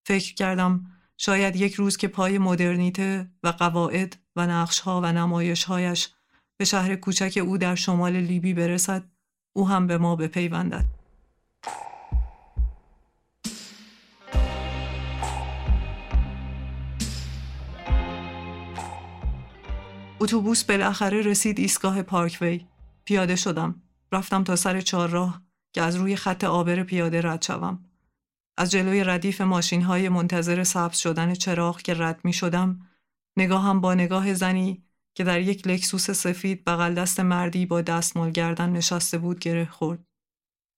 فکر 0.06 0.34
کردم 0.34 0.86
شاید 1.18 1.56
یک 1.56 1.74
روز 1.74 1.96
که 1.96 2.08
پای 2.08 2.38
مدرنیته 2.38 3.30
و 3.42 3.48
قواعد 3.48 4.16
و 4.36 4.46
نقشها 4.46 5.00
و 5.00 5.12
نمایشهایش 5.12 6.08
به 6.56 6.64
شهر 6.64 6.96
کوچک 6.96 7.38
او 7.42 7.58
در 7.58 7.74
شمال 7.74 8.16
لیبی 8.16 8.54
برسد 8.54 9.04
او 9.56 9.68
هم 9.68 9.86
به 9.86 9.98
ما 9.98 10.16
بپیوندد. 10.16 10.84
اتوبوس 20.20 20.64
بالاخره 20.64 21.22
رسید 21.22 21.58
ایستگاه 21.58 22.02
پارکوی. 22.02 22.71
پیاده 23.04 23.36
شدم. 23.36 23.82
رفتم 24.12 24.44
تا 24.44 24.56
سر 24.56 24.80
چهارراه 24.80 25.42
که 25.72 25.82
از 25.82 25.96
روی 25.96 26.16
خط 26.16 26.44
آبر 26.44 26.82
پیاده 26.82 27.20
رد 27.20 27.42
شوم. 27.42 27.84
از 28.56 28.70
جلوی 28.70 29.04
ردیف 29.04 29.40
ماشین 29.40 29.82
های 29.82 30.08
منتظر 30.08 30.64
سبز 30.64 30.96
شدن 30.96 31.34
چراغ 31.34 31.82
که 31.82 31.94
رد 31.94 32.20
می 32.24 32.32
شدم 32.32 32.88
نگاهم 33.36 33.80
با 33.80 33.94
نگاه 33.94 34.34
زنی 34.34 34.84
که 35.14 35.24
در 35.24 35.40
یک 35.40 35.66
لکسوس 35.66 36.10
سفید 36.10 36.64
بغل 36.64 36.94
دست 36.94 37.20
مردی 37.20 37.66
با 37.66 37.80
دستمال 37.80 38.30
گردن 38.30 38.70
نشسته 38.70 39.18
بود 39.18 39.38
گره 39.38 39.64
خورد. 39.64 40.04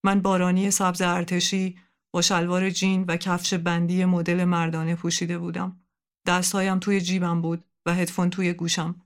من 0.05 0.23
بارانی 0.23 0.71
سبز 0.71 1.03
ارتشی 1.03 1.79
با 2.15 2.23
شلوار 2.23 2.71
جین 2.71 3.05
و 3.09 3.17
کفش 3.17 3.55
بندی 3.55 4.05
مدل 4.05 4.45
مردانه 4.45 4.95
پوشیده 4.95 5.39
بودم. 5.39 5.81
دستهایم 6.27 6.79
توی 6.79 7.01
جیبم 7.01 7.41
بود 7.43 7.65
و 7.87 7.95
هدفون 7.95 8.31
توی 8.31 8.53
گوشم. 8.53 9.04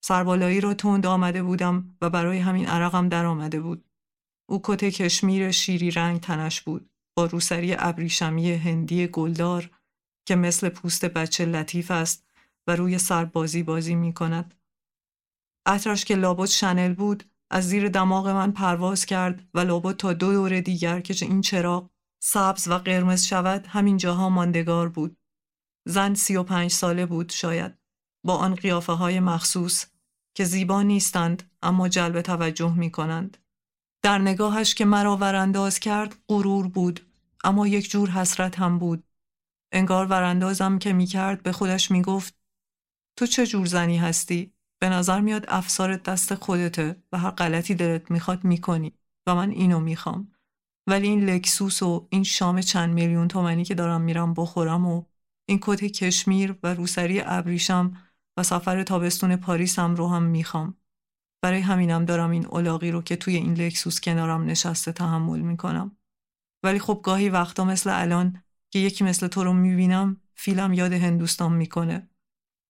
سربالایی 0.00 0.60
را 0.60 0.74
تند 0.74 1.06
آمده 1.06 1.42
بودم 1.42 1.96
و 2.00 2.10
برای 2.10 2.38
همین 2.38 2.66
عرقم 2.66 3.08
در 3.08 3.26
آمده 3.26 3.60
بود. 3.60 3.84
او 4.48 4.60
کت 4.64 4.84
کشمیر 4.84 5.50
شیری 5.50 5.90
رنگ 5.90 6.20
تنش 6.20 6.60
بود 6.60 6.90
با 7.16 7.26
روسری 7.26 7.74
ابریشمی 7.78 8.52
هندی 8.52 9.06
گلدار 9.06 9.70
که 10.26 10.36
مثل 10.36 10.68
پوست 10.68 11.04
بچه 11.04 11.44
لطیف 11.44 11.90
است 11.90 12.26
و 12.66 12.76
روی 12.76 12.98
سر 12.98 13.24
بازی 13.24 13.62
بازی 13.62 13.94
می 13.94 14.12
کند. 14.12 14.54
عطرش 15.66 16.04
که 16.04 16.16
لابد 16.16 16.48
شنل 16.48 16.94
بود 16.94 17.24
از 17.50 17.68
زیر 17.68 17.88
دماغ 17.88 18.28
من 18.28 18.52
پرواز 18.52 19.06
کرد 19.06 19.48
و 19.54 19.60
لابد 19.60 19.96
تا 19.96 20.12
دو 20.12 20.32
دور 20.32 20.60
دیگر 20.60 21.00
که 21.00 21.26
این 21.26 21.40
چراغ 21.40 21.90
سبز 22.22 22.68
و 22.68 22.78
قرمز 22.78 23.24
شود 23.24 23.66
همین 23.66 23.96
جاها 23.96 24.28
ماندگار 24.28 24.88
بود. 24.88 25.16
زن 25.88 26.14
سی 26.14 26.36
و 26.36 26.42
پنج 26.42 26.70
ساله 26.70 27.06
بود 27.06 27.30
شاید. 27.32 27.78
با 28.26 28.36
آن 28.36 28.54
قیافه 28.54 28.92
های 28.92 29.20
مخصوص 29.20 29.86
که 30.34 30.44
زیبا 30.44 30.82
نیستند 30.82 31.50
اما 31.62 31.88
جلب 31.88 32.20
توجه 32.20 32.74
می 32.74 32.90
کنند. 32.90 33.36
در 34.02 34.18
نگاهش 34.18 34.74
که 34.74 34.84
مرا 34.84 35.16
ورانداز 35.16 35.78
کرد 35.78 36.16
غرور 36.28 36.68
بود 36.68 37.00
اما 37.44 37.66
یک 37.66 37.90
جور 37.90 38.10
حسرت 38.10 38.58
هم 38.58 38.78
بود. 38.78 39.04
انگار 39.72 40.06
وراندازم 40.06 40.78
که 40.78 40.92
می 40.92 41.06
کرد 41.06 41.42
به 41.42 41.52
خودش 41.52 41.90
می 41.90 42.02
گفت 42.02 42.34
تو 43.18 43.26
چه 43.26 43.46
جور 43.46 43.66
زنی 43.66 43.98
هستی؟ 43.98 44.52
به 44.80 44.88
نظر 44.88 45.20
میاد 45.20 45.44
افسارت 45.48 46.02
دست 46.02 46.34
خودته 46.34 47.02
و 47.12 47.18
هر 47.18 47.30
غلطی 47.30 47.74
دلت 47.74 48.10
می‌خواد 48.10 48.44
می‌کنی 48.44 48.92
و 49.26 49.34
من 49.34 49.50
اینو 49.50 49.80
می‌خوام. 49.80 50.32
ولی 50.86 51.08
این 51.08 51.24
لکسوس 51.24 51.82
و 51.82 52.06
این 52.10 52.24
شام 52.24 52.60
چند 52.60 52.94
میلیون 52.94 53.28
تومنی 53.28 53.64
که 53.64 53.74
دارم 53.74 54.00
میرم 54.00 54.34
بخورم 54.34 54.86
و 54.86 55.04
این 55.48 55.58
کت 55.62 55.84
کشمیر 55.84 56.56
و 56.62 56.74
روسری 56.74 57.20
ابریشم 57.24 57.96
سفر 58.42 58.82
تابستون 58.82 59.36
پاریسم 59.36 59.94
رو 59.94 60.08
هم 60.08 60.22
می‌خوام. 60.22 60.76
برای 61.42 61.60
همینم 61.60 62.04
دارم 62.04 62.30
این 62.30 62.46
اولاغی 62.46 62.90
رو 62.90 63.02
که 63.02 63.16
توی 63.16 63.36
این 63.36 63.54
لکسوس 63.54 64.00
کنارم 64.00 64.44
نشسته 64.44 64.92
تحمل 64.92 65.40
می‌کنم. 65.40 65.96
ولی 66.62 66.78
خب 66.78 67.00
گاهی 67.04 67.28
وقتا 67.28 67.64
مثل 67.64 67.90
الان 68.02 68.42
که 68.70 68.78
یکی 68.78 69.04
مثل 69.04 69.26
تو 69.26 69.44
رو 69.44 69.52
می‌بینم 69.52 70.20
فیلم 70.34 70.72
یاد 70.72 70.92
هندوستان 70.92 71.52
می‌کنه 71.52 72.10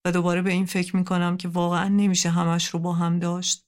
و 0.04 0.12
دوباره 0.12 0.42
به 0.42 0.50
این 0.50 0.66
فکر 0.66 0.96
می‌کنم 0.96 1.36
که 1.36 1.48
واقعا 1.48 1.88
نمیشه 1.88 2.30
همش 2.30 2.68
رو 2.68 2.78
با 2.78 2.92
هم 2.92 3.18
داشت. 3.18 3.66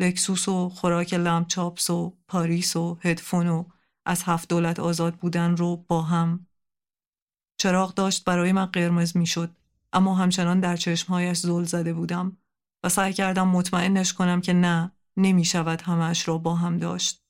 لکسوس 0.00 0.48
و 0.48 0.68
خوراک 0.68 1.14
لمچاپس 1.14 1.90
و 1.90 2.16
پاریس 2.28 2.76
و 2.76 2.98
هدفون 3.00 3.48
و 3.48 3.64
از 4.06 4.22
هفت 4.22 4.48
دولت 4.48 4.80
آزاد 4.80 5.14
بودن 5.14 5.56
رو 5.56 5.76
با 5.76 6.02
هم. 6.02 6.46
چراغ 7.60 7.94
داشت 7.94 8.24
برای 8.24 8.52
من 8.52 8.66
قرمز 8.66 9.16
می‌شد 9.16 9.56
اما 9.92 10.14
همچنان 10.14 10.60
در 10.60 10.76
چشمهایش 10.76 11.38
زل 11.38 11.64
زده 11.64 11.92
بودم 11.92 12.36
و 12.84 12.88
سعی 12.88 13.12
کردم 13.12 13.48
مطمئنش 13.48 14.12
کنم 14.12 14.40
که 14.40 14.52
نه 14.52 14.92
نمی 15.16 15.44
شود 15.44 15.82
همش 15.82 16.28
را 16.28 16.38
با 16.38 16.54
هم 16.54 16.78
داشت. 16.78 17.22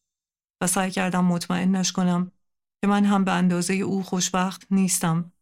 و 0.61 0.67
سعی 0.67 0.91
کردم 0.91 1.25
مطمئنش 1.25 1.93
کنم 1.93 2.33
که 2.81 2.87
من 2.87 3.05
هم 3.05 3.25
به 3.25 3.33
اندازه 3.33 3.75
او 3.75 4.03
خوشبخت 4.03 4.67
نیستم 4.71 5.33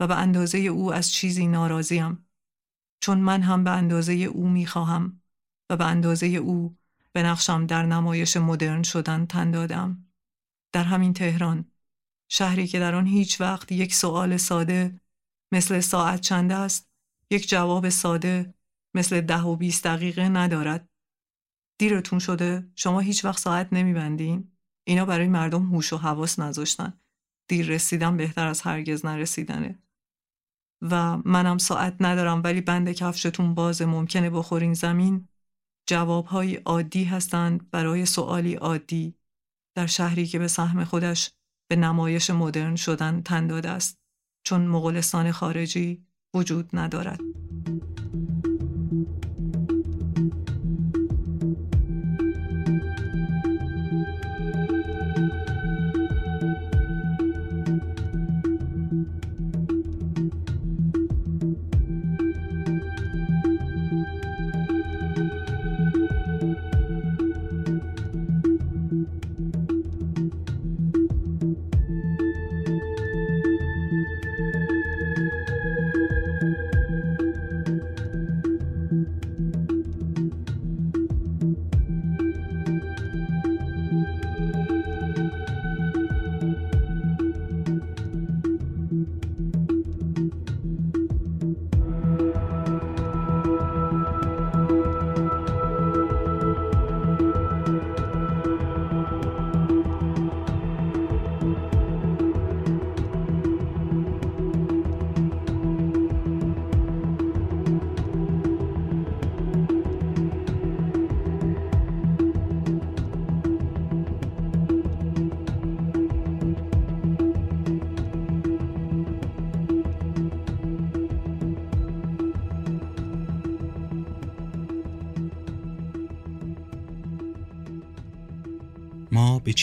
و 0.00 0.06
به 0.06 0.16
اندازه 0.16 0.58
او 0.58 0.92
از 0.92 1.12
چیزی 1.12 1.46
ناراضیم. 1.46 2.28
چون 3.00 3.18
من 3.18 3.42
هم 3.42 3.64
به 3.64 3.70
اندازه 3.70 4.12
او 4.12 4.48
می 4.48 4.66
خواهم 4.66 5.22
و 5.70 5.76
به 5.76 5.84
اندازه 5.84 6.26
او 6.26 6.76
به 7.12 7.22
نقشم 7.22 7.66
در 7.66 7.86
نمایش 7.86 8.36
مدرن 8.36 8.82
شدن 8.82 9.26
تن 9.26 9.50
دادم. 9.50 10.06
در 10.72 10.84
همین 10.84 11.12
تهران 11.12 11.64
شهری 12.28 12.66
که 12.66 12.78
در 12.78 12.94
آن 12.94 13.06
هیچ 13.06 13.40
وقت 13.40 13.72
یک 13.72 13.94
سوال 13.94 14.36
ساده 14.36 15.00
مثل 15.52 15.80
ساعت 15.80 16.20
چند 16.20 16.52
است 16.52 16.90
یک 17.30 17.48
جواب 17.48 17.88
ساده 17.88 18.54
مثل 18.96 19.20
ده 19.20 19.40
و 19.40 19.56
بیست 19.56 19.84
دقیقه 19.84 20.28
ندارد. 20.28 20.88
دیرتون 21.78 22.18
شده 22.18 22.70
شما 22.74 23.00
هیچ 23.00 23.24
وقت 23.24 23.38
ساعت 23.38 23.72
نمیبندین؟ 23.72 24.52
اینا 24.86 25.04
برای 25.04 25.28
مردم 25.28 25.62
هوش 25.62 25.92
و 25.92 25.96
حواس 25.96 26.38
نذاشتن. 26.38 27.00
دیر 27.48 27.66
رسیدن 27.66 28.16
بهتر 28.16 28.46
از 28.46 28.62
هرگز 28.62 29.06
نرسیدنه. 29.06 29.82
و 30.82 31.16
منم 31.16 31.58
ساعت 31.58 31.96
ندارم 32.00 32.42
ولی 32.44 32.60
بند 32.60 32.92
کفشتون 32.92 33.54
باز 33.54 33.82
ممکنه 33.82 34.30
بخورین 34.30 34.74
زمین 34.74 35.28
جوابهایی 35.88 36.54
عادی 36.56 37.04
هستند 37.04 37.70
برای 37.70 38.06
سوالی 38.06 38.54
عادی 38.54 39.14
در 39.76 39.86
شهری 39.86 40.26
که 40.26 40.38
به 40.38 40.48
سهم 40.48 40.84
خودش 40.84 41.30
به 41.70 41.76
نمایش 41.76 42.30
مدرن 42.30 42.76
شدن 42.76 43.22
تن 43.22 43.46
داده 43.46 43.68
است 43.68 44.05
چون 44.46 44.66
مغولستان 44.66 45.32
خارجی 45.32 46.04
وجود 46.34 46.70
ندارد. 46.72 47.20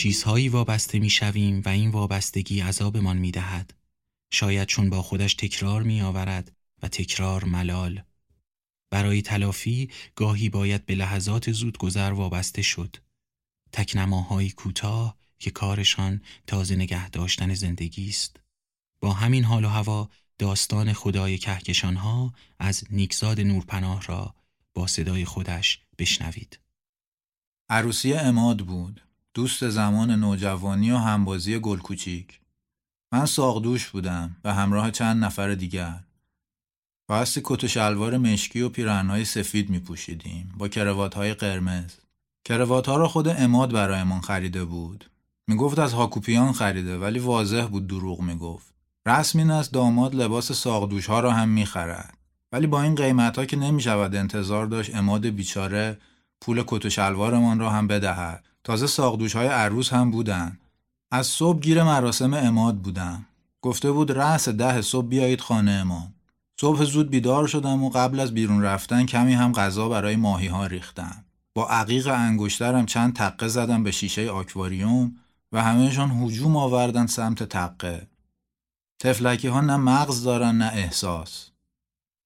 چیزهایی 0.04 0.48
وابسته 0.48 0.98
می 0.98 1.10
شویم 1.10 1.62
و 1.64 1.68
این 1.68 1.90
وابستگی 1.90 2.60
عذابمان 2.60 3.16
می 3.16 3.30
دهد. 3.30 3.74
شاید 4.32 4.68
چون 4.68 4.90
با 4.90 5.02
خودش 5.02 5.34
تکرار 5.34 5.82
می 5.82 6.02
آورد 6.02 6.52
و 6.82 6.88
تکرار 6.88 7.44
ملال. 7.44 8.02
برای 8.90 9.22
تلافی 9.22 9.90
گاهی 10.14 10.48
باید 10.48 10.86
به 10.86 10.94
لحظات 10.94 11.52
زود 11.52 11.78
گذر 11.78 12.12
وابسته 12.12 12.62
شد. 12.62 12.96
تکنماهایی 13.72 14.50
کوتاه 14.50 15.16
که 15.38 15.50
کارشان 15.50 16.22
تازه 16.46 16.76
نگه 16.76 17.10
داشتن 17.10 17.54
زندگی 17.54 18.08
است. 18.08 18.40
با 19.00 19.12
همین 19.12 19.44
حال 19.44 19.64
و 19.64 19.68
هوا 19.68 20.10
داستان 20.38 20.92
خدای 20.92 21.38
کهکشانها 21.38 22.32
از 22.58 22.84
نیکزاد 22.90 23.40
نورپناه 23.40 24.02
را 24.02 24.34
با 24.74 24.86
صدای 24.86 25.24
خودش 25.24 25.80
بشنوید. 25.98 26.58
عروسی 27.68 28.12
اماد 28.12 28.60
بود. 28.66 29.00
دوست 29.34 29.68
زمان 29.68 30.10
نوجوانی 30.10 30.90
و 30.90 30.96
همبازی 30.96 31.58
گل 31.58 31.78
کوچیک. 31.78 32.40
من 33.12 33.26
ساقدوش 33.26 33.88
بودم 33.88 34.36
به 34.42 34.52
همراه 34.52 34.90
چند 34.90 35.24
نفر 35.24 35.54
دیگر. 35.54 36.00
بایستی 37.08 37.40
کت 37.44 37.64
و 37.64 37.68
شلوار 37.68 38.18
مشکی 38.18 38.60
و 38.60 38.68
پیرهنهای 38.68 39.24
سفید 39.24 39.70
می 39.70 39.78
پوشیدیم 39.78 40.54
با 40.58 40.68
کروات 40.68 41.14
های 41.14 41.34
قرمز. 41.34 41.94
کروات 42.44 42.88
ها 42.88 42.96
را 42.96 43.08
خود 43.08 43.28
اماد 43.28 43.72
برایمان 43.72 44.20
خریده 44.20 44.64
بود. 44.64 45.10
می 45.48 45.56
گفت 45.56 45.78
از 45.78 45.92
هاکوپیان 45.92 46.52
خریده 46.52 46.98
ولی 46.98 47.18
واضح 47.18 47.66
بود 47.66 47.86
دروغ 47.86 48.20
می 48.20 48.36
گفت. 48.36 48.74
رسم 49.06 49.38
این 49.38 49.50
است 49.50 49.72
داماد 49.72 50.14
لباس 50.14 50.52
ساقدوش 50.52 51.06
ها 51.06 51.20
را 51.20 51.32
هم 51.32 51.48
می 51.48 51.66
خرد. 51.66 52.18
ولی 52.52 52.66
با 52.66 52.82
این 52.82 52.94
قیمت 52.94 53.38
ها 53.38 53.44
که 53.44 53.56
نمی 53.56 53.82
شود 53.82 54.14
انتظار 54.14 54.66
داشت 54.66 54.94
اماد 54.94 55.26
بیچاره 55.26 55.98
پول 56.40 56.64
کت 56.66 56.84
و 56.84 56.90
شلوارمان 56.90 57.58
را 57.58 57.70
هم 57.70 57.86
بدهد. 57.86 58.44
تازه 58.64 58.86
ساقدوش 58.86 59.36
های 59.36 59.46
عروس 59.46 59.92
هم 59.92 60.10
بودن. 60.10 60.58
از 61.10 61.26
صبح 61.26 61.60
گیر 61.60 61.82
مراسم 61.82 62.34
اماد 62.34 62.76
بودم. 62.76 63.26
گفته 63.62 63.92
بود 63.92 64.12
رأس 64.12 64.48
ده 64.48 64.82
صبح 64.82 65.06
بیایید 65.06 65.40
خانه 65.40 65.70
امام. 65.70 66.14
صبح 66.60 66.84
زود 66.84 67.10
بیدار 67.10 67.46
شدم 67.46 67.84
و 67.84 67.90
قبل 67.90 68.20
از 68.20 68.34
بیرون 68.34 68.62
رفتن 68.62 69.06
کمی 69.06 69.34
هم 69.34 69.52
غذا 69.52 69.88
برای 69.88 70.16
ماهی 70.16 70.46
ها 70.46 70.66
ریختم. 70.66 71.24
با 71.54 71.66
عقیق 71.66 72.08
انگشترم 72.08 72.86
چند 72.86 73.16
تقه 73.16 73.48
زدم 73.48 73.82
به 73.82 73.90
شیشه 73.90 74.30
آکواریوم 74.30 75.16
و 75.52 75.62
همهشان 75.62 76.10
هجوم 76.10 76.56
آوردن 76.56 77.06
سمت 77.06 77.42
تقه. 77.42 78.06
تفلکی 78.98 79.48
ها 79.48 79.60
نه 79.60 79.76
مغز 79.76 80.24
دارن 80.24 80.58
نه 80.58 80.70
احساس. 80.74 81.50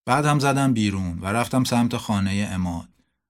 بعد 0.06 0.26
هم 0.26 0.38
زدم 0.38 0.72
بیرون 0.72 1.18
و 1.18 1.26
رفتم 1.26 1.64
سمت 1.64 1.96
خانه 1.96 2.48
اماد. 2.52 2.88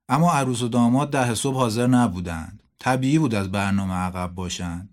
اما 0.09 0.33
عروس 0.33 0.63
و 0.63 0.69
داماد 0.69 1.11
ده 1.11 1.35
صبح 1.35 1.57
حاضر 1.57 1.87
نبودند. 1.87 2.63
طبیعی 2.79 3.19
بود 3.19 3.35
از 3.35 3.53
برنامه 3.53 3.95
عقب 3.95 4.35
باشند. 4.35 4.89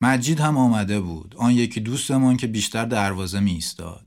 مجید 0.00 0.40
هم 0.40 0.56
آمده 0.56 1.00
بود. 1.00 1.34
آن 1.38 1.52
یکی 1.52 1.80
دوستمان 1.80 2.36
که 2.36 2.46
بیشتر 2.46 2.84
دروازه 2.84 3.40
می 3.40 3.50
ایستاد. 3.50 4.06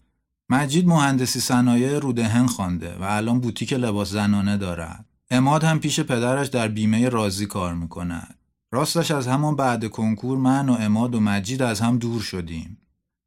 مجید 0.50 0.88
مهندسی 0.88 1.40
صنایع 1.40 2.00
رودهن 2.00 2.46
خوانده 2.46 2.96
و 2.96 3.04
الان 3.04 3.40
بوتیک 3.40 3.74
لباس 3.74 4.10
زنانه 4.10 4.58
دارد. 4.58 5.06
اماد 5.32 5.64
هم 5.64 5.80
پیش 5.80 6.00
پدرش 6.00 6.48
در 6.48 6.68
بیمه 6.68 7.10
رازی 7.10 7.46
کار 7.46 7.74
می 7.74 7.88
کند. 7.88 8.36
راستش 8.72 9.12
از 9.12 9.28
همان 9.28 9.56
بعد 9.56 9.88
کنکور 9.88 10.38
من 10.38 10.70
و 10.70 10.74
اماد 10.74 11.16
و 11.16 11.20
مجید 11.20 11.62
از 11.62 11.82
هم 11.82 11.98
دور 11.98 12.22
شدیم. 12.22 12.78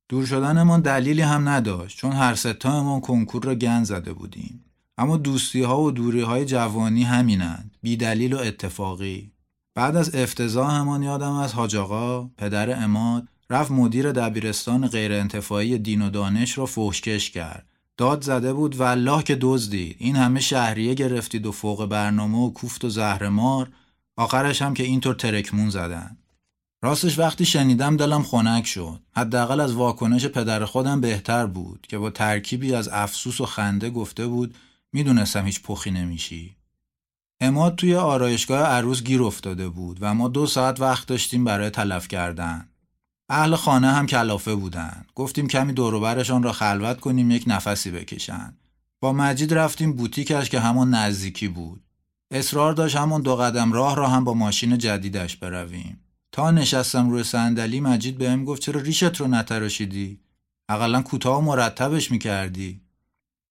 دور 0.09 0.27
شدنمان 0.27 0.81
دلیلی 0.81 1.23
هم 1.23 1.49
نداشت 1.49 1.99
چون 1.99 2.13
هر 2.13 2.35
ستایمان 2.35 3.01
کنکور 3.01 3.43
را 3.43 3.55
گن 3.55 3.85
زده 3.85 4.13
بودیم. 4.13 4.65
اما 4.99 5.17
دوستی 5.17 5.63
ها 5.63 5.81
و 5.81 5.91
دوری 5.91 6.21
های 6.21 6.45
جوانی 6.45 7.03
همینند. 7.03 7.77
بی 7.83 7.97
دلیل 7.97 8.35
و 8.35 8.39
اتفاقی. 8.39 9.32
بعد 9.75 9.97
از 9.97 10.15
افتضاح 10.15 10.75
همان 10.75 11.03
یادم 11.03 11.33
از 11.33 11.53
حاج 11.53 11.77
آقا 11.77 12.31
پدر 12.39 12.83
اماد 12.85 13.29
رفت 13.51 13.71
مدیر 13.71 14.13
دبیرستان 14.13 14.87
غیرانتفاعی 14.87 15.79
دین 15.79 16.03
و 16.03 16.11
دانش 16.11 16.59
را 16.59 16.67
فحشکش 16.67 17.31
کرد. 17.31 17.67
داد 17.97 18.23
زده 18.23 18.53
بود 18.53 18.77
و 18.77 18.83
الله 18.83 19.23
که 19.23 19.39
دزدید. 19.41 19.97
این 19.99 20.17
همه 20.17 20.41
شهریه 20.41 20.95
گرفتید 20.95 21.47
و 21.47 21.53
فوق 21.53 21.87
برنامه 21.87 22.39
و 22.39 22.51
کوفت 22.51 22.85
و 22.85 22.89
زهرمار. 22.89 23.71
آخرش 24.17 24.63
هم 24.63 24.75
که 24.75 24.83
اینطور 24.83 25.15
ترکمون 25.15 25.71
زدن. 25.71 26.17
راستش 26.83 27.19
وقتی 27.19 27.45
شنیدم 27.45 27.97
دلم 27.97 28.23
خنک 28.23 28.67
شد. 28.67 29.01
حداقل 29.17 29.61
از 29.61 29.73
واکنش 29.73 30.27
پدر 30.27 30.65
خودم 30.65 31.01
بهتر 31.01 31.47
بود 31.47 31.87
که 31.89 31.99
با 31.99 32.11
ترکیبی 32.11 32.75
از 32.75 32.89
افسوس 32.89 33.41
و 33.41 33.47
خنده 33.47 33.91
گفته 33.91 34.27
بود 34.27 34.55
می‌دونستم 34.93 35.47
هیچ 35.47 35.63
پخی 35.63 35.91
نمیشی. 35.91 36.57
اماد 37.45 37.77
توی 37.77 37.95
آرایشگاه 37.95 38.67
عروس 38.67 39.03
گیر 39.03 39.23
افتاده 39.23 39.69
بود 39.69 39.99
و 40.01 40.15
ما 40.15 40.29
دو 40.29 40.47
ساعت 40.47 40.81
وقت 40.81 41.07
داشتیم 41.07 41.45
برای 41.45 41.71
تلف 41.71 42.09
کردن. 42.09 42.69
اهل 43.29 43.55
خانه 43.55 43.93
هم 43.93 44.07
کلافه 44.07 44.55
بودن. 44.55 45.05
گفتیم 45.15 45.49
کمی 45.49 45.73
دوروبرشان 45.73 46.43
را 46.43 46.53
خلوت 46.53 47.01
کنیم 47.01 47.31
یک 47.31 47.45
نفسی 47.47 47.91
بکشن. 47.91 48.57
با 49.01 49.13
مجید 49.13 49.55
رفتیم 49.55 49.93
بوتیکش 49.93 50.49
که 50.49 50.61
همان 50.61 50.95
نزدیکی 50.95 51.49
بود. 51.49 51.83
اصرار 52.31 52.73
داشت 52.73 52.97
همون 52.97 53.23
دو 53.23 53.37
قدم 53.37 53.73
راه 53.73 53.97
را 53.97 54.09
هم 54.09 54.25
با 54.25 54.35
ماشین 54.35 54.79
جدیدش 54.79 55.37
برویم. 55.37 56.01
تا 56.33 56.51
نشستم 56.51 57.11
روی 57.11 57.25
صندلی 57.25 57.81
مجید 57.81 58.19
بهم 58.19 58.45
گفت 58.45 58.63
چرا 58.63 58.81
ریشت 58.81 59.17
رو 59.17 59.27
نتراشیدی؟ 59.27 60.21
اقلا 60.69 61.03
کوتاه 61.03 61.39
و 61.39 61.41
مرتبش 61.41 62.11
می‌کردی؟ 62.11 62.81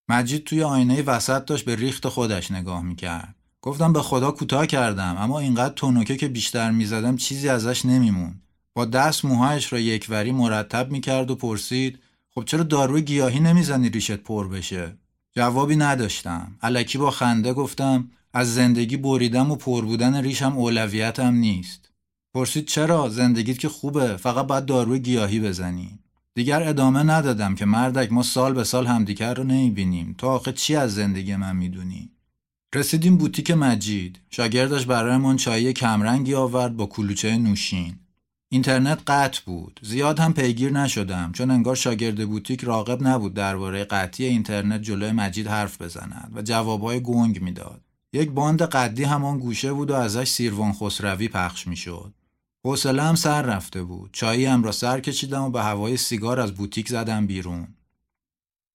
مجید 0.09 0.43
توی 0.43 0.63
آینه 0.63 1.01
وسط 1.01 1.45
داشت 1.45 1.65
به 1.65 1.75
ریخت 1.75 2.07
خودش 2.07 2.51
نگاه 2.51 2.81
می‌کرد. 2.81 3.35
گفتم 3.62 3.93
به 3.93 4.01
خدا 4.01 4.32
کوتاه 4.32 4.68
کردم 4.68 5.16
اما 5.20 5.39
اینقدر 5.39 5.74
تونوکه 5.74 6.18
که 6.18 6.28
بیشتر 6.28 6.72
می‌زدم 6.72 7.18
چیزی 7.18 7.49
ازش 7.49 7.86
نمیمون 7.86 8.34
با 8.74 8.86
دست 8.86 9.26
موهایش 9.26 9.74
را 9.74 9.80
یکوری 9.80 10.32
مرتب 10.32 10.91
می‌کرد 10.91 11.32
و 11.32 11.36
پرسید 11.36 11.99
خب 12.36 12.43
چرا 12.45 12.64
داروی 12.64 13.01
گیاهی 13.01 13.39
نمی‌زنی 13.39 13.89
ریشت 13.89 14.18
پر 14.18 14.47
بشه؟ 14.47 14.97
جوابی 15.36 15.76
نداشتم. 15.76 16.57
علکی 16.62 16.97
با 16.97 17.12
خنده 17.12 17.53
گفتم 17.53 18.09
از 18.34 18.53
زندگی 18.53 18.97
بریدم 18.97 19.51
و 19.51 19.55
پر 19.55 19.86
بودن 19.86 20.16
ریشم 20.16 20.57
اولویتم 20.57 21.34
نیست. 21.34 21.89
پرسید 22.34 22.66
چرا؟ 22.66 23.09
زندگیت 23.09 23.59
که 23.59 23.70
خوبه 23.70 24.18
فقط 24.18 24.47
باید 24.47 24.66
داروی 24.66 24.99
گیاهی 24.99 25.39
بزنی. 25.39 25.99
دیگر 26.34 26.64
ادامه 26.64 27.03
ندادم 27.03 27.55
که 27.55 27.66
مردک 27.66 28.12
ما 28.12 28.24
سال 28.24 28.53
به 28.53 28.64
سال 28.64 28.88
همدیگر 28.88 29.34
رو 29.34 29.43
نمی‌بینیم. 29.43 30.16
تو 30.18 30.28
آخه 30.28 30.53
چی 30.53 30.76
از 30.76 30.95
زندگی 30.95 31.36
من 31.36 31.55
می‌دونی؟ 31.55 32.12
رسیدیم 32.76 33.17
بوتیک 33.17 33.51
مجید. 33.51 34.19
شاگردش 34.30 34.86
برایمان 34.86 35.38
چای 35.38 35.74
کمرنگی 35.74 36.36
آورد 36.36 36.78
با 36.78 36.86
کلوچه 36.86 37.38
نوشین. 37.38 37.95
اینترنت 38.49 39.01
قطع 39.07 39.41
بود. 39.45 39.80
زیاد 39.84 40.19
هم 40.19 40.34
پیگیر 40.34 40.72
نشدم 40.72 41.32
چون 41.32 41.51
انگار 41.51 41.76
شاگرد 41.76 42.30
بوتیک 42.30 42.63
راقب 42.63 43.07
نبود 43.07 43.34
درباره 43.34 43.84
قطعی 43.84 44.26
اینترنت 44.26 44.82
جلوی 44.82 45.11
مجید 45.11 45.47
حرف 45.47 45.82
بزند 45.82 46.32
و 46.36 46.41
جوابهای 46.41 46.99
گنگ 46.99 47.41
می‌داد. 47.41 47.82
یک 48.13 48.30
باند 48.30 48.61
قدی 48.61 49.03
همان 49.03 49.39
گوشه 49.39 49.74
بود 49.74 49.91
و 49.91 49.95
ازش 49.95 50.28
سیروان 50.30 50.74
خسروی 50.74 51.28
پخش 51.28 51.67
می‌شد. 51.67 52.13
حوصله 52.65 53.03
هم 53.03 53.15
سر 53.15 53.41
رفته 53.41 53.84
بود. 53.84 54.09
چایی 54.13 54.45
هم 54.45 54.63
را 54.63 54.72
سر 54.72 54.99
کشیدم 54.99 55.43
و 55.43 55.49
به 55.49 55.63
هوای 55.63 55.97
سیگار 55.97 56.39
از 56.39 56.53
بوتیک 56.53 56.89
زدم 56.89 57.28
بیرون. 57.28 57.67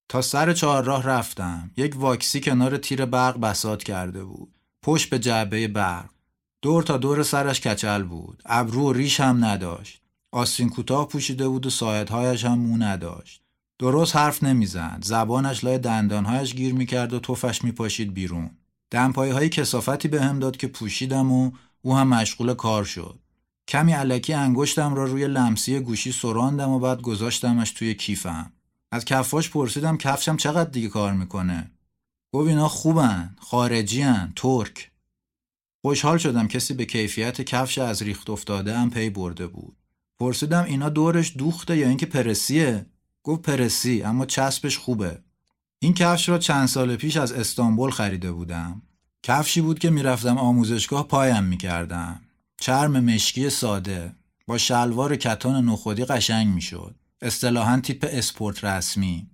تا 0.09 0.23
سر 0.23 0.53
چهار 0.53 0.85
راه 0.85 1.03
رفتم. 1.03 1.71
یک 1.77 1.97
واکسی 1.97 2.41
کنار 2.41 2.77
تیر 2.77 3.05
برق 3.05 3.41
بسات 3.41 3.85
کرده 3.85 4.25
بود. 4.25 4.55
پشت 4.83 5.11
به 5.11 5.19
جعبه 5.19 5.69
برق. 5.69 6.11
دور 6.63 6.83
تا 6.83 6.97
دور 6.97 7.23
سرش 7.23 7.61
کچل 7.61 8.03
بود. 8.03 8.43
ابرو 8.47 8.89
و 8.89 8.93
ریش 8.93 9.21
هم 9.21 9.45
نداشت. 9.45 10.03
آستین 10.33 10.69
کوتاه 10.69 11.09
پوشیده 11.09 11.49
بود 11.49 11.67
و 11.67 11.71
ساعدهایش 11.71 12.45
هم 12.45 12.59
مو 12.59 12.77
نداشت. 12.77 13.43
درست 13.79 14.17
حرف 14.17 14.43
نمی‌زد. 14.43 14.99
زبانش 15.03 15.65
لای 15.65 15.79
دندانهایش 15.79 16.55
گیر 16.55 16.75
می‌کرد 16.75 17.13
و 17.13 17.19
توفش 17.19 17.65
میپاشید 17.65 18.15
بیرون. 18.15 18.51
دمپایی 18.91 19.33
های 19.33 19.49
کسافتی 19.49 20.09
به 20.09 20.23
هم 20.23 20.39
داد 20.39 20.57
که 20.57 20.67
پوشیدم 20.67 21.33
و 21.33 21.51
او 21.83 21.97
هم 21.97 22.09
مشغول 22.09 22.55
کار 22.55 22.85
شد. 22.85 23.19
کمی 23.69 23.93
علکی 23.93 24.33
انگشتم 24.33 24.95
را 24.95 25.05
روی 25.05 25.29
لمسی 25.29 25.81
گوشی 25.81 26.13
سراندم 26.13 26.71
و 26.71 26.79
بعد 26.79 27.03
گذاشتمش 27.03 27.71
توی 27.71 27.95
کیفم. 27.95 28.53
از 28.97 29.05
کفاش 29.05 29.51
پرسیدم 29.51 29.97
کفشم 29.97 30.37
چقدر 30.37 30.71
دیگه 30.71 30.89
کار 30.89 31.13
می‌کنه؟ 31.13 31.71
گفت 32.33 32.49
اینا 32.49 32.69
خوبن 32.69 33.37
خارجی 33.41 34.03
هن. 34.03 34.33
ترک. 34.37 34.91
خوشحال 35.83 36.19
شدم 36.19 36.49
کسی 36.49 36.75
به 36.75 36.85
کیفیت 36.85 37.43
کفش 37.43 37.79
از 37.79 38.03
ریخت 38.03 38.31
افتاده 38.31 38.79
هم 38.79 38.91
پی 38.91 39.11
برده 39.11 39.47
بود. 39.47 39.77
پرسیدم 40.21 40.65
اینا 40.65 40.89
دورش 40.89 41.37
دوخته 41.37 41.77
یا 41.77 41.89
اینکه 41.89 42.07
پرسیه؟ 42.07 42.87
گفت 43.23 43.43
پرسی 43.43 44.03
اما 44.03 44.27
چسبش 44.27 44.79
خوبه. 44.79 45.19
این 45.79 45.95
کفش 45.95 46.29
را 46.29 46.39
چند 46.39 46.69
سال 46.69 46.97
پیش 46.97 47.17
از 47.17 47.33
استانبول 47.33 47.91
خریده 47.91 48.33
بودم. 48.33 48.83
کفشی 49.23 49.61
بود 49.61 49.79
که 49.79 49.91
می‌رفتم 49.91 50.39
آموزشگاه 50.39 51.09
پایم 51.09 51.45
می‌کردم. 51.45 52.21
چرم 52.61 53.05
مشکی 53.05 53.51
ساده 53.51 54.13
با 54.47 54.59
شلوار 54.59 55.17
کتان 55.17 55.65
نخودی 55.65 56.05
قشنگ 56.05 56.47
می‌شد. 56.47 56.95
اصطلاحا 57.23 57.81
تیپ 57.81 58.07
اسپورت 58.11 58.65
رسمی. 58.65 59.31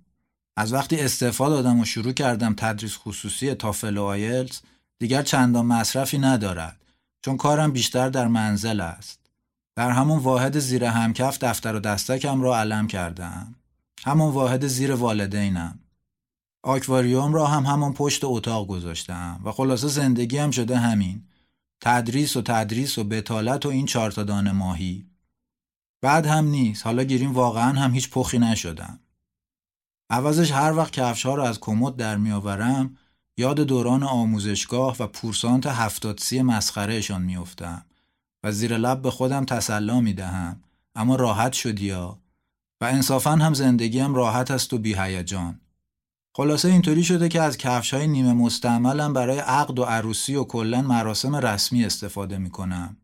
از 0.57 0.73
وقتی 0.73 0.99
استعفا 0.99 1.49
دادم 1.49 1.79
و 1.79 1.85
شروع 1.85 2.13
کردم 2.13 2.53
تدریس 2.57 2.97
خصوصی 2.97 3.53
تافل 3.53 3.97
و 3.97 4.03
آیلز 4.03 4.59
دیگر 4.99 5.21
چندان 5.21 5.65
مصرفی 5.65 6.17
ندارد 6.17 6.81
چون 7.25 7.37
کارم 7.37 7.71
بیشتر 7.71 8.09
در 8.09 8.27
منزل 8.27 8.81
است. 8.81 9.19
در 9.75 9.91
همون 9.91 10.19
واحد 10.19 10.59
زیر 10.59 10.83
همکف 10.83 11.39
دفتر 11.39 11.75
و 11.75 11.79
دستکم 11.79 12.41
را 12.41 12.59
علم 12.59 12.87
کردم. 12.87 13.55
همون 14.05 14.31
واحد 14.31 14.67
زیر 14.67 14.93
والدینم. 14.93 15.79
آکواریوم 16.63 17.33
را 17.33 17.47
هم 17.47 17.65
همان 17.65 17.93
پشت 17.93 18.21
اتاق 18.23 18.67
گذاشتم 18.67 19.41
و 19.43 19.51
خلاصه 19.51 19.87
زندگی 19.87 20.37
هم 20.37 20.51
شده 20.51 20.77
همین. 20.77 21.23
تدریس 21.81 22.37
و 22.37 22.41
تدریس 22.41 22.97
و 22.97 23.03
بتالت 23.03 23.65
و 23.65 23.69
این 23.69 23.85
چارتا 23.85 24.23
دانه 24.23 24.51
ماهی. 24.51 25.05
بعد 26.03 26.25
هم 26.25 26.45
نیست. 26.45 26.85
حالا 26.85 27.03
گیریم 27.03 27.33
واقعا 27.33 27.79
هم 27.79 27.93
هیچ 27.93 28.09
پخی 28.09 28.39
نشدم 28.39 28.99
عوضش 30.09 30.51
هر 30.51 30.73
وقت 30.73 30.91
کفش 30.91 31.25
ها 31.25 31.35
رو 31.35 31.43
از 31.43 31.59
کمد 31.59 31.95
در 31.95 32.17
میآورم 32.17 32.97
یاد 33.37 33.59
دوران 33.59 34.03
آموزشگاه 34.03 34.95
و 34.99 35.07
پورسانت 35.07 35.67
هفتاد 35.67 36.17
سی 36.19 36.41
مسخرهشان 36.41 37.21
میافتم 37.21 37.85
و 38.43 38.51
زیر 38.51 38.77
لب 38.77 39.01
به 39.01 39.11
خودم 39.11 39.45
تسلا 39.45 40.01
می 40.01 40.13
دهم 40.13 40.63
اما 40.95 41.15
راحت 41.15 41.53
شدی 41.53 41.85
یا 41.85 42.19
و 42.81 42.85
انصافا 42.85 43.31
هم 43.31 43.53
زندگیم 43.53 44.15
راحت 44.15 44.51
است 44.51 44.73
و 44.73 44.77
بی 44.77 44.95
هیجان 44.99 45.61
خلاصه 46.35 46.67
اینطوری 46.67 47.03
شده 47.03 47.29
که 47.29 47.41
از 47.41 47.57
کفش 47.57 47.93
های 47.93 48.07
نیمه 48.07 48.33
مستعملم 48.33 49.13
برای 49.13 49.39
عقد 49.39 49.79
و 49.79 49.83
عروسی 49.83 50.35
و 50.35 50.43
کلا 50.43 50.81
مراسم 50.81 51.35
رسمی 51.35 51.85
استفاده 51.85 52.37
می 52.37 52.49
کنم. 52.49 52.97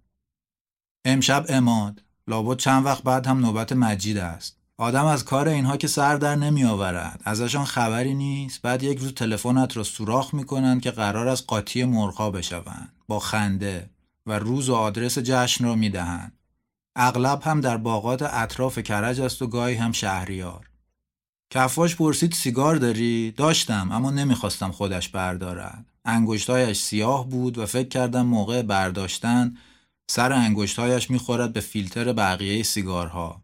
امشب 1.05 1.45
اماد 1.49 2.08
لابد 2.29 2.57
چند 2.57 2.85
وقت 2.85 3.03
بعد 3.03 3.27
هم 3.27 3.39
نوبت 3.39 3.73
مجید 3.73 4.17
است. 4.17 4.57
آدم 4.77 5.05
از 5.05 5.25
کار 5.25 5.47
اینها 5.47 5.77
که 5.77 5.87
سر 5.87 6.15
در 6.15 6.35
نمی 6.35 6.63
آورد. 6.63 7.21
ازشان 7.25 7.65
خبری 7.65 8.13
نیست. 8.13 8.61
بعد 8.61 8.83
یک 8.83 8.99
روز 8.99 9.13
تلفنت 9.13 9.77
را 9.77 9.83
سوراخ 9.83 10.33
می 10.33 10.43
کنند 10.43 10.81
که 10.81 10.91
قرار 10.91 11.27
از 11.27 11.47
قاطی 11.47 11.83
مرغا 11.83 12.31
بشوند. 12.31 12.93
با 13.07 13.19
خنده 13.19 13.89
و 14.25 14.39
روز 14.39 14.69
و 14.69 14.75
آدرس 14.75 15.19
جشن 15.19 15.63
را 15.63 15.75
می 15.75 15.89
دهند. 15.89 16.31
اغلب 16.95 17.41
هم 17.43 17.61
در 17.61 17.77
باغات 17.77 18.21
اطراف 18.21 18.79
کرج 18.79 19.21
است 19.21 19.41
و 19.41 19.47
گاهی 19.47 19.75
هم 19.75 19.91
شهریار. 19.91 20.69
کفاش 21.49 21.95
پرسید 21.95 22.33
سیگار 22.33 22.75
داری؟ 22.75 23.31
داشتم 23.31 23.91
اما 23.91 24.11
نمی‌خواستم 24.11 24.71
خودش 24.71 25.09
بردارد. 25.09 25.85
انگشتایش 26.05 26.79
سیاه 26.79 27.29
بود 27.29 27.57
و 27.57 27.65
فکر 27.65 27.87
کردم 27.87 28.25
موقع 28.25 28.61
برداشتن 28.61 29.55
سر 30.11 30.33
انگشتایش 30.33 31.09
می‌خورد 31.09 31.53
به 31.53 31.59
فیلتر 31.59 32.13
بقیه 32.13 32.63
سیگارها. 32.63 33.41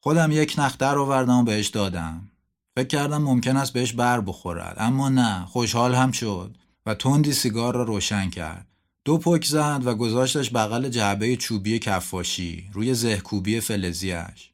خودم 0.00 0.32
یک 0.32 0.54
نخ 0.58 0.78
در 0.78 0.98
آوردم 0.98 1.36
و 1.36 1.42
بهش 1.42 1.68
دادم. 1.68 2.30
فکر 2.76 2.86
کردم 2.86 3.22
ممکن 3.22 3.56
است 3.56 3.72
بهش 3.72 3.92
بر 3.92 4.20
بخورد 4.20 4.76
اما 4.78 5.08
نه 5.08 5.44
خوشحال 5.44 5.94
هم 5.94 6.12
شد 6.12 6.56
و 6.86 6.94
تندی 6.94 7.32
سیگار 7.32 7.74
را 7.74 7.82
روشن 7.82 8.30
کرد. 8.30 8.66
دو 9.04 9.18
پک 9.18 9.44
زد 9.44 9.82
و 9.84 9.94
گذاشتش 9.94 10.50
بغل 10.54 10.88
جعبه 10.88 11.36
چوبی 11.36 11.78
کفاشی 11.78 12.70
روی 12.72 12.94
زهکوبی 12.94 13.60
فلزیش. 13.60 14.50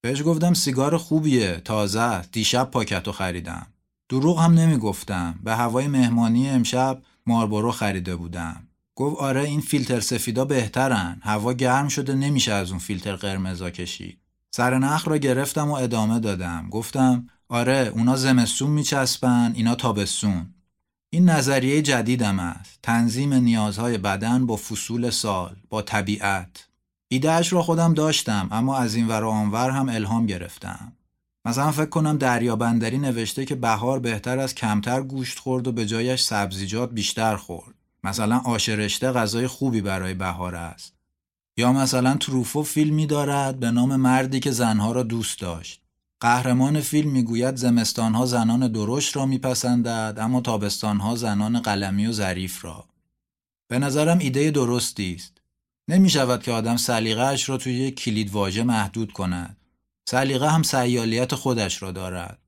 بهش 0.00 0.22
گفتم 0.22 0.54
سیگار 0.54 0.96
خوبیه 0.96 1.60
تازه 1.64 2.22
دیشب 2.22 2.70
پاکتو 2.70 3.12
خریدم 3.12 3.66
دروغ 4.08 4.40
هم 4.40 4.54
نمی‌گفتم 4.54 5.38
به 5.44 5.56
هوای 5.56 5.86
مهمانی 5.86 6.50
امشب 6.50 7.02
ماربورو 7.26 7.72
خریده 7.72 8.16
بودم 8.16 8.66
گفت 9.00 9.16
آره 9.16 9.42
این 9.42 9.60
فیلتر 9.60 10.00
سفیدا 10.00 10.44
بهترن. 10.44 11.20
هوا 11.22 11.52
گرم 11.52 11.88
شده 11.88 12.14
نمیشه 12.14 12.52
از 12.52 12.70
اون 12.70 12.78
فیلتر 12.78 13.16
قرمزا 13.16 13.70
کشید. 13.70 14.18
سر 14.50 14.78
نخ 14.78 15.08
را 15.08 15.16
گرفتم 15.16 15.70
و 15.70 15.74
ادامه 15.74 16.20
دادم. 16.20 16.68
گفتم 16.70 17.26
آره 17.48 17.92
اونا 17.94 18.16
زمستون 18.16 18.70
میچسبن 18.70 19.52
اینا 19.54 19.74
تابستون. 19.74 20.54
این 21.10 21.30
نظریه 21.30 21.82
جدیدم 21.82 22.38
است. 22.38 22.78
تنظیم 22.82 23.34
نیازهای 23.34 23.98
بدن 23.98 24.46
با 24.46 24.56
فصول 24.56 25.10
سال 25.10 25.56
با 25.68 25.82
طبیعت. 25.82 26.68
ایدهش 27.08 27.52
را 27.52 27.62
خودم 27.62 27.94
داشتم 27.94 28.48
اما 28.50 28.76
از 28.76 28.94
این 28.94 29.08
ور 29.08 29.24
آنور 29.24 29.70
هم 29.70 29.88
الهام 29.88 30.26
گرفتم. 30.26 30.92
مثلا 31.44 31.72
فکر 31.72 31.86
کنم 31.86 32.18
دریابندری 32.18 32.98
نوشته 32.98 33.44
که 33.44 33.54
بهار 33.54 33.98
بهتر 33.98 34.38
از 34.38 34.54
کمتر 34.54 35.02
گوشت 35.02 35.38
خورد 35.38 35.68
و 35.68 35.72
به 35.72 35.86
جایش 35.86 36.22
سبزیجات 36.22 36.92
بیشتر 36.92 37.36
خورد. 37.36 37.79
مثلا 38.04 38.38
آشرشته 38.38 39.12
غذای 39.12 39.46
خوبی 39.46 39.80
برای 39.80 40.14
بهار 40.14 40.54
است. 40.54 40.94
یا 41.56 41.72
مثلا 41.72 42.14
تروفو 42.14 42.62
فیلمی 42.62 43.06
دارد 43.06 43.60
به 43.60 43.70
نام 43.70 43.96
مردی 43.96 44.40
که 44.40 44.50
زنها 44.50 44.92
را 44.92 45.02
دوست 45.02 45.40
داشت. 45.40 45.82
قهرمان 46.20 46.80
فیلم 46.80 47.10
می‌گوید 47.10 47.56
زمستانها 47.56 48.26
زنان 48.26 48.72
درشت 48.72 49.16
را 49.16 49.26
میپسندد 49.26 50.18
اما 50.20 50.40
تابستانها 50.40 51.16
زنان 51.16 51.60
قلمی 51.60 52.06
و 52.06 52.12
ظریف 52.12 52.64
را. 52.64 52.84
به 53.68 53.78
نظرم 53.78 54.18
ایده 54.18 54.50
درستی 54.50 55.14
است. 55.14 55.32
نمی 55.88 56.10
شود 56.10 56.42
که 56.42 56.52
آدم 56.52 56.76
سلیقه‌اش 56.76 57.48
را 57.48 57.56
توی 57.56 57.72
یک 57.72 58.00
کلید 58.00 58.30
واژه 58.30 58.62
محدود 58.62 59.12
کند. 59.12 59.56
سلیقه 60.08 60.50
هم 60.50 60.62
سیالیت 60.62 61.34
خودش 61.34 61.82
را 61.82 61.92
دارد. 61.92 62.38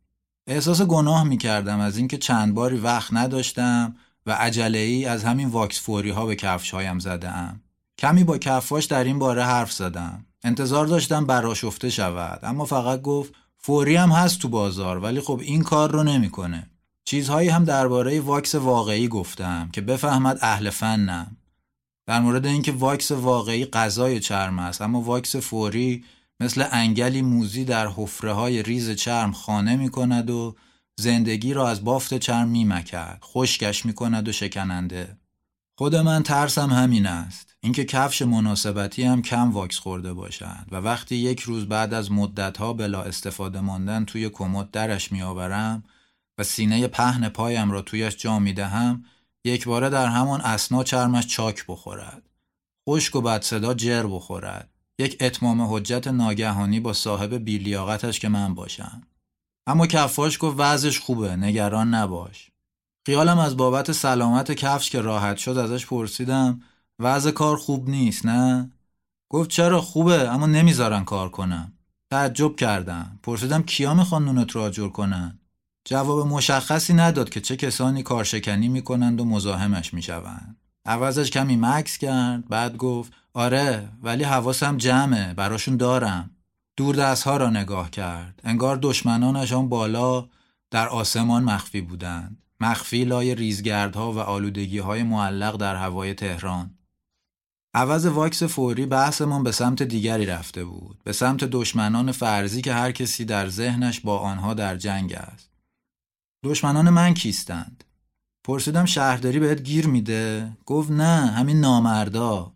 احساس 0.46 0.82
گناه 0.82 1.24
می 1.24 1.38
کردم 1.38 1.80
از 1.80 1.96
اینکه 1.96 2.18
چند 2.18 2.55
باری 2.55 2.76
وقت 2.76 3.12
نداشتم 3.12 3.96
و 4.26 4.32
عجله 4.32 4.78
ای 4.78 5.04
از 5.04 5.24
همین 5.24 5.48
واکس 5.48 5.80
فوری 5.80 6.10
ها 6.10 6.26
به 6.26 6.36
کفش 6.36 6.70
هایم 6.70 6.98
زدم. 6.98 7.60
کمی 7.98 8.24
با 8.24 8.38
کفاش 8.38 8.84
در 8.84 9.04
این 9.04 9.18
باره 9.18 9.44
حرف 9.44 9.72
زدم. 9.72 10.26
انتظار 10.44 10.86
داشتم 10.86 11.26
براشفته 11.26 11.90
شود 11.90 12.40
اما 12.42 12.64
فقط 12.64 13.02
گفت 13.02 13.34
فوری 13.58 13.96
هم 13.96 14.10
هست 14.10 14.38
تو 14.38 14.48
بازار 14.48 14.98
ولی 14.98 15.20
خب 15.20 15.40
این 15.42 15.62
کار 15.62 15.90
رو 15.90 16.02
نمی‌کنه. 16.02 16.70
چیزهایی 17.04 17.48
هم 17.48 17.64
درباره 17.64 18.20
واکس 18.20 18.54
واقعی 18.54 19.08
گفتم 19.08 19.68
که 19.72 19.80
بفهمد 19.80 20.38
اهل 20.42 20.70
فنم. 20.70 21.36
در 22.06 22.20
مورد 22.20 22.46
اینکه 22.46 22.72
واکس 22.72 23.10
واقعی 23.10 23.64
غذای 23.64 24.20
چرم 24.20 24.58
است 24.58 24.82
اما 24.82 25.00
واکس 25.00 25.36
فوری 25.36 26.04
مثل 26.40 26.66
انگلی 26.70 27.22
موزی 27.22 27.64
در 27.64 27.88
حفره 27.88 28.32
های 28.32 28.62
ریز 28.62 28.90
چرم 28.90 29.32
خانه 29.32 29.76
می 29.76 29.88
کند 29.88 30.30
و 30.30 30.56
زندگی 30.97 31.55
را 31.55 31.68
از 31.68 31.84
بافت 31.84 32.18
چرم 32.18 32.72
می‌مکد 32.72 33.18
خشکش 33.24 33.86
می 33.86 33.93
کند 33.93 34.28
و 34.28 34.32
شکننده. 34.32 35.16
خود 35.78 35.97
من 35.97 36.22
ترسم 36.22 36.70
همین 36.70 37.07
است. 37.07 37.57
اینکه 37.61 37.84
کفش 37.84 38.22
مناسبتی 38.22 39.03
هم 39.03 39.22
کم 39.22 39.51
واکس 39.53 39.78
خورده 39.78 40.12
باشد 40.12 40.66
و 40.70 40.76
وقتی 40.76 41.16
یک 41.16 41.40
روز 41.40 41.68
بعد 41.68 41.95
از 41.95 42.12
مدتها 42.12 42.72
بلا 42.72 43.03
استفاده 43.03 43.61
ماندن 43.61 44.05
توی 44.05 44.28
کمد 44.28 44.70
درش 44.70 45.12
میآورم 45.12 45.84
و 46.38 46.43
سینه 46.43 46.86
پهن 46.86 47.28
پایم 47.28 47.70
را 47.70 47.82
تویش 47.82 48.16
جا 48.16 48.38
می 48.38 48.53
دهم 48.53 49.05
یک 49.45 49.64
باره 49.64 49.90
در 49.90 50.07
همان 50.07 50.40
اسنا 50.40 50.84
چرمش 50.84 51.26
چاک 51.26 51.64
بخورد. 51.68 52.22
خشک 52.88 53.16
و 53.16 53.20
بد 53.20 53.43
صدا 53.43 53.74
جر 53.74 54.07
بخورد. 54.07 54.70
یک 54.99 55.16
اتمام 55.20 55.62
حجت 55.62 56.07
ناگهانی 56.07 56.80
با 56.80 56.93
صاحب 56.93 57.34
بیلیاقتش 57.34 58.20
که 58.20 58.28
من 58.28 58.55
باشم. 58.55 59.03
اما 59.66 59.86
کفاش 59.86 60.38
گفت 60.40 60.56
وضعش 60.58 60.98
خوبه 60.98 61.36
نگران 61.36 61.94
نباش. 61.94 62.50
خیالم 63.06 63.38
از 63.38 63.56
بابت 63.56 63.92
سلامت 63.92 64.52
کفش 64.52 64.90
که 64.90 65.00
راحت 65.00 65.36
شد 65.36 65.56
ازش 65.58 65.86
پرسیدم 65.86 66.60
وضع 66.98 67.30
کار 67.30 67.56
خوب 67.56 67.88
نیست 67.88 68.26
نه؟ 68.26 68.70
گفت 69.30 69.50
چرا 69.50 69.80
خوبه 69.80 70.28
اما 70.28 70.46
نمی‌ذارن 70.46 71.04
کار 71.04 71.28
کنم. 71.28 71.72
تعجب 72.10 72.56
کردم. 72.56 73.18
پرسیدم 73.22 73.62
کیا 73.62 73.94
می‌خوان 73.94 74.24
نونت 74.24 74.50
رو 74.50 74.60
آجر 74.60 74.88
کنن؟ 74.88 75.38
جواب 75.84 76.26
مشخصی 76.26 76.94
نداد 76.94 77.30
که 77.30 77.40
چه 77.40 77.56
کسانی 77.56 78.02
کارشکنی 78.02 78.68
می‌کنند 78.68 79.20
و 79.20 79.24
مزاحمش 79.24 79.94
می‌شوند. 79.94 80.56
عوضش 80.86 81.30
کمی 81.30 81.56
مکس 81.56 81.98
کرد 81.98 82.48
بعد 82.48 82.76
گفت 82.76 83.12
آره 83.34 83.88
ولی 84.02 84.24
حواسم 84.24 84.76
جمعه 84.76 85.34
براشون 85.34 85.76
دارم. 85.76 86.30
دور 86.76 87.14
ها 87.24 87.36
را 87.36 87.50
نگاه 87.50 87.90
کرد. 87.90 88.40
انگار 88.44 88.78
دشمنانش 88.82 89.52
آن 89.52 89.68
بالا 89.68 90.28
در 90.70 90.88
آسمان 90.88 91.44
مخفی 91.44 91.80
بودند. 91.80 92.42
مخفی 92.60 93.04
لای 93.04 93.34
ریزگردها 93.34 94.12
و 94.12 94.18
آلودگی 94.18 94.78
های 94.78 95.02
معلق 95.02 95.56
در 95.56 95.76
هوای 95.76 96.14
تهران. 96.14 96.74
عوض 97.74 98.06
واکس 98.06 98.42
فوری 98.42 98.86
بحثمان 98.86 99.42
به 99.42 99.52
سمت 99.52 99.82
دیگری 99.82 100.26
رفته 100.26 100.64
بود. 100.64 100.98
به 101.04 101.12
سمت 101.12 101.44
دشمنان 101.44 102.12
فرضی 102.12 102.62
که 102.62 102.72
هر 102.72 102.92
کسی 102.92 103.24
در 103.24 103.48
ذهنش 103.48 104.00
با 104.00 104.18
آنها 104.18 104.54
در 104.54 104.76
جنگ 104.76 105.12
است. 105.12 105.50
دشمنان 106.44 106.90
من 106.90 107.14
کیستند 107.14 107.84
پرسیدم 108.44 108.84
شهرداری 108.84 109.38
بهت 109.38 109.62
گیر 109.62 109.86
میده 109.86 110.52
گفت 110.66 110.90
نه 110.90 111.26
همین 111.26 111.60
نامردا 111.60 112.51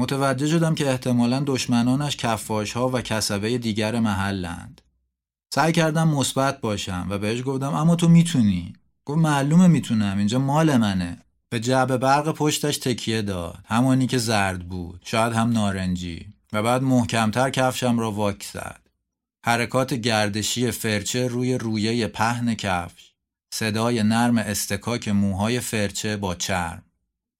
متوجه 0.00 0.46
شدم 0.46 0.74
که 0.74 0.90
احتمالا 0.90 1.42
دشمنانش 1.46 2.16
کفاش 2.16 2.72
ها 2.72 2.88
و 2.88 3.00
کسبه 3.00 3.58
دیگر 3.58 4.00
محلند. 4.00 4.80
سعی 5.54 5.72
کردم 5.72 6.08
مثبت 6.08 6.60
باشم 6.60 7.06
و 7.10 7.18
بهش 7.18 7.42
گفتم 7.42 7.74
اما 7.74 7.96
تو 7.96 8.08
می‌تونی؟ 8.08 8.72
گفت 9.04 9.18
معلومه 9.18 9.66
می‌تونم 9.66 10.18
اینجا 10.18 10.38
مال 10.38 10.76
منه. 10.76 11.18
به 11.48 11.60
جعب 11.60 11.96
برق 11.96 12.32
پشتش 12.32 12.78
تکیه 12.78 13.22
داد 13.22 13.58
همانی 13.64 14.06
که 14.06 14.18
زرد 14.18 14.68
بود 14.68 15.00
شاید 15.04 15.32
هم 15.32 15.52
نارنجی 15.52 16.26
و 16.52 16.62
بعد 16.62 16.82
محکمتر 16.82 17.50
کفشم 17.50 17.98
را 17.98 18.12
واک 18.12 18.42
زد. 18.52 18.80
حرکات 19.44 19.94
گردشی 19.94 20.70
فرچه 20.70 21.28
روی 21.28 21.58
رویه 21.58 22.06
پهن 22.06 22.54
کفش 22.54 23.12
صدای 23.52 24.02
نرم 24.02 24.38
استکاک 24.38 25.08
موهای 25.08 25.60
فرچه 25.60 26.16
با 26.16 26.34
چرم. 26.34 26.82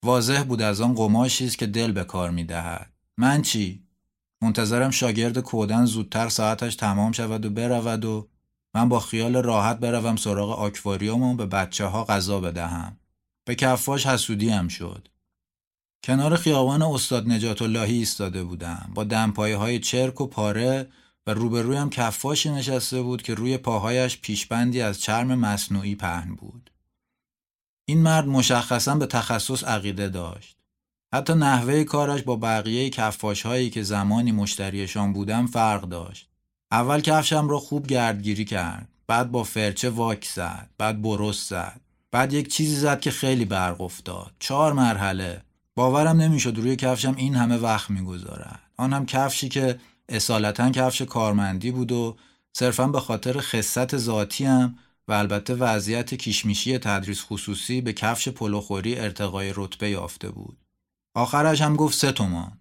واضح 0.03 0.43
بود 0.43 0.61
از 0.61 0.81
آن 0.81 0.93
قماشی 0.93 1.45
است 1.45 1.57
که 1.57 1.65
دل 1.65 1.91
به 1.91 2.03
کار 2.03 2.31
می‌دهد. 2.31 2.93
من 3.17 3.41
چی؟ 3.41 3.83
منتظرم 4.41 4.91
شاگرد 4.91 5.39
کودن 5.39 5.85
زودتر 5.85 6.29
ساعتش 6.29 6.75
تمام 6.75 7.11
شود 7.11 7.45
و 7.45 7.49
برود 7.49 8.05
و 8.05 8.29
من 8.73 8.89
با 8.89 8.99
خیال 8.99 9.35
راحت 9.35 9.79
بروم 9.79 10.15
سراغ 10.15 10.59
آکواریوم 10.59 11.23
و 11.23 11.35
به 11.35 11.45
بچه 11.45 11.85
ها 11.85 12.03
غذا 12.03 12.39
بدهم. 12.39 12.97
به 13.45 13.55
کفاش 13.55 14.05
حسودیم 14.05 14.67
شد. 14.67 15.07
کنار 16.03 16.35
خیابان 16.35 16.81
استاد 16.81 17.27
نجات 17.27 17.61
اللهی 17.61 17.97
ایستاده 17.97 18.43
بودم. 18.43 18.91
با 18.95 19.03
دمپایه 19.03 19.57
های 19.57 19.79
چرک 19.79 20.21
و 20.21 20.27
پاره 20.27 20.87
و 21.27 21.33
روبرویم 21.33 21.89
کفاشی 21.89 22.49
نشسته 22.49 23.01
بود 23.01 23.21
که 23.21 23.33
روی 23.33 23.57
پاهایش 23.57 24.17
پیشبندی 24.17 24.81
از 24.81 25.01
چرم 25.01 25.35
مصنوعی 25.35 25.95
پهن 25.95 26.35
بود. 26.35 26.70
این 27.85 28.01
مرد 28.01 28.27
مشخصا 28.27 28.95
به 28.95 29.05
تخصص 29.05 29.63
عقیده 29.63 30.09
داشت. 30.09 30.57
حتی 31.13 31.33
نحوه 31.33 31.83
کارش 31.83 32.21
با 32.21 32.35
بقیه 32.35 32.89
کفاش 32.89 33.41
هایی 33.41 33.69
که 33.69 33.83
زمانی 33.83 34.31
مشتریشان 34.31 35.13
بودم 35.13 35.47
فرق 35.47 35.81
داشت. 35.81 36.29
اول 36.71 37.01
کفشم 37.01 37.49
را 37.49 37.59
خوب 37.59 37.87
گردگیری 37.87 38.45
کرد. 38.45 38.87
بعد 39.07 39.31
با 39.31 39.43
فرچه 39.43 39.89
واک 39.89 40.25
زد. 40.25 40.69
بعد 40.77 41.01
برست 41.01 41.49
زد. 41.49 41.81
بعد 42.11 42.33
یک 42.33 42.47
چیزی 42.47 42.75
زد 42.75 42.99
که 42.99 43.11
خیلی 43.11 43.45
برق 43.45 43.81
افتاد. 43.81 44.31
چهار 44.39 44.73
مرحله. 44.73 45.41
باورم 45.75 46.21
نمی‌شد 46.21 46.57
روی 46.57 46.75
کفشم 46.75 47.15
این 47.17 47.35
همه 47.35 47.57
وقت 47.57 47.89
می‌گذارد. 47.89 48.59
آن 48.77 48.93
هم 48.93 49.05
کفشی 49.05 49.49
که 49.49 49.79
اصالتا 50.09 50.69
کفش 50.69 51.01
کارمندی 51.01 51.71
بود 51.71 51.91
و 51.91 52.17
صرفا 52.53 52.87
به 52.87 52.99
خاطر 52.99 53.39
خصت 53.39 53.97
ذاتی 53.97 54.45
هم 54.45 54.77
و 55.07 55.13
البته 55.13 55.55
وضعیت 55.55 56.13
کیشمیشی 56.13 56.77
تدریس 56.77 57.23
خصوصی 57.23 57.81
به 57.81 57.93
کفش 57.93 58.29
پلوخوری 58.29 58.99
ارتقای 58.99 59.53
رتبه 59.55 59.89
یافته 59.89 60.31
بود. 60.31 60.57
آخرش 61.15 61.61
هم 61.61 61.75
گفت 61.75 61.97
سه 61.97 62.11
تومان. 62.11 62.57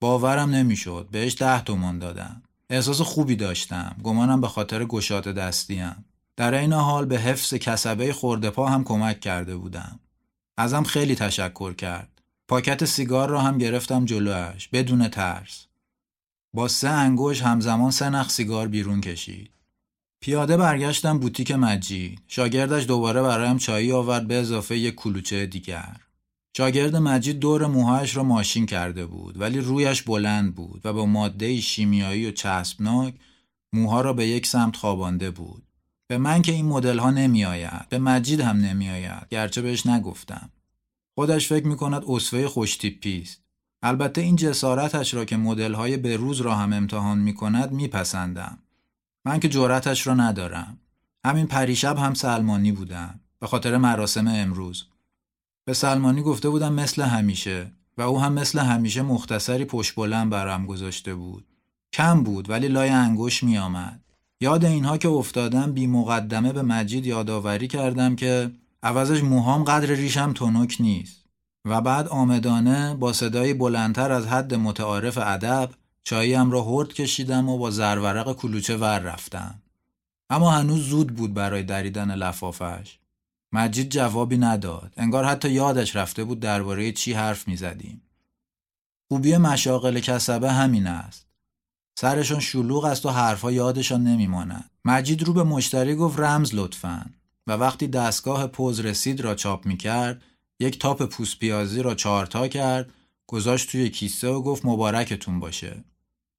باورم 0.00 0.50
نمی‌شد. 0.50 1.08
بهش 1.10 1.34
ده 1.42 1.64
تومان 1.64 1.98
دادم. 1.98 2.42
احساس 2.70 3.00
خوبی 3.00 3.36
داشتم. 3.36 3.96
گمانم 4.02 4.40
به 4.40 4.48
خاطر 4.48 4.84
گشات 4.84 5.28
دستیم. 5.28 6.04
در 6.36 6.54
این 6.54 6.72
حال 6.72 7.06
به 7.06 7.18
حفظ 7.18 7.54
کسبه 7.54 8.12
خورده 8.12 8.50
پا 8.50 8.68
هم 8.68 8.84
کمک 8.84 9.20
کرده 9.20 9.56
بودم. 9.56 10.00
ازم 10.56 10.82
خیلی 10.82 11.14
تشکر 11.14 11.72
کرد. 11.72 12.22
پاکت 12.48 12.84
سیگار 12.84 13.28
را 13.28 13.40
هم 13.40 13.58
گرفتم 13.58 14.04
جلوش 14.04 14.68
بدون 14.68 15.08
ترس. 15.08 15.66
با 16.54 16.68
سه 16.68 16.88
انگوش 16.88 17.42
همزمان 17.42 17.90
سه 17.90 18.10
نخ 18.10 18.30
سیگار 18.30 18.68
بیرون 18.68 19.00
کشید. 19.00 19.50
پیاده 20.22 20.56
برگشتم 20.56 21.18
بوتیک 21.18 21.50
مجید. 21.50 22.20
شاگردش 22.28 22.86
دوباره 22.86 23.22
برایم 23.22 23.58
چایی 23.58 23.92
آورد 23.92 24.28
به 24.28 24.34
اضافه 24.34 24.78
یک 24.78 24.94
کلوچه 24.94 25.46
دیگر. 25.46 25.96
شاگرد 26.56 26.96
مجید 26.96 27.38
دور 27.38 27.66
موهایش 27.66 28.16
را 28.16 28.22
ماشین 28.22 28.66
کرده 28.66 29.06
بود 29.06 29.40
ولی 29.40 29.60
رویش 29.60 30.02
بلند 30.02 30.54
بود 30.54 30.80
و 30.84 30.92
با 30.92 31.06
ماده 31.06 31.60
شیمیایی 31.60 32.26
و 32.26 32.30
چسبناک 32.30 33.14
موها 33.72 34.00
را 34.00 34.12
به 34.12 34.26
یک 34.26 34.46
سمت 34.46 34.76
خوابانده 34.76 35.30
بود. 35.30 35.62
به 36.08 36.18
من 36.18 36.42
که 36.42 36.52
این 36.52 36.66
مدل 36.66 36.98
ها 36.98 37.10
نمی 37.10 37.44
آید. 37.44 37.88
به 37.88 37.98
مجید 37.98 38.40
هم 38.40 38.56
نمی 38.56 38.90
آید. 38.90 39.28
گرچه 39.30 39.62
بهش 39.62 39.86
نگفتم. 39.86 40.50
خودش 41.14 41.48
فکر 41.48 41.66
می 41.66 41.76
کند 41.76 42.02
اصفه 42.08 42.48
خوشتیپی 42.48 43.22
است. 43.22 43.42
البته 43.82 44.20
این 44.20 44.36
جسارتش 44.36 45.14
را 45.14 45.24
که 45.24 45.36
مدل‌های 45.36 45.96
به 45.96 46.16
روز 46.16 46.40
را 46.40 46.54
هم 46.54 46.72
امتحان 46.72 47.18
می 47.18 47.34
کند 47.34 47.72
می 47.72 47.88
پسندم. 47.88 48.58
من 49.24 49.40
که 49.40 49.48
جرأتش 49.48 50.06
را 50.06 50.14
ندارم. 50.14 50.78
همین 51.24 51.46
پریشب 51.46 51.98
هم 51.98 52.14
سلمانی 52.14 52.72
بودم. 52.72 53.20
به 53.40 53.46
خاطر 53.46 53.76
مراسم 53.76 54.28
امروز. 54.28 54.86
به 55.64 55.74
سلمانی 55.74 56.22
گفته 56.22 56.48
بودم 56.48 56.72
مثل 56.72 57.02
همیشه 57.02 57.72
و 57.98 58.02
او 58.02 58.20
هم 58.20 58.32
مثل 58.32 58.58
همیشه 58.58 59.02
مختصری 59.02 59.64
پشت 59.64 59.94
بلند 59.94 60.30
برام 60.30 60.66
گذاشته 60.66 61.14
بود. 61.14 61.46
کم 61.92 62.22
بود 62.22 62.50
ولی 62.50 62.68
لای 62.68 62.88
انگوش 62.88 63.42
می 63.42 63.58
آمد. 63.58 64.00
یاد 64.40 64.64
اینها 64.64 64.98
که 64.98 65.08
افتادم 65.08 65.72
بی 65.72 65.86
مقدمه 65.86 66.52
به 66.52 66.62
مجید 66.62 67.06
یادآوری 67.06 67.68
کردم 67.68 68.16
که 68.16 68.50
عوضش 68.82 69.22
موهام 69.22 69.64
قدر 69.64 69.86
ریشم 69.86 70.32
تونک 70.32 70.76
نیست 70.80 71.24
و 71.64 71.80
بعد 71.80 72.08
آمدانه 72.08 72.94
با 72.94 73.12
صدایی 73.12 73.54
بلندتر 73.54 74.12
از 74.12 74.26
حد 74.26 74.54
متعارف 74.54 75.18
ادب 75.18 75.70
چاییم 76.04 76.50
را 76.50 76.62
هرد 76.62 76.92
کشیدم 76.92 77.48
و 77.48 77.58
با 77.58 77.70
زرورق 77.70 78.32
کلوچه 78.32 78.76
ور 78.76 78.98
رفتم. 78.98 79.62
اما 80.30 80.50
هنوز 80.50 80.88
زود 80.88 81.14
بود 81.14 81.34
برای 81.34 81.62
دریدن 81.62 82.14
لفافش. 82.14 82.98
مجید 83.52 83.90
جوابی 83.90 84.38
نداد. 84.38 84.94
انگار 84.96 85.24
حتی 85.24 85.50
یادش 85.50 85.96
رفته 85.96 86.24
بود 86.24 86.40
درباره 86.40 86.92
چی 86.92 87.12
حرف 87.12 87.48
می‌زدیم 87.48 88.02
خوبی 89.08 89.36
مشاغل 89.36 90.00
کسبه 90.00 90.52
همین 90.52 90.86
است. 90.86 91.26
سرشان 91.98 92.40
شلوغ 92.40 92.84
است 92.84 93.06
و 93.06 93.08
حرفها 93.08 93.52
یادشان 93.52 94.04
نمیماند 94.04 94.70
مجید 94.84 95.22
رو 95.22 95.32
به 95.32 95.42
مشتری 95.42 95.94
گفت 95.94 96.20
رمز 96.20 96.54
لطفا. 96.54 97.06
و 97.46 97.52
وقتی 97.52 97.88
دستگاه 97.88 98.46
پوز 98.46 98.80
رسید 98.80 99.20
را 99.20 99.34
چاپ 99.34 99.66
می 99.66 99.76
کرد 99.76 100.22
یک 100.60 100.78
تاپ 100.78 101.02
پوست 101.02 101.38
پیازی 101.38 101.82
را 101.82 101.94
چارتا 101.94 102.48
کرد 102.48 102.90
گذاشت 103.30 103.70
توی 103.70 103.90
کیسه 103.90 104.28
و 104.28 104.42
گفت 104.42 104.64
مبارکتون 104.64 105.40
باشه. 105.40 105.84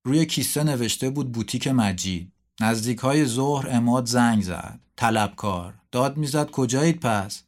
روی 0.03 0.25
کیسه 0.25 0.63
نوشته 0.63 1.09
بود 1.09 1.31
بوتیک 1.31 1.67
مجید. 1.67 2.31
نزدیک 2.61 2.99
های 2.99 3.25
ظهر 3.25 3.67
اماد 3.69 4.05
زنگ 4.05 4.43
زد. 4.43 4.79
طلبکار. 4.95 5.73
داد 5.91 6.17
می‌زد 6.17 6.51
کجایید 6.51 6.99
پس؟ 6.99 7.43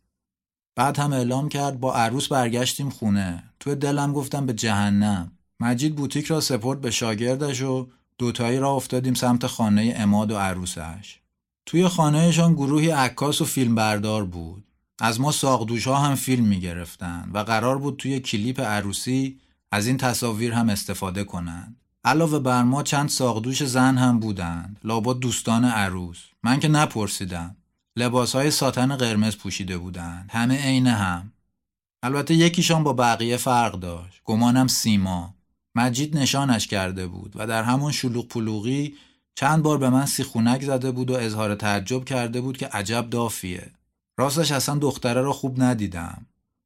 بعد 0.75 0.99
هم 0.99 1.13
اعلام 1.13 1.49
کرد 1.49 1.79
با 1.79 1.93
عروس 1.93 2.27
برگشتیم 2.27 2.89
خونه. 2.89 3.43
تو 3.59 3.75
دلم 3.75 4.13
گفتم 4.13 4.45
به 4.45 4.53
جهنم. 4.53 5.31
مجید 5.59 5.95
بوتیک 5.95 6.25
را 6.25 6.41
سپرد 6.41 6.81
به 6.81 6.91
شاگردش 6.91 7.61
و 7.61 7.87
دوتایی 8.17 8.59
را 8.59 8.71
افتادیم 8.71 9.13
سمت 9.13 9.47
خانه 9.47 9.93
اماد 9.97 10.31
و 10.31 10.37
عروسش. 10.37 11.19
توی 11.65 11.87
خانهشان 11.87 12.53
گروهی 12.53 12.89
عکاس 12.89 13.41
و 13.41 13.45
فیلم 13.45 13.75
بردار 13.75 14.25
بود. 14.25 14.63
از 14.99 15.19
ما 15.19 15.31
ساقدوش 15.31 15.87
ها 15.87 15.97
هم 15.97 16.15
فیلم 16.15 16.45
می 16.45 16.59
گرفتن 16.59 17.29
و 17.33 17.37
قرار 17.37 17.77
بود 17.77 17.97
توی 17.97 18.19
کلیپ 18.19 18.61
عروسی 18.61 19.39
از 19.71 19.87
این 19.87 19.97
تصاویر 19.97 20.53
هم 20.53 20.69
استفاده 20.69 21.23
کنند. 21.23 21.75
علاوه 22.03 22.39
بر 22.39 22.63
ما 22.63 22.83
چند 22.83 23.09
ساقدوش 23.09 23.63
زن 23.63 23.97
هم 23.97 24.19
بودند 24.19 24.79
لابد 24.83 25.19
دوستان 25.19 25.65
عروس. 25.65 26.17
من 26.43 26.59
که 26.59 26.67
نپرسیدم. 26.67 27.55
لباس 27.95 28.35
های 28.35 28.51
ساتن 28.51 28.95
قرمز 28.95 29.37
پوشیده 29.37 29.77
بودند. 29.77 30.29
همه 30.33 30.63
عین 30.65 30.87
هم. 30.87 31.31
البته 32.03 32.33
یکیشان 32.33 32.83
با 32.83 32.93
بقیه 32.93 33.37
فرق 33.37 33.79
داشت. 33.79 34.21
گمانم 34.23 34.67
سیما. 34.67 35.33
مجید 35.75 36.17
نشانش 36.17 36.67
کرده 36.67 37.07
بود 37.07 37.31
و 37.35 37.47
در 37.47 37.63
همون 37.63 37.91
شلوغ 37.91 38.27
پلوغی 38.27 38.95
چند 39.35 39.63
بار 39.63 39.77
به 39.77 39.89
من 39.89 40.05
سیخونک 40.05 40.63
زده 40.63 40.91
بود 40.91 41.11
و 41.11 41.15
اظهار 41.15 41.55
تعجب 41.55 42.05
کرده 42.05 42.41
بود 42.41 42.57
که 42.57 42.67
عجب 42.67 43.09
دافیه. 43.09 43.71
راستش 44.17 44.51
اصلا 44.51 44.75
دختره 44.75 45.21
را 45.21 45.33
خوب 45.33 45.63
ندیدم. 45.63 46.25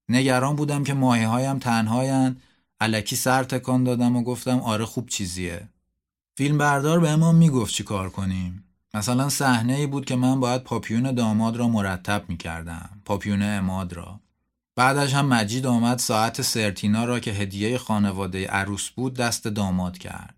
نگران 0.09 0.55
بودم 0.55 0.83
که 0.83 0.93
ماهی 0.93 1.23
هایم 1.23 1.59
تنهایند. 1.59 2.41
علکی 2.81 3.15
سر 3.15 3.43
تکان 3.43 3.83
دادم 3.83 4.15
و 4.15 4.23
گفتم 4.23 4.59
آره 4.59 4.85
خوب 4.85 5.09
چیزیه. 5.09 5.69
فیلم 6.37 6.57
بردار 6.57 6.99
به 6.99 7.15
ما 7.15 7.31
می‌گفت 7.31 7.73
چی 7.73 7.83
کار 7.83 8.09
کنیم. 8.09 8.63
مثلا 8.93 9.29
صحنه 9.29 9.73
ای 9.73 9.87
بود 9.87 10.05
که 10.05 10.15
من 10.15 10.39
باید 10.39 10.63
پاپیون 10.63 11.11
داماد 11.11 11.57
را 11.57 11.67
مرتب 11.67 12.23
می‌کردم. 12.27 13.01
پاپیون 13.05 13.41
اماد 13.41 13.93
را. 13.93 14.19
بعدش 14.75 15.13
هم 15.13 15.25
مجید 15.25 15.65
آمد 15.65 15.97
ساعت 15.97 16.41
سرتینا 16.41 17.05
را 17.05 17.19
که 17.19 17.31
هدیه 17.31 17.77
خانواده 17.77 18.47
عروس 18.47 18.89
بود 18.89 19.13
دست 19.13 19.47
داماد 19.47 19.97
کرد. 19.97 20.35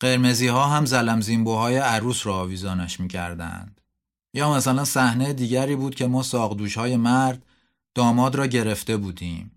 قرمزی 0.00 0.46
ها 0.46 0.66
هم 0.66 0.84
زلم 0.84 1.20
زیمبوهای 1.20 1.76
عروس 1.76 2.26
را 2.26 2.34
آویزانش 2.34 3.00
می‌کردند. 3.00 3.80
یا 4.36 4.52
مثلا 4.52 4.84
صحنه 4.84 5.32
دیگری 5.32 5.76
بود 5.76 5.94
که 5.94 6.06
ما 6.06 6.22
ساقدوش 6.22 6.78
های 6.78 6.96
مرد 6.96 7.42
داماد 7.94 8.34
را 8.34 8.46
گرفته 8.46 8.96
بودیم. 8.96 9.50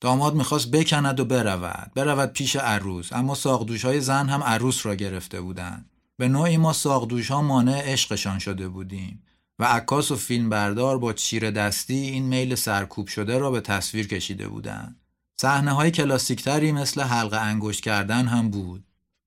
داماد 0.00 0.34
می‌خواست 0.34 0.70
بکند 0.70 1.20
و 1.20 1.24
برود. 1.24 1.90
برود 1.94 2.32
پیش 2.32 2.56
عروس 2.56 3.12
اما 3.12 3.34
ساقدوش 3.34 3.84
های 3.84 4.00
زن 4.00 4.28
هم 4.28 4.42
عروس 4.42 4.86
را 4.86 4.94
گرفته 4.94 5.40
بودند. 5.40 5.90
به 6.16 6.28
نوعی 6.28 6.56
ما 6.56 6.72
ساقدوش 6.72 7.30
ها 7.30 7.42
مانع 7.42 7.92
عشقشان 7.92 8.38
شده 8.38 8.68
بودیم 8.68 9.22
و 9.58 9.64
عکاس 9.64 10.10
و 10.10 10.16
فیلم 10.16 10.48
بردار 10.48 10.98
با 10.98 11.12
چیر 11.12 11.50
دستی 11.50 11.94
این 11.94 12.24
میل 12.24 12.54
سرکوب 12.54 13.06
شده 13.06 13.38
را 13.38 13.50
به 13.50 13.60
تصویر 13.60 14.08
کشیده 14.08 14.48
بودند. 14.48 15.00
صحنه 15.40 15.72
های 15.72 15.90
کلاسیکتری 15.90 16.72
مثل 16.72 17.00
حلقه 17.00 17.40
انگشت 17.40 17.82
کردن 17.82 18.26
هم 18.26 18.50
بود. 18.50 18.84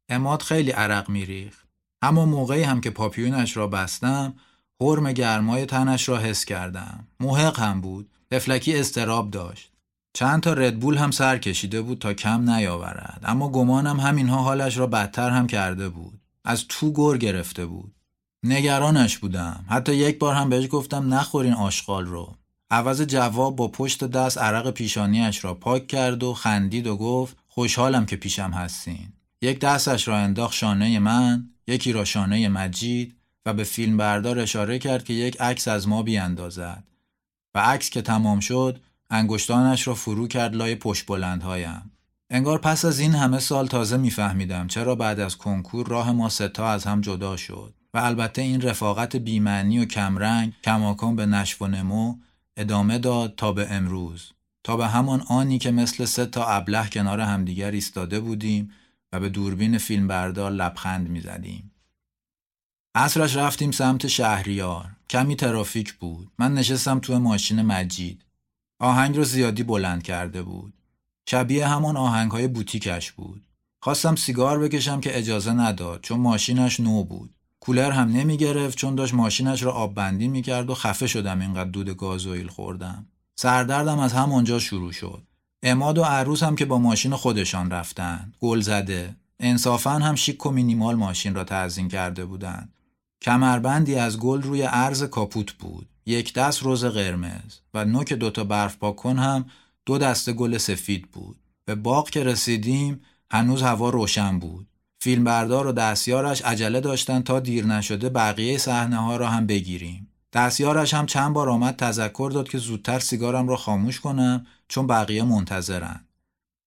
اماد 0.09 0.41
خیلی 0.41 0.71
عرق 0.71 1.09
میریخت. 1.09 1.67
اما 2.01 2.25
موقعی 2.25 2.63
هم 2.63 2.81
که 2.81 2.89
پاپیونش 2.89 3.57
را 3.57 3.67
بستم 3.67 4.33
حرم 4.83 5.11
گرمای 5.11 5.65
تنش 5.65 6.09
را 6.09 6.17
حس 6.17 6.45
کردم. 6.45 7.07
محق 7.19 7.59
هم 7.59 7.81
بود. 7.81 8.09
تفلکی 8.31 8.77
استراب 8.77 9.31
داشت. 9.31 9.71
چند 10.13 10.43
تا 10.43 10.53
ردبول 10.53 10.97
هم 10.97 11.11
سر 11.11 11.37
کشیده 11.37 11.81
بود 11.81 11.99
تا 11.99 12.13
کم 12.13 12.49
نیاورد. 12.49 13.21
اما 13.23 13.49
گمانم 13.49 13.99
همینها 13.99 14.43
حالش 14.43 14.77
را 14.77 14.87
بدتر 14.87 15.29
هم 15.29 15.47
کرده 15.47 15.89
بود. 15.89 16.19
از 16.45 16.65
تو 16.69 16.93
گر 16.93 17.17
گرفته 17.17 17.65
بود. 17.65 17.93
نگرانش 18.43 19.17
بودم. 19.17 19.65
حتی 19.69 19.95
یک 19.95 20.19
بار 20.19 20.35
هم 20.35 20.49
بهش 20.49 20.67
گفتم 20.71 21.13
نخورین 21.13 21.53
آشغال 21.53 22.05
رو. 22.05 22.35
عوض 22.71 23.01
جواب 23.01 23.55
با 23.55 23.67
پشت 23.67 24.03
دست 24.03 24.37
عرق 24.37 24.71
پیشانیش 24.71 25.43
را 25.43 25.53
پاک 25.53 25.87
کرد 25.87 26.23
و 26.23 26.33
خندید 26.33 26.87
و 26.87 26.97
گفت 26.97 27.37
خوشحالم 27.47 28.05
که 28.05 28.15
پیشم 28.15 28.51
هستین. 28.51 29.13
یک 29.41 29.59
دستش 29.59 30.07
را 30.07 30.17
انداخت 30.17 30.53
شانه 30.53 30.99
من 30.99 31.49
یکی 31.67 31.93
را 31.93 32.05
شانه 32.05 32.49
مجید 32.49 33.15
و 33.45 33.53
به 33.53 33.63
فیلم 33.63 33.97
بردار 33.97 34.39
اشاره 34.39 34.79
کرد 34.79 35.03
که 35.03 35.13
یک 35.13 35.41
عکس 35.41 35.67
از 35.67 35.87
ما 35.87 36.03
بیاندازد. 36.03 36.83
و 37.55 37.59
عکس 37.59 37.89
که 37.89 38.01
تمام 38.01 38.39
شد 38.39 38.81
انگشتانش 39.09 39.87
را 39.87 39.95
فرو 39.95 40.27
کرد 40.27 40.55
لای 40.55 40.75
پشت 40.75 41.05
بلندهایم. 41.05 41.91
انگار 42.29 42.59
پس 42.59 42.85
از 42.85 42.99
این 42.99 43.15
همه 43.15 43.39
سال 43.39 43.67
تازه 43.67 43.97
میفهمیدم 43.97 44.67
چرا 44.67 44.95
بعد 44.95 45.19
از 45.19 45.37
کنکور 45.37 45.87
راه 45.87 46.11
ما 46.11 46.29
ستا 46.29 46.69
از 46.69 46.83
هم 46.83 47.01
جدا 47.01 47.37
شد. 47.37 47.73
و 47.93 47.97
البته 47.97 48.41
این 48.41 48.61
رفاقت 48.61 49.15
بیمعنی 49.15 49.79
و 49.79 49.85
کمرنگ 49.85 50.53
کماکان 50.63 51.15
به 51.15 51.25
نشو 51.25 51.65
و 51.65 51.67
نمو 51.67 52.15
ادامه 52.57 52.97
داد 52.97 53.35
تا 53.35 53.51
به 53.51 53.71
امروز. 53.71 54.31
تا 54.63 54.77
به 54.77 54.87
همان 54.87 55.21
آنی 55.21 55.59
که 55.59 55.71
مثل 55.71 56.05
سه 56.05 56.25
تا 56.25 56.45
ابله 56.45 56.89
کنار 56.89 57.19
همدیگر 57.19 57.71
ایستاده 57.71 58.19
بودیم 58.19 58.71
و 59.11 59.19
به 59.19 59.29
دوربین 59.29 59.77
فیلمبردار 59.77 60.51
لبخند 60.51 61.09
می‌زدیم. 61.09 61.71
عصرش 62.95 63.35
رفتیم 63.35 63.71
سمت 63.71 64.07
شهریار. 64.07 64.85
کمی 65.09 65.35
ترافیک 65.35 65.93
بود. 65.93 66.27
من 66.39 66.53
نشستم 66.53 66.99
تو 66.99 67.19
ماشین 67.19 67.61
مجید. 67.61 68.25
آهنگ 68.79 69.17
رو 69.17 69.23
زیادی 69.23 69.63
بلند 69.63 70.03
کرده 70.03 70.41
بود. 70.41 70.73
شبیه 71.29 71.67
همان 71.67 71.97
آهنگ 71.97 72.31
های 72.31 72.47
بوتیکش 72.47 73.11
بود. 73.11 73.41
خواستم 73.81 74.15
سیگار 74.15 74.59
بکشم 74.59 75.01
که 75.01 75.17
اجازه 75.17 75.53
نداد 75.53 76.01
چون 76.01 76.19
ماشینش 76.19 76.79
نو 76.79 77.03
بود. 77.03 77.33
کولر 77.59 77.91
هم 77.91 78.07
نمی 78.11 78.37
گرفت 78.37 78.77
چون 78.77 78.95
داشت 78.95 79.13
ماشینش 79.13 79.63
را 79.63 79.71
آب 79.71 79.93
بندی 79.93 80.27
می 80.27 80.41
کرد 80.41 80.69
و 80.69 80.75
خفه 80.75 81.07
شدم 81.07 81.39
اینقدر 81.41 81.69
دود 81.69 81.97
گازوئیل 81.97 82.47
خوردم. 82.47 83.05
سردردم 83.35 83.99
از 83.99 84.13
همونجا 84.13 84.59
شروع 84.59 84.91
شد. 84.91 85.23
اماد 85.63 85.97
و 85.97 86.03
عروس 86.03 86.43
هم 86.43 86.55
که 86.55 86.65
با 86.65 86.77
ماشین 86.77 87.15
خودشان 87.15 87.71
رفتن 87.71 88.33
گل 88.39 88.61
زده 88.61 89.15
انصافا 89.39 89.91
هم 89.91 90.15
شیک 90.15 90.45
و 90.45 90.51
مینیمال 90.51 90.95
ماشین 90.95 91.35
را 91.35 91.43
تزین 91.43 91.87
کرده 91.87 92.25
بودند 92.25 92.73
کمربندی 93.23 93.95
از 93.95 94.19
گل 94.19 94.41
روی 94.41 94.61
عرض 94.61 95.03
کاپوت 95.03 95.51
بود 95.51 95.89
یک 96.05 96.33
دست 96.33 96.63
روز 96.63 96.85
قرمز 96.85 97.59
و 97.73 97.85
نوک 97.85 98.13
دوتا 98.13 98.43
برف 98.43 98.77
پاکن 98.77 99.17
هم 99.17 99.45
دو 99.85 99.97
دسته 99.97 100.33
گل 100.33 100.57
سفید 100.57 101.11
بود 101.11 101.39
به 101.65 101.75
باغ 101.75 102.09
که 102.09 102.23
رسیدیم 102.23 103.01
هنوز 103.31 103.61
هوا 103.61 103.89
روشن 103.89 104.39
بود 104.39 104.67
فیلمبردار 105.01 105.67
و 105.67 105.71
دستیارش 105.71 106.41
عجله 106.41 106.79
داشتن 106.79 107.21
تا 107.21 107.39
دیر 107.39 107.65
نشده 107.65 108.09
بقیه 108.09 108.57
صحنه 108.57 108.97
ها 108.97 109.17
را 109.17 109.27
هم 109.27 109.47
بگیریم 109.47 110.13
دستیارش 110.33 110.93
هم 110.93 111.05
چند 111.05 111.33
بار 111.33 111.49
آمد 111.49 111.75
تذکر 111.75 112.31
داد 112.33 112.49
که 112.49 112.57
زودتر 112.57 112.99
سیگارم 112.99 113.47
را 113.47 113.55
خاموش 113.55 113.99
کنم 113.99 114.45
چون 114.67 114.87
بقیه 114.87 115.23
منتظرن. 115.23 116.07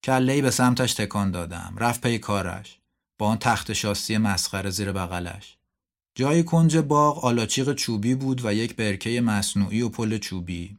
کلهی 0.05 0.43
به 0.43 0.51
سمتش 0.51 0.95
تکان 0.95 1.31
دادم. 1.31 1.75
رفت 1.79 2.01
پی 2.01 2.19
کارش. 2.19 2.79
با 3.19 3.27
آن 3.27 3.39
تخت 3.39 3.73
شاسی 3.73 4.19
مسخره 4.19 4.71
زیر 4.71 4.93
بغلش. 4.93 5.56
جای 6.19 6.43
کنج 6.43 6.77
باغ 6.77 7.25
آلاچیق 7.25 7.75
چوبی 7.75 8.15
بود 8.15 8.45
و 8.45 8.53
یک 8.53 8.77
برکه 8.77 9.21
مصنوعی 9.21 9.83
و 9.83 9.89
پل 9.89 10.19
چوبی. 10.19 10.79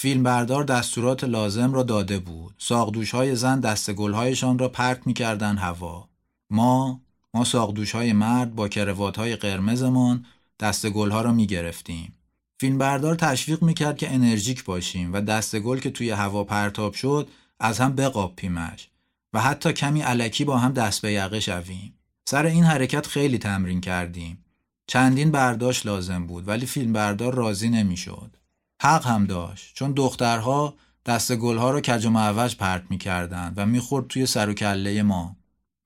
فیلمبردار 0.00 0.64
دستورات 0.64 1.24
لازم 1.24 1.72
را 1.72 1.82
داده 1.82 2.18
بود. 2.18 2.54
ساقدوش 2.58 3.10
های 3.10 3.36
زن 3.36 3.60
دستگلهایشان 3.60 4.58
را 4.58 4.68
پرت 4.68 5.06
می 5.06 5.14
کردن 5.14 5.56
هوا. 5.56 6.08
ما 6.50 7.00
ما 7.34 7.44
ساقدوش 7.44 7.94
های 7.94 8.12
مرد 8.12 8.54
با 8.54 8.68
کروات 8.68 9.18
های 9.18 9.36
قرمزمان 9.36 10.26
دست 10.60 10.84
ها 10.84 11.20
را 11.20 11.32
می 11.32 11.46
گرفتیم. 11.46 12.14
فیلمبردار 12.60 13.14
تشویق 13.14 13.62
می‌کرد 13.62 13.96
که 13.96 14.14
انرژیک 14.14 14.64
باشیم 14.64 15.12
و 15.12 15.20
دست 15.20 15.58
گل 15.58 15.78
که 15.78 15.90
توی 15.90 16.10
هوا 16.10 16.44
پرتاب 16.44 16.94
شد 16.94 17.28
از 17.60 17.78
هم 17.78 17.94
بقاپیمش 17.94 18.88
و 19.32 19.40
حتی 19.40 19.72
کمی 19.72 20.00
علکی 20.00 20.44
با 20.44 20.58
هم 20.58 20.72
دست 20.72 21.02
به 21.02 21.12
یقه 21.12 21.40
شویم 21.40 21.97
سر 22.30 22.46
این 22.46 22.64
حرکت 22.64 23.06
خیلی 23.06 23.38
تمرین 23.38 23.80
کردیم. 23.80 24.44
چندین 24.86 25.30
برداشت 25.30 25.86
لازم 25.86 26.26
بود 26.26 26.48
ولی 26.48 26.66
فیلم 26.66 26.92
بردار 26.92 27.34
راضی 27.34 27.68
نمی‌شد. 27.68 28.36
حق 28.82 29.06
هم 29.06 29.26
داشت 29.26 29.74
چون 29.74 29.92
دخترها 29.92 30.74
دست 31.06 31.36
گلها 31.36 31.70
رو 31.70 31.80
کج 31.80 32.06
و 32.06 32.10
معوج 32.10 32.56
پرت 32.56 32.82
می‌کردند 32.90 33.52
و 33.56 33.66
می‌خورد 33.66 34.06
توی 34.06 34.26
سر 34.26 34.48
و 34.48 34.54
کله 34.54 35.02
ما. 35.02 35.36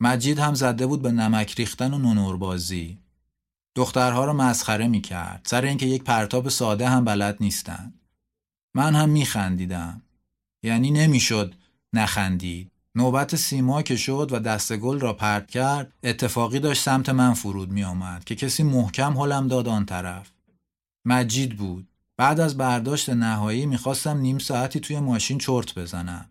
مجید 0.01 0.39
هم 0.39 0.55
زده 0.55 0.87
بود 0.87 1.03
به 1.03 1.13
نمک 1.13 1.55
ریختن 1.55 1.95
و 1.95 1.99
نونور 1.99 2.37
بازی 2.37 2.99
دخترها 3.75 4.25
رو 4.25 4.33
مسخره 4.33 4.89
می‌کرد 4.89 5.43
سر 5.45 5.65
اینکه 5.65 5.87
یک 5.87 6.05
پرتاب 6.05 6.49
ساده 6.49 6.89
هم 6.89 7.05
بلد 7.05 7.37
نیستن 7.41 7.95
من 8.75 8.95
هم 8.95 9.09
میخندیدم. 9.09 10.03
یعنی 10.63 10.91
نمی‌شد 10.91 11.55
نخندید. 11.93 12.72
نوبت 12.95 13.37
سیما 13.37 13.83
که 13.83 13.97
شد 13.97 14.29
و 14.33 14.39
دست 14.39 14.77
گل 14.77 15.01
را 15.01 15.13
پرت 15.13 15.51
کرد 15.51 15.93
اتفاقی 16.03 16.61
داشت 16.61 16.83
سمت 16.83 17.09
من 17.09 17.35
فرود 17.35 17.71
می 17.71 17.85
آمد 17.85 18.25
که 18.25 18.35
کسی 18.35 18.63
محکم 18.63 19.19
حلم 19.19 19.49
داد 19.49 19.69
آن 19.69 19.87
طرف. 19.87 20.31
مجید 21.05 21.57
بود. 21.57 21.89
بعد 22.17 22.41
از 22.41 22.57
برداشت 22.57 23.11
نهایی 23.11 23.67
می‌خواستم 23.67 24.19
نیم 24.19 24.39
ساعتی 24.39 24.81
توی 24.81 25.01
ماشین 25.01 25.39
چرت 25.39 25.79
بزنم. 25.79 26.31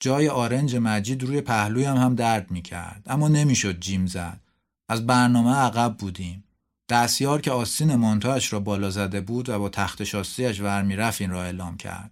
جای 0.00 0.28
آرنج 0.28 0.76
مجید 0.76 1.22
روی 1.22 1.40
پهلویم 1.40 1.96
هم 1.96 2.14
درد 2.14 2.50
می‌کرد 2.50 3.02
اما 3.06 3.28
نمی‌شد 3.28 3.80
جیم 3.80 4.06
زد. 4.06 4.40
از 4.88 5.06
برنامه 5.06 5.54
عقب 5.54 5.96
بودیم. 5.98 6.44
دستیار 6.88 7.40
که 7.40 7.50
آستین 7.50 7.94
مانتوش 7.94 8.52
را 8.52 8.60
بالا 8.60 8.90
زده 8.90 9.20
بود 9.20 9.48
و 9.48 9.58
با 9.58 9.68
تخت 9.68 10.04
شاستیش 10.04 10.60
ور 10.60 10.82
می‌رفت 10.82 11.20
این 11.20 11.30
را 11.30 11.42
اعلام 11.42 11.76
کرد. 11.76 12.10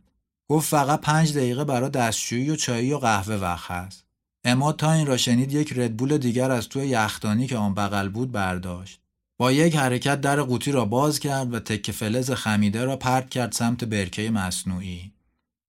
گفت 0.48 0.68
فقط 0.68 1.00
پنج 1.00 1.32
دقیقه 1.32 1.64
برای 1.64 1.90
دستشویی 1.90 2.50
و 2.50 2.56
چایی 2.56 2.92
و 2.92 2.98
قهوه 2.98 3.34
وقت 3.34 3.70
هست. 3.70 4.06
اما 4.44 4.72
تا 4.72 4.92
این 4.92 5.06
را 5.06 5.16
شنید 5.16 5.52
یک 5.52 5.72
ردبول 5.76 6.18
دیگر 6.18 6.50
از 6.50 6.68
توی 6.68 6.86
یختانی 6.86 7.46
که 7.46 7.56
آن 7.56 7.74
بغل 7.74 8.08
بود 8.08 8.32
برداشت. 8.32 9.00
با 9.38 9.52
یک 9.52 9.76
حرکت 9.76 10.20
در 10.20 10.42
قوطی 10.42 10.72
را 10.72 10.84
باز 10.84 11.20
کرد 11.20 11.54
و 11.54 11.60
تکه 11.60 11.92
فلز 11.92 12.30
خمیده 12.30 12.84
را 12.84 12.96
پرت 12.96 13.30
کرد 13.30 13.52
سمت 13.52 13.84
برکه 13.84 14.30
مصنوعی. 14.30 15.12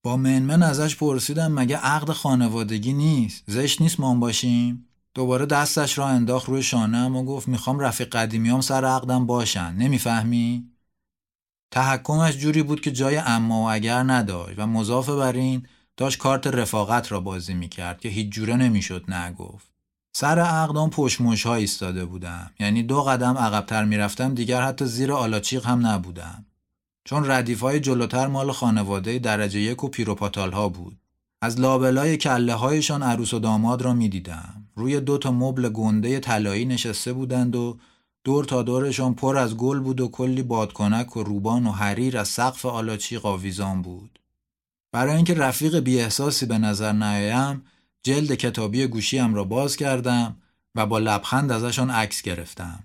با 0.03 0.17
منمن 0.17 0.63
ازش 0.63 0.95
پرسیدم 0.95 1.51
مگه 1.51 1.78
عقد 1.78 2.11
خانوادگی 2.11 2.93
نیست؟ 2.93 3.43
زشت 3.47 3.82
نیست 3.82 3.99
ما 3.99 4.15
باشیم؟ 4.15 4.86
دوباره 5.13 5.45
دستش 5.45 5.97
را 5.97 6.07
انداخت 6.07 6.49
روی 6.49 6.63
شانه 6.63 7.09
و 7.09 7.23
گفت 7.23 7.47
می‌خوام 7.47 7.80
رفیق 7.80 8.09
قدیمیام 8.09 8.61
سر 8.61 8.86
عقدم 8.86 9.25
باشن. 9.25 9.75
نمی‌فهمی؟ 9.75 10.65
تحکمش 11.72 12.38
جوری 12.38 12.63
بود 12.63 12.82
که 12.82 12.91
جای 12.91 13.18
اما 13.18 13.61
و 13.61 13.70
اگر 13.70 14.03
نداشت 14.03 14.59
و 14.59 14.68
مضاف 14.68 15.09
بر 15.09 15.34
این 15.34 15.68
داشت 15.97 16.18
کارت 16.18 16.47
رفاقت 16.47 17.11
را 17.11 17.20
بازی 17.20 17.53
می‌کرد 17.53 17.99
که 17.99 18.09
هیچ 18.09 18.34
جوره 18.34 18.55
نمی‌شد 18.55 19.11
نگفت. 19.11 19.68
سر 20.13 20.39
عقدام 20.39 20.89
پشموش 20.89 21.45
ها 21.45 21.55
ایستاده 21.55 22.05
بودم. 22.05 22.51
یعنی 22.59 22.84
دو 22.84 23.03
قدم 23.03 23.38
عقبتر 23.38 23.86
می‌رفتم 23.86 24.34
دیگر 24.34 24.61
حتی 24.61 24.86
زیر 24.86 25.13
آلاچیق 25.13 25.65
هم 25.65 25.88
نبودم. 25.88 26.45
چون 27.05 27.32
ردیف 27.32 27.59
های 27.59 27.80
جلوتر 27.80 28.28
مال 28.28 28.51
خانواده 28.51 29.20
درجه 29.20 29.59
یک 29.59 29.84
و 29.84 29.88
پیروپاتال 29.88 30.51
ها 30.51 30.70
بود. 30.70 30.97
از 31.41 31.59
لابلای 31.59 32.18
کله 32.18 32.53
هایشان 32.53 33.03
عروس 33.03 33.34
و 33.34 33.39
داماد 33.39 33.82
را 33.82 33.93
می‌دیدم. 33.93 34.68
روی 34.76 34.99
دو 34.99 35.18
تا 35.18 35.32
مبل 35.32 35.70
گنده 35.70 36.20
طلایی 36.20 36.65
نشسته 36.65 37.13
بودند 37.13 37.55
و 37.55 37.78
دور 38.28 38.45
تا 38.45 38.63
دورشان 38.63 39.13
پر 39.13 39.38
از 39.38 39.57
گل 39.57 39.80
بود 39.80 40.01
و 40.01 40.07
کلی 40.07 40.43
بادکنک 40.43 41.17
و 41.17 41.23
روبان 41.23 41.67
و 41.67 41.71
حریر 41.71 42.17
از 42.17 42.28
سقف 42.28 42.65
آلاچی 42.65 43.17
قاویزان 43.17 43.82
بود. 43.82 44.19
برای 44.91 45.15
اینکه 45.15 45.34
رفیق 45.34 45.80
بی 45.80 45.99
احساسی 45.99 46.45
به 46.45 46.57
نظر 46.57 46.93
نیایم 46.93 47.65
جلد 48.03 48.36
کتابی 48.36 48.88
گوشیم 48.88 49.36
را 49.36 49.43
باز 49.43 49.75
کردم 49.75 50.36
و 50.75 50.86
با 50.86 50.99
لبخند 50.99 51.51
ازشان 51.51 51.89
عکس 51.89 52.21
گرفتم. 52.21 52.84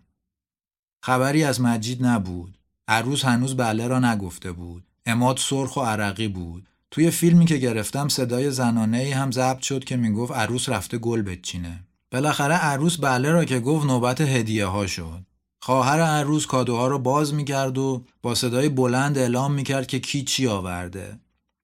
خبری 1.05 1.45
از 1.45 1.61
مجید 1.61 2.07
نبود. 2.07 2.59
عروس 2.89 3.25
هنوز 3.25 3.57
بله 3.57 3.89
را 3.89 3.99
نگفته 3.99 4.53
بود. 4.53 4.85
اماد 5.07 5.37
سرخ 5.37 5.77
و 5.77 5.81
عرقی 5.81 6.29
بود. 6.29 6.69
توی 6.91 7.11
فیلمی 7.11 7.45
که 7.45 7.57
گرفتم 7.57 8.09
صدای 8.09 8.51
زنانه 8.51 8.99
ای 8.99 9.13
هم 9.13 9.31
ضبط 9.31 9.63
شد 9.63 9.85
که 9.85 9.97
می‌گفت 9.97 10.33
عروس 10.33 10.69
رفته 10.69 10.99
گل 10.99 11.23
بچینه. 11.23 11.81
بالاخره 12.11 12.55
عروس 12.55 13.01
بله 13.01 13.31
را 13.31 13.45
که 13.45 13.61
گفت 13.61 13.87
نوبت 13.87 14.21
هدیه 14.21 14.67
ها 14.67 14.87
شد. 14.87 15.32
خواهر 15.65 16.01
عروس 16.01 16.47
کادوها 16.47 16.87
رو 16.87 16.99
باز 16.99 17.35
می‌کرد 17.35 17.79
و 17.79 18.05
با 18.23 18.35
صدای 18.35 18.69
بلند 18.69 19.19
اعلام 19.19 19.53
می‌کرد 19.53 19.87
که 19.87 20.01
کی 20.01 20.25
چی 20.25 20.47
آورده. 20.47 21.19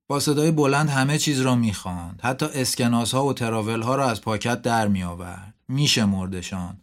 با 0.09 0.21
صدای 0.21 0.51
بلند 0.51 0.91
همه 0.91 1.19
چیز 1.19 1.41
را 1.41 1.55
می‌خواند. 1.55 2.21
حتی 2.23 2.47
اسکناس 2.47 3.15
ها 3.15 3.25
و 3.25 3.33
تراول 3.33 3.83
ها 3.83 3.95
را 3.95 4.11
از 4.11 4.21
پاکت 4.21 4.63
در 4.63 4.89
می 4.89 5.03
آورد. 5.03 5.55
میشه 5.69 6.05
مردشان. 6.05 6.81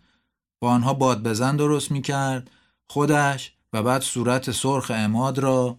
با 0.62 0.70
آنها 0.70 0.94
باد 0.94 1.24
بزن 1.24 1.56
درست 1.56 1.92
می‌کرد. 1.92 2.52
خودش 2.90 3.54
و 3.74 3.84
بعد 3.84 4.02
صورت 4.02 4.52
سرخ 4.52 4.92
اماد 4.96 5.40
را 5.40 5.78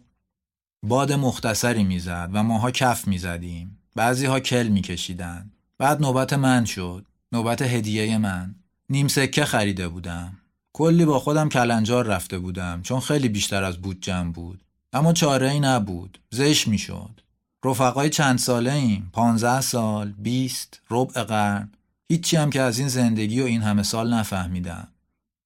باد 0.82 1.12
مختصری 1.12 1.84
می‌زد 1.84 2.30
و 2.32 2.43
ماها 2.43 2.70
کف 2.70 3.09
می‌زدیم. 3.09 3.78
بعضی 3.95 4.26
ها 4.26 4.41
کل 4.41 4.68
میکشیدند. 4.68 5.53
بعد 5.78 6.03
نوبت 6.03 6.32
من 6.32 6.64
شد. 6.64 7.07
نوبت 7.32 7.62
هدیه 7.62 8.18
من. 8.18 8.55
نیم 8.91 9.09
سکه 9.09 9.45
خریده 9.45 9.89
بودم. 9.89 10.39
کلی 10.76 11.04
با 11.04 11.18
خودم 11.18 11.48
کلنجار 11.48 12.06
رفته 12.06 12.38
بودم 12.38 12.82
چون 12.82 13.00
خیلی 13.00 13.28
بیشتر 13.28 13.64
از 13.64 13.78
بودجم 13.78 14.32
بود 14.32 14.64
اما 14.92 15.12
چاره 15.12 15.50
ای 15.50 15.60
نبود 15.60 16.18
زش 16.30 16.68
می‌شد 16.68 17.20
رفقای 17.64 18.10
چند 18.10 18.38
ساله 18.38 18.72
ایم 18.72 19.10
پانزده 19.12 19.60
سال 19.60 20.12
بیست 20.18 20.80
ربع 20.90 21.22
قرن 21.22 21.72
هیچی 22.08 22.36
هم 22.36 22.50
که 22.50 22.60
از 22.60 22.78
این 22.78 22.88
زندگی 22.88 23.40
و 23.40 23.44
این 23.44 23.62
همه 23.62 23.82
سال 23.82 24.14
نفهمیدم 24.14 24.88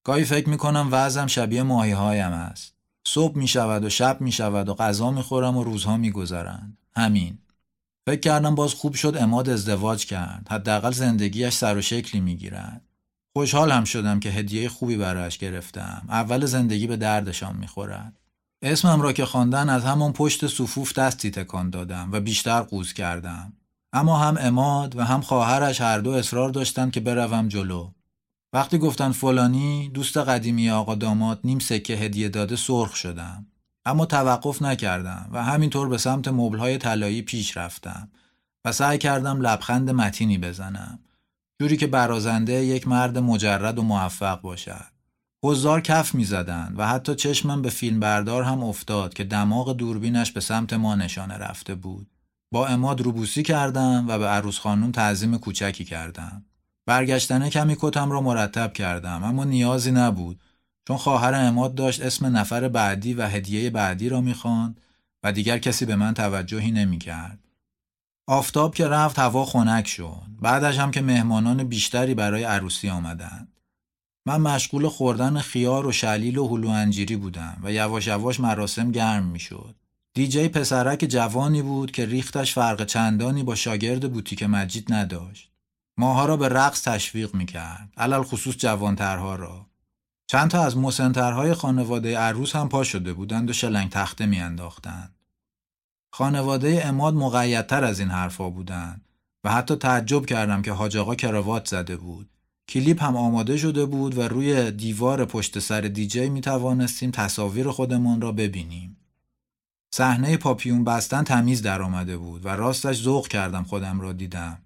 گاهی 0.05 0.25
فکر 0.25 0.49
می‌کنم 0.49 0.89
وضعم 0.93 1.27
شبیه 1.27 1.63
ماهی 1.63 1.93
هایم 1.93 2.33
است 2.33 2.75
صبح 3.07 3.39
می 3.39 3.49
شود 3.49 3.85
و 3.85 3.89
شب 3.91 4.21
می 4.21 4.33
شود 4.33 4.69
و 4.69 4.75
غذا 4.75 5.11
می 5.11 5.23
خورم 5.23 5.57
و 5.57 5.65
روزها 5.65 5.97
می 5.97 6.11
گذرند. 6.11 6.79
همین. 6.97 7.39
فکر 8.07 8.21
کردم 8.21 8.55
باز 8.55 8.75
خوب 8.75 8.95
شد 8.95 9.17
اماد 9.21 9.49
ازدواج 9.49 10.07
کرد. 10.07 10.47
حداقل 10.51 10.91
زندگیش 10.91 11.55
سر 11.55 11.77
و 11.77 11.83
شکلی 11.83 12.21
می 12.21 12.37
گیرد. 12.37 12.90
خوشحال 13.33 13.73
هم 13.73 13.85
شدم 13.85 14.21
که 14.21 14.31
هدیه 14.31 14.69
خوبی 14.69 14.97
برایش 14.97 15.39
گرفتم. 15.39 16.03
اول 16.09 16.47
زندگی 16.47 16.87
به 16.87 16.97
دردشان 16.97 17.57
می‌خورد. 17.57 18.21
اسمم 18.63 19.01
را 19.01 19.13
که 19.13 19.25
خواندن 19.25 19.69
از 19.69 19.85
همان 19.85 20.13
پشت 20.13 20.47
صفوف 20.47 20.93
دستی 20.93 21.31
تکان 21.31 21.71
دادم 21.71 22.09
و 22.13 22.21
بیشتر 22.21 22.61
قوز 22.61 22.93
کردم. 22.93 23.53
اما 23.93 24.19
هم 24.19 24.37
اماد 24.41 24.97
و 24.97 25.05
هم 25.05 25.21
خواهرش 25.21 25.81
هر 25.81 25.99
دو 25.99 26.11
اصرار 26.11 26.51
داشتند 26.51 26.93
که 26.93 27.01
بروم 27.01 27.49
جلو. 27.49 27.91
وقتی 28.53 28.79
گفتن 28.79 29.13
فلانی 29.13 29.89
دوست 29.95 30.17
قدیمی 30.17 30.71
آقا 30.71 30.95
داماد 30.95 31.41
نیم 31.45 31.59
سکه 31.59 31.95
هدیه 31.95 32.29
داده 32.29 32.57
سرخ 32.57 32.97
شدم. 32.97 33.47
اما 33.85 34.07
توقف 34.07 34.63
نکردم 34.63 35.29
و 35.33 35.45
همینطور 35.45 35.89
به 35.89 35.99
سمت 35.99 36.29
مبلهای 36.29 36.79
طلایی 36.79 37.23
پیش 37.23 37.57
رفتم 37.57 38.09
و 38.65 38.73
سعی 38.73 38.99
کردم 38.99 39.41
لبخند 39.41 39.91
متینی 39.91 40.39
بزنم. 40.39 40.99
جوری 41.61 41.77
که 41.77 41.87
برازنده 41.87 42.53
یک 42.53 42.89
مرد 42.89 43.19
مجرد 43.19 43.79
و 43.79 43.83
موفق 43.83 44.41
باشد. 44.41 44.87
حضار 45.45 45.81
کف 45.81 46.15
می 46.15 46.25
زدن 46.25 46.75
و 46.77 46.87
حتی 46.87 47.15
چشمم 47.15 47.63
به 47.63 47.71
فیلم 47.71 48.01
بردار 48.01 48.43
هم 48.43 48.63
افتاد 48.63 49.15
که 49.15 49.25
دماغ 49.25 49.77
دوربینش 49.77 50.33
به 50.33 50.41
سمت 50.41 50.73
ما 50.73 50.95
نشانه 50.95 51.35
رفته 51.35 51.75
بود. 51.75 52.11
با 52.53 52.67
اماد 52.67 53.01
روبوسی 53.01 53.43
کردم 53.43 54.05
و 54.09 54.19
به 54.19 54.27
عروس 54.27 54.59
خانون 54.59 54.93
تعظیم 54.93 55.39
کوچکی 55.39 55.85
کردم. 55.85 56.45
برگشتنه 56.87 57.51
کمی 57.51 57.77
کتم 57.81 58.11
را 58.11 58.21
مرتب 58.21 58.73
کردم 58.73 59.25
اما 59.25 59.45
نیازی 59.45 59.91
نبود 59.91 60.41
چون 60.89 60.97
خواهر 60.97 61.35
اماد 61.35 61.75
داشت 61.75 62.03
اسم 62.03 62.37
نفر 62.37 62.69
بعدی 62.69 63.15
و 63.15 63.27
هدیه 63.27 63.71
بعدی 63.71 64.09
را 64.09 64.21
می‌خواند 64.21 64.81
و 65.23 65.33
دیگر 65.33 65.59
کسی 65.59 65.87
به 65.87 65.97
من 65.97 66.15
توجهی 66.15 66.71
نمی‌کرد. 66.71 67.40
آفتاب 68.31 68.75
که 68.75 68.89
رفت 68.89 69.19
هوا 69.19 69.45
خنک 69.45 69.87
شد. 69.87 70.23
بعدش 70.41 70.79
هم 70.79 70.91
که 70.91 71.01
مهمانان 71.01 71.65
بیشتری 71.65 72.15
برای 72.15 72.45
عروسی 72.45 72.91
آمدند. 72.91 73.61
من 74.27 74.41
مشغول 74.41 74.89
خوردن 74.89 75.39
خیار 75.39 75.87
و 75.87 75.93
شلیل 75.93 76.39
و 76.39 76.49
هلو 76.49 76.69
انجیری 76.69 77.17
بودم 77.17 77.61
و 77.63 77.73
یواش 77.73 78.07
یواش 78.07 78.41
مراسم 78.41 78.91
گرم 78.91 79.25
می 79.25 79.41
شد. 79.41 79.75
دیجی 80.15 80.49
پسرک 80.49 80.99
جوانی 80.99 81.63
بود 81.63 81.91
که 81.91 82.07
ریختش 82.07 82.55
فرق 82.55 82.85
چندانی 82.85 83.43
با 83.43 83.55
شاگرد 83.55 84.13
بوتیک 84.13 84.43
مجید 84.43 84.93
نداشت. 84.93 85.51
ماها 85.99 86.27
را 86.27 86.37
به 86.37 86.49
رقص 86.49 86.83
تشویق 86.83 87.35
می 87.35 87.47
کرد. 87.47 87.93
علال 87.97 88.23
خصوص 88.23 88.57
جوانترها 88.57 89.35
را. 89.35 89.67
چند 90.27 90.51
تا 90.51 90.63
از 90.63 90.77
مسنترهای 90.77 91.55
خانواده 91.55 92.19
عروس 92.19 92.57
هم 92.57 92.69
پا 92.69 92.85
شده 92.85 93.13
بودند 93.13 93.51
و 93.51 93.53
شلنگ 93.53 93.91
تخته 93.91 94.27
می 94.27 94.41
انداختند. 94.41 95.20
خانواده 96.13 96.83
اماد 96.87 97.15
مقیدتر 97.15 97.85
از 97.85 98.01
این 98.01 98.09
حرفا 98.09 98.51
بودند 98.51 99.05
و 99.45 99.53
حتی 99.53 99.77
تعجب 99.77 100.27
کردم 100.27 100.63
که 100.63 100.73
حاج 100.73 100.97
آقا 100.97 101.15
کراوات 101.15 101.69
زده 101.69 101.97
بود. 101.97 102.31
کلیپ 102.69 103.03
هم 103.03 103.17
آماده 103.17 103.57
شده 103.57 103.87
بود 103.87 104.19
و 104.19 104.23
روی 104.23 104.71
دیوار 104.71 105.25
پشت 105.25 105.59
سر 105.59 105.81
دیجی 105.81 106.29
می 106.29 106.41
توانستیم 106.41 107.11
تصاویر 107.11 107.71
خودمان 107.71 108.21
را 108.21 108.33
ببینیم. 108.33 108.97
صحنه 109.95 110.37
پاپیون 110.37 110.85
بستن 110.85 111.25
تمیز 111.25 111.63
در 111.63 111.83
آمده 111.83 112.17
بود 112.17 112.47
و 112.47 112.49
راستش 112.49 113.03
ذوق 113.03 113.29
کردم 113.29 113.63
خودم 113.63 114.01
را 114.01 114.13
دیدم. 114.13 114.59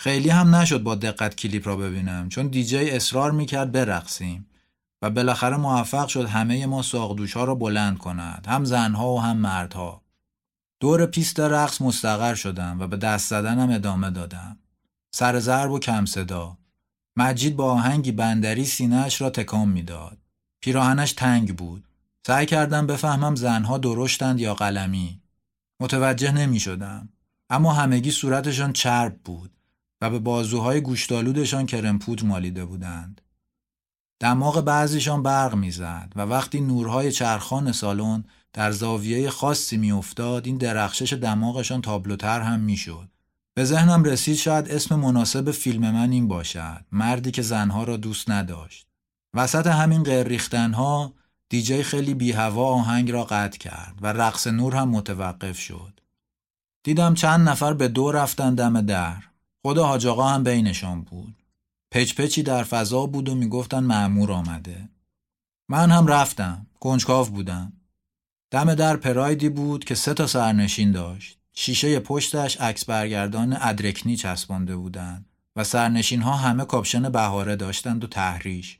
خیلی 0.00 0.28
هم 0.28 0.54
نشد 0.54 0.82
با 0.82 0.94
دقت 0.94 1.34
کلیپ 1.34 1.68
را 1.68 1.76
ببینم 1.76 2.28
چون 2.28 2.46
دیجی 2.46 2.90
اصرار 2.90 3.30
می‌کرد 3.30 3.72
برقصیم 3.72 4.46
و 5.02 5.10
بالاخره 5.10 5.56
موفق 5.56 6.08
شد 6.08 6.26
همه 6.26 6.66
ما 6.66 6.82
ساقدوش 6.82 7.32
ها 7.32 7.44
را 7.44 7.54
بلند 7.54 7.98
کند 7.98 8.46
هم 8.48 8.64
زنها 8.64 9.14
و 9.14 9.20
هم 9.20 9.36
مردها. 9.36 10.02
دور 10.80 11.06
پیست 11.06 11.40
رقص 11.40 11.82
مستقر 11.82 12.34
شدم 12.34 12.76
و 12.80 12.86
به 12.86 12.96
دست 12.96 13.30
زدنم 13.30 13.70
ادامه 13.70 14.10
دادم. 14.10 14.58
سر 15.10 15.38
ضرب 15.38 15.70
و 15.70 15.78
کم 15.78 16.04
صدا. 16.04 16.58
مجید 17.16 17.56
با 17.56 17.72
آهنگی 17.72 18.12
بندری 18.12 18.64
سینهش 18.64 19.20
را 19.20 19.30
تکان 19.30 19.68
می‌داد. 19.68 20.18
پیراهنش 20.60 21.12
تنگ 21.12 21.56
بود. 21.56 21.84
سعی 22.26 22.46
کردم 22.46 22.86
بفهمم 22.86 23.34
زنها 23.34 23.78
درشتند 23.78 24.40
یا 24.40 24.54
قلمی. 24.54 25.20
متوجه 25.80 26.32
نمی 26.32 26.60
شدم. 26.60 27.08
اما 27.50 27.72
همگی 27.72 28.10
صورتشان 28.10 28.72
چرب 28.72 29.18
بود 29.24 29.50
و 30.00 30.10
به 30.10 30.18
بازوهای 30.18 30.80
گوشتالودشان 30.80 31.66
کرمپود 31.66 32.24
مالیده 32.24 32.64
بودند. 32.64 33.20
دماغ 34.20 34.60
بعضیشان 34.60 35.22
برق 35.22 35.54
می‌زد 35.54 36.12
و 36.16 36.20
وقتی 36.20 36.60
نورهای 36.60 37.12
چرخان 37.12 37.72
سالن 37.72 38.24
در 38.52 38.72
زاویه 38.72 39.30
خاصی 39.30 39.76
میافتاد 39.76 40.46
این 40.46 40.56
درخشش 40.56 41.12
دماغشان 41.12 41.82
تابلوتر 41.82 42.40
هم 42.40 42.60
می‌شد. 42.60 43.08
به 43.54 43.64
ذهنم 43.64 44.04
رسید 44.04 44.36
شاید 44.36 44.68
اسم 44.68 44.94
مناسب 44.94 45.50
فیلم 45.50 45.90
من 45.90 46.12
این 46.12 46.28
باشد 46.28 46.84
مردی 46.92 47.30
که 47.30 47.42
زنها 47.42 47.84
را 47.84 47.96
دوست 47.96 48.30
نداشت. 48.30 48.86
وسط 49.34 49.66
همین 49.66 50.02
غیر 50.02 50.28
دیجی 51.48 51.82
خیلی 51.82 52.14
بی 52.14 52.32
هوا 52.32 52.66
آهنگ 52.66 53.10
را 53.10 53.24
قطع 53.24 53.58
کرد 53.58 53.98
و 54.00 54.06
رقص 54.06 54.46
نور 54.46 54.76
هم 54.76 54.88
متوقف 54.88 55.58
شد. 55.58 56.00
دیدم 56.82 57.14
چند 57.14 57.48
نفر 57.48 57.72
به 57.72 57.88
دو 57.88 58.12
رفتن 58.12 58.54
دم 58.54 58.80
در. 58.80 59.22
خود 59.62 59.78
حاج 59.78 60.06
هم 60.06 60.44
بینشان 60.44 61.02
بود. 61.02 61.34
پچ 61.90 62.14
پچی 62.14 62.42
در 62.42 62.62
فضا 62.62 63.06
بود 63.06 63.28
و 63.28 63.34
می‌گفتن 63.34 63.80
معمور 63.80 64.32
آمده. 64.32 64.88
من 65.68 65.90
هم 65.90 66.06
رفتم. 66.06 66.66
کنجکاو 66.80 67.26
بودم. 67.26 67.72
دم 68.50 68.74
در 68.74 68.96
پرایدی 68.96 69.48
بود 69.48 69.84
که 69.84 69.94
سه 69.94 70.14
تا 70.14 70.26
سرنشین 70.26 70.92
داشت. 70.92 71.38
شیشه 71.52 72.00
پشتش 72.00 72.56
عکس 72.56 72.84
برگردان 72.84 73.56
ادرکنی 73.60 74.16
چسبانده 74.16 74.76
بودند 74.76 75.26
و 75.56 75.64
سرنشین 75.64 76.22
ها 76.22 76.36
همه 76.36 76.64
کاپشن 76.64 77.08
بهاره 77.08 77.56
داشتند 77.56 78.04
و 78.04 78.06
تحریش. 78.06 78.78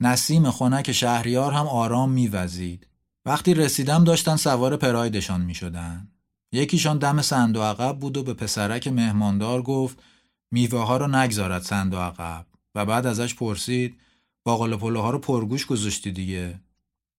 نسیم 0.00 0.50
خنک 0.50 0.92
شهریار 0.92 1.52
هم 1.52 1.66
آرام 1.66 2.10
میوزید. 2.10 2.86
وقتی 3.26 3.54
رسیدم 3.54 4.04
داشتن 4.04 4.36
سوار 4.36 4.76
پرایدشان 4.76 5.40
می 5.40 5.54
شدن. 5.54 6.08
یکیشان 6.52 6.98
دم 6.98 7.22
صندوق 7.22 7.62
عقب 7.62 7.98
بود 7.98 8.16
و 8.16 8.22
به 8.22 8.34
پسرک 8.34 8.88
مهماندار 8.88 9.62
گفت 9.62 10.02
میوه 10.50 10.86
ها 10.86 10.96
رو 10.96 11.06
نگذارد 11.06 11.62
صندوق 11.62 12.00
عقب. 12.00 12.46
و 12.74 12.86
بعد 12.86 13.06
ازش 13.06 13.34
پرسید 13.34 14.00
باقل 14.44 14.76
پلوها 14.76 15.10
رو 15.10 15.18
پرگوش 15.18 15.66
گذاشتی 15.66 16.12
دیگه؟ 16.12 16.60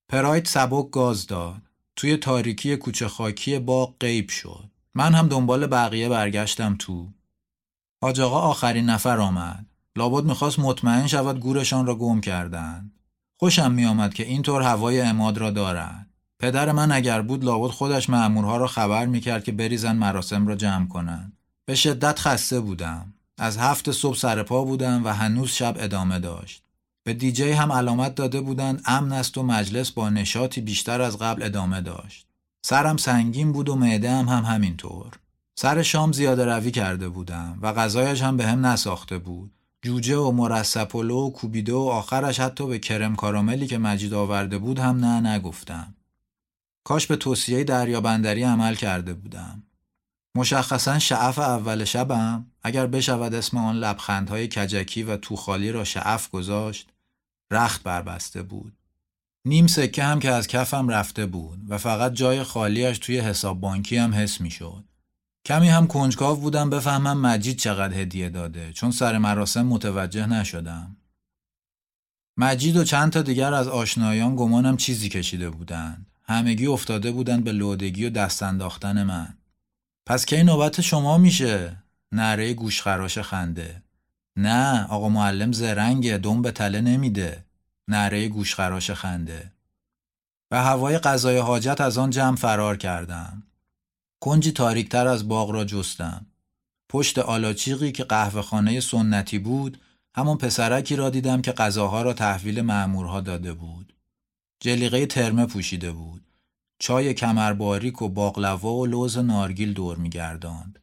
پراید 0.09 0.45
سبک 0.45 0.91
گاز 0.91 1.27
داد. 1.27 1.61
توی 1.95 2.17
تاریکی 2.17 2.77
کوچه 2.77 3.07
خاکی 3.07 3.59
باغ 3.59 3.93
غیب 3.99 4.29
شد. 4.29 4.69
من 4.95 5.13
هم 5.13 5.27
دنبال 5.27 5.67
بقیه 5.67 6.09
برگشتم 6.09 6.75
تو. 6.79 7.07
حاج 8.01 8.21
آقا 8.21 8.39
آخرین 8.39 8.85
نفر 8.85 9.19
آمد. 9.19 9.65
لابد 9.95 10.23
می‌خواست 10.23 10.59
مطمئن 10.59 11.07
شود 11.07 11.39
گورشان 11.39 11.85
را 11.85 11.95
گم 11.95 12.21
کردند. 12.21 12.91
خوشم 13.37 13.71
میآمد 13.71 14.13
که 14.13 14.23
اینطور 14.23 14.61
هوای 14.61 15.01
اماد 15.01 15.37
را 15.37 15.51
دارد. 15.51 16.07
پدر 16.39 16.71
من 16.71 16.91
اگر 16.91 17.21
بود 17.21 17.43
لابد 17.43 17.71
خودش 17.71 18.09
مأمورها 18.09 18.57
را 18.57 18.67
خبر 18.67 19.05
می‌کرد 19.05 19.43
که 19.43 19.51
بریزن 19.51 19.95
مراسم 19.95 20.47
را 20.47 20.55
جمع 20.55 20.87
کنند. 20.87 21.37
به 21.65 21.75
شدت 21.75 22.19
خسته 22.19 22.59
بودم. 22.59 23.13
از 23.37 23.57
هفت 23.57 23.91
صبح 23.91 24.17
سر 24.17 24.43
پا 24.43 24.63
بودم 24.63 25.05
و 25.05 25.09
هنوز 25.09 25.49
شب 25.49 25.75
ادامه 25.79 26.19
داشت. 26.19 26.60
به 27.03 27.13
دیجی 27.13 27.51
هم 27.51 27.71
علامت 27.71 28.15
داده 28.15 28.41
بودند 28.41 28.81
امن 28.85 29.11
است 29.11 29.37
و 29.37 29.43
مجلس 29.43 29.91
با 29.91 30.09
نشاطی 30.09 30.61
بیشتر 30.61 31.01
از 31.01 31.17
قبل 31.17 31.43
ادامه 31.43 31.81
داشت. 31.81 32.27
سرم 32.65 32.97
سنگین 32.97 33.51
بود 33.51 33.69
و 33.69 33.75
معده 33.75 34.11
هم, 34.11 34.25
هم 34.25 34.43
همینطور. 34.43 35.11
سر 35.55 35.81
شام 35.81 36.11
زیاده 36.11 36.45
روی 36.45 36.71
کرده 36.71 37.09
بودم 37.09 37.59
و 37.61 37.73
غذایش 37.73 38.21
هم 38.21 38.37
به 38.37 38.47
هم 38.47 38.65
نساخته 38.65 39.17
بود. 39.17 39.51
جوجه 39.81 40.17
و 40.17 40.31
مرسپلو 40.31 41.27
و 41.27 41.31
کوبیده 41.31 41.73
و 41.73 41.77
آخرش 41.77 42.39
حتی 42.39 42.67
به 42.67 42.79
کرم 42.79 43.15
کاراملی 43.15 43.67
که 43.67 43.77
مجید 43.77 44.13
آورده 44.13 44.57
بود 44.57 44.79
هم 44.79 45.05
نه 45.05 45.29
نگفتم. 45.29 45.95
کاش 46.83 47.07
به 47.07 47.15
توصیه 47.15 47.63
دریابندری 47.63 48.43
عمل 48.43 48.75
کرده 48.75 49.13
بودم. 49.13 49.63
مشخصا 50.35 50.99
شعف 50.99 51.39
اول 51.39 51.83
شبم 51.83 52.45
اگر 52.63 52.87
بشود 52.87 53.33
اسم 53.33 53.57
آن 53.57 53.75
لبخندهای 53.75 54.47
کجکی 54.47 55.03
و 55.03 55.17
توخالی 55.17 55.71
را 55.71 55.83
شعف 55.83 56.29
گذاشت 56.29 56.90
رخت 57.51 57.83
بربسته 57.83 58.43
بود. 58.43 58.73
نیم 59.45 59.67
سکه 59.67 60.03
هم 60.03 60.19
که 60.19 60.31
از 60.31 60.47
کفم 60.47 60.89
رفته 60.89 61.25
بود 61.25 61.59
و 61.67 61.77
فقط 61.77 62.13
جای 62.13 62.43
خالیش 62.43 62.97
توی 62.99 63.19
حساب 63.19 63.59
بانکی 63.59 63.97
هم 63.97 64.13
حس 64.13 64.41
می 64.41 64.51
شد. 64.51 64.83
کمی 65.45 65.69
هم 65.69 65.87
کنجکاو 65.87 66.39
بودم 66.39 66.69
بفهمم 66.69 67.21
مجید 67.21 67.57
چقدر 67.57 67.97
هدیه 67.97 68.29
داده 68.29 68.73
چون 68.73 68.91
سر 68.91 69.17
مراسم 69.17 69.65
متوجه 69.65 70.25
نشدم. 70.25 70.97
مجید 72.37 72.77
و 72.77 72.83
چند 72.83 73.11
تا 73.11 73.21
دیگر 73.21 73.53
از 73.53 73.67
آشنایان 73.67 74.35
گمانم 74.35 74.77
چیزی 74.77 75.09
کشیده 75.09 75.49
بودند. 75.49 76.05
همگی 76.23 76.67
افتاده 76.67 77.11
بودند 77.11 77.43
به 77.43 77.51
لودگی 77.51 78.05
و 78.05 78.09
دست 78.09 78.43
انداختن 78.43 79.03
من. 79.03 79.37
پس 80.05 80.25
کی 80.25 80.43
نوبت 80.43 80.81
شما 80.81 81.17
میشه 81.17 81.77
نره 82.11 82.53
گوشخراش 82.53 83.17
خنده 83.17 83.83
نه 84.35 84.87
آقا 84.87 85.09
معلم 85.09 85.51
زرنگه 85.51 86.17
دم 86.17 86.41
به 86.41 86.51
تله 86.51 86.81
نمیده. 86.81 87.45
نره 87.87 88.27
گوشخراش 88.27 88.91
خنده. 88.91 89.51
و 90.51 90.63
هوای 90.63 90.97
غذای 90.97 91.37
حاجت 91.37 91.81
از 91.81 91.97
آن 91.97 92.09
جمع 92.09 92.35
فرار 92.35 92.77
کردم. 92.77 93.43
کنجی 94.19 94.51
تاریکتر 94.51 95.07
از 95.07 95.27
باغ 95.27 95.51
را 95.51 95.65
جستم. 95.65 96.25
پشت 96.89 97.19
آلاچیقی 97.19 97.91
که 97.91 98.03
قهوه 98.03 98.41
خانه 98.41 98.79
سنتی 98.79 99.39
بود 99.39 99.81
همون 100.15 100.37
پسرکی 100.37 100.95
را 100.95 101.09
دیدم 101.09 101.41
که 101.41 101.51
غذاها 101.51 102.01
را 102.01 102.13
تحویل 102.13 102.61
معمورها 102.61 103.21
داده 103.21 103.53
بود. 103.53 103.93
جلیقه 104.59 105.05
ترمه 105.05 105.45
پوشیده 105.45 105.91
بود. 105.91 106.21
چای 106.79 107.13
کمرباریک 107.13 108.01
و 108.01 108.09
باقلوا 108.09 108.75
و 108.75 108.85
لوز 108.85 109.17
نارگیل 109.17 109.73
دور 109.73 109.97
میگرداند. 109.97 110.79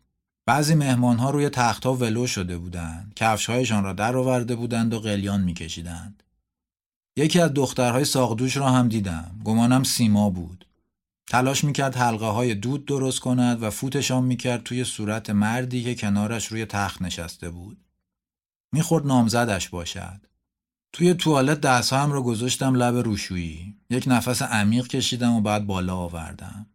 بعضی 0.48 0.74
مهمانها 0.74 1.30
روی 1.30 1.48
تختها 1.48 1.94
ولو 1.94 2.26
شده 2.26 2.58
بودند. 2.58 3.12
کفشهایشان 3.16 3.84
را 3.84 3.92
درآورده 3.92 4.56
بودند 4.56 4.94
و 4.94 5.00
قلیان 5.00 5.40
میکشیدند. 5.40 6.22
یکی 7.16 7.40
از 7.40 7.54
دخترهای 7.54 8.04
ساقدوش 8.04 8.56
را 8.56 8.70
هم 8.70 8.88
دیدم. 8.88 9.40
گمانم 9.44 9.82
سیما 9.82 10.30
بود. 10.30 10.66
تلاش 11.26 11.64
می‌کرد 11.64 11.96
حلقه 11.96 12.26
های 12.26 12.54
دود 12.54 12.84
درست 12.84 13.20
کند 13.20 13.62
و 13.62 13.70
فوتشان 13.70 14.24
می‌کرد 14.24 14.62
توی 14.62 14.84
صورت 14.84 15.30
مردی 15.30 15.84
که 15.84 15.94
کنارش 15.94 16.46
روی 16.46 16.64
تخت 16.66 17.02
نشسته 17.02 17.50
بود. 17.50 17.78
می‌خورد 18.72 19.06
نامزدش 19.06 19.68
باشد. 19.68 20.20
توی 20.92 21.14
توالت 21.14 21.60
دستهایم 21.60 22.12
رو 22.12 22.22
گذاشتم 22.22 22.74
لب 22.74 22.96
روشویی. 22.96 23.76
یک 23.90 24.04
نفس 24.06 24.42
عمیق 24.42 24.86
کشیدم 24.86 25.32
و 25.32 25.40
بعد 25.40 25.66
بالا 25.66 25.96
آوردم. 25.96 26.66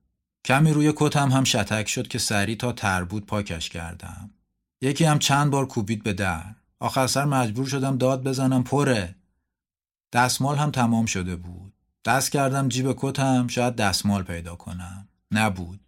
کمی 0.46 0.74
روی 0.74 0.94
کتم 0.96 1.32
هم 1.32 1.44
شتک 1.44 1.88
شد 1.88 2.08
که 2.08 2.20
سری 2.20 2.56
تا 2.56 2.72
تربود 2.72 3.26
پاکش 3.26 3.70
کردم. 3.70 4.30
یکی 4.82 5.06
هم 5.06 5.20
چند 5.20 5.52
بار 5.52 5.68
کوبید 5.68 6.04
به 6.04 6.14
در. 6.14 6.56
آخر 6.80 7.08
سر 7.08 7.26
مجبور 7.26 7.68
شدم 7.68 7.98
داد 7.98 8.24
بزنم 8.24 8.64
پره. 8.64 9.16
دستمال 10.14 10.58
هم 10.58 10.72
تمام 10.72 11.06
شده 11.06 11.36
بود. 11.36 11.74
دست 12.06 12.32
کردم 12.32 12.70
جیب 12.70 12.94
کتم 12.98 13.48
شاید 13.48 13.76
دستمال 13.76 14.24
پیدا 14.24 14.56
کنم. 14.56 15.08
نبود. 15.32 15.80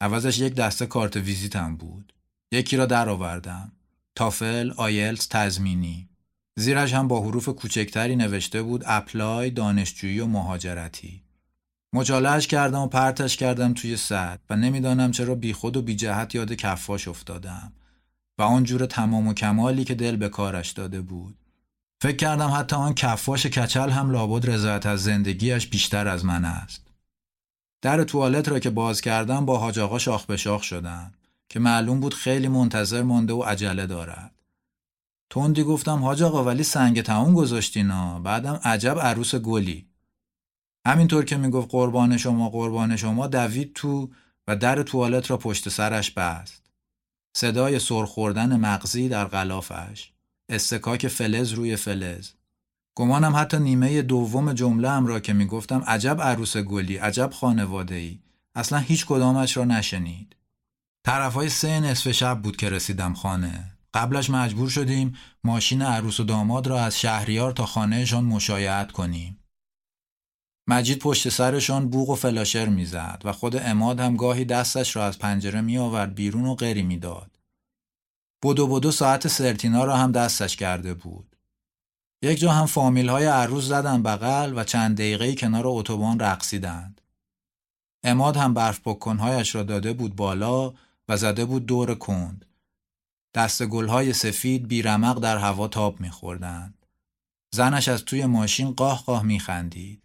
عوضش 0.00 0.38
یک 0.38 0.54
دسته 0.54 0.86
کارت 0.86 1.16
ویزیتم 1.16 1.76
بود. 1.76 2.12
یکی 2.52 2.76
را 2.76 2.86
در 2.86 3.08
آوردم. 3.08 3.72
تافل، 4.14 4.70
آیلز، 4.76 5.28
تزمینی. 5.28 6.08
زیرش 6.56 6.94
هم 6.94 7.08
با 7.08 7.20
حروف 7.20 7.48
کوچکتری 7.48 8.16
نوشته 8.16 8.62
بود 8.62 8.82
اپلای 8.86 9.50
دانشجویی 9.50 10.20
و 10.20 10.26
مهاجرتی 10.26 11.23
مجالهش 11.94 12.46
کردم 12.46 12.80
و 12.80 12.86
پرتش 12.86 13.36
کردم 13.36 13.74
توی 13.74 13.96
سد 13.96 14.40
و 14.50 14.56
نمی‌دانم 14.56 15.10
چرا 15.10 15.34
بیخود 15.34 15.76
و 15.76 15.82
بی 15.82 15.96
جهت 15.96 16.34
یاد 16.34 16.52
کفاش 16.52 17.08
افتادم 17.08 17.72
و 18.38 18.42
آنجور 18.42 18.86
تمام 18.86 19.28
و 19.28 19.34
کمالی 19.34 19.84
که 19.84 19.94
دل 19.94 20.16
به 20.16 20.28
کارش 20.28 20.70
داده 20.70 21.00
بود. 21.00 21.36
فکر 22.02 22.16
کردم 22.16 22.50
حتی 22.50 22.76
آن 22.76 22.94
کفاش 22.94 23.46
کچل 23.46 23.90
هم 23.90 24.10
لابد 24.10 24.50
رضایت 24.50 24.86
از 24.86 25.02
زندگیش 25.02 25.66
بیشتر 25.66 26.08
از 26.08 26.24
من 26.24 26.44
است. 26.44 26.86
در 27.82 28.04
توالت 28.04 28.48
را 28.48 28.58
که 28.58 28.70
باز 28.70 29.00
کردم 29.00 29.46
با 29.46 29.58
حاج 29.58 29.78
آقا 29.78 29.98
شاخ 29.98 30.26
به 30.26 30.36
شاخ 30.36 30.62
شدم 30.62 31.12
که 31.48 31.60
معلوم 31.60 32.00
بود 32.00 32.14
خیلی 32.14 32.48
منتظر 32.48 33.02
مانده 33.02 33.32
و 33.32 33.42
عجله 33.42 33.86
دارد. 33.86 34.30
تندی 35.30 35.62
گفتم 35.62 36.02
حاج 36.04 36.22
آقا 36.22 36.44
ولی 36.44 36.62
سنگ 36.62 37.02
تموم 37.02 37.34
گذاشتینا 37.34 38.20
بعدم 38.20 38.60
عجب 38.64 38.98
عروس 38.98 39.34
گلی 39.34 39.86
همینطور 40.86 41.24
که 41.24 41.36
می‌گفت 41.36 41.68
قربان 41.70 42.16
شما 42.16 42.50
قربان 42.50 42.96
شما 42.96 43.26
دوید 43.26 43.72
تو 43.74 44.10
و 44.48 44.56
در 44.56 44.82
توالت 44.82 45.30
را 45.30 45.36
پشت 45.36 45.68
سرش 45.68 46.10
بست. 46.10 46.70
صدای 47.36 47.78
سرخوردن 47.78 48.56
مغزی 48.56 49.08
در 49.08 49.24
غلافش. 49.24 50.12
استکاک 50.48 51.08
فلز 51.08 51.52
روی 51.52 51.76
فلز. 51.76 52.30
گمانم 52.94 53.36
حتی 53.36 53.58
نیمه 53.58 54.02
دوم 54.02 54.52
جمله 54.52 54.90
هم 54.90 55.06
را 55.06 55.20
که 55.20 55.32
می‌گفتم 55.32 55.84
عجب 55.86 56.20
عروس 56.20 56.56
گلی 56.56 56.96
عجب 56.96 57.30
خانواده 57.32 57.94
ای 57.94 58.18
اصلا 58.54 58.78
هیچ 58.78 59.06
کدامش 59.06 59.56
را 59.56 59.64
نشنید. 59.64 60.36
طرف 61.04 61.34
های 61.34 61.48
سه 61.48 61.80
نصف 61.80 62.10
شب 62.10 62.42
بود 62.42 62.56
که 62.56 62.70
رسیدم 62.70 63.14
خانه. 63.14 63.70
قبلش 63.94 64.30
مجبور 64.30 64.68
شدیم 64.68 65.14
ماشین 65.44 65.82
عروس 65.82 66.20
و 66.20 66.24
داماد 66.24 66.66
را 66.66 66.80
از 66.80 67.00
شهریار 67.00 67.52
تا 67.52 67.66
خانهشان 67.66 68.24
مشایعت 68.24 68.92
کنیم. 68.92 69.43
مجید 70.66 70.98
پشت 70.98 71.28
سرشان 71.28 71.88
بوغ 71.88 72.10
و 72.10 72.14
فلاشر 72.14 72.68
می‌زد 72.68 73.22
و 73.24 73.32
خود 73.32 73.56
اماد 73.56 74.00
هم 74.00 74.16
گاهی 74.16 74.44
دستش 74.44 74.96
را 74.96 75.04
از 75.04 75.18
پنجره 75.18 75.60
می 75.60 75.78
آورد 75.78 76.14
بیرون 76.14 76.46
و 76.46 76.54
غری 76.54 76.82
می‌داد. 76.82 77.30
بدو 78.42 78.66
بدو 78.66 78.90
ساعت 78.90 79.28
سرتینا 79.28 79.84
را 79.84 79.96
هم 79.96 80.12
دستش 80.12 80.56
کرده 80.56 80.94
بود. 80.94 81.36
یک 82.22 82.38
جا 82.38 82.52
هم 82.52 82.66
فامیل 82.66 83.08
های 83.08 83.26
عروس 83.26 83.64
زدن 83.64 84.02
بغل 84.02 84.52
و 84.58 84.64
چند 84.64 84.96
دقیقه 84.96 85.34
کنار 85.34 85.64
اتوبان 85.66 86.20
رقصیدند. 86.20 87.00
اماد 88.04 88.36
هم 88.36 88.54
برف 88.54 88.80
بکنهایش 88.84 89.54
را 89.54 89.62
داده 89.62 89.92
بود 89.92 90.16
بالا 90.16 90.74
و 91.08 91.16
زده 91.16 91.44
بود 91.44 91.66
دور 91.66 91.94
کند. 91.94 92.44
دست 93.34 93.66
گلهای 93.66 94.12
سفید 94.12 94.68
بیرمق 94.68 95.20
در 95.20 95.38
هوا 95.38 95.68
تاب 95.68 96.00
میخوردند. 96.00 96.86
زنش 97.54 97.88
از 97.88 98.04
توی 98.04 98.26
ماشین 98.26 98.70
قاه 98.70 99.04
قاه 99.04 99.22
میخندید. 99.22 100.03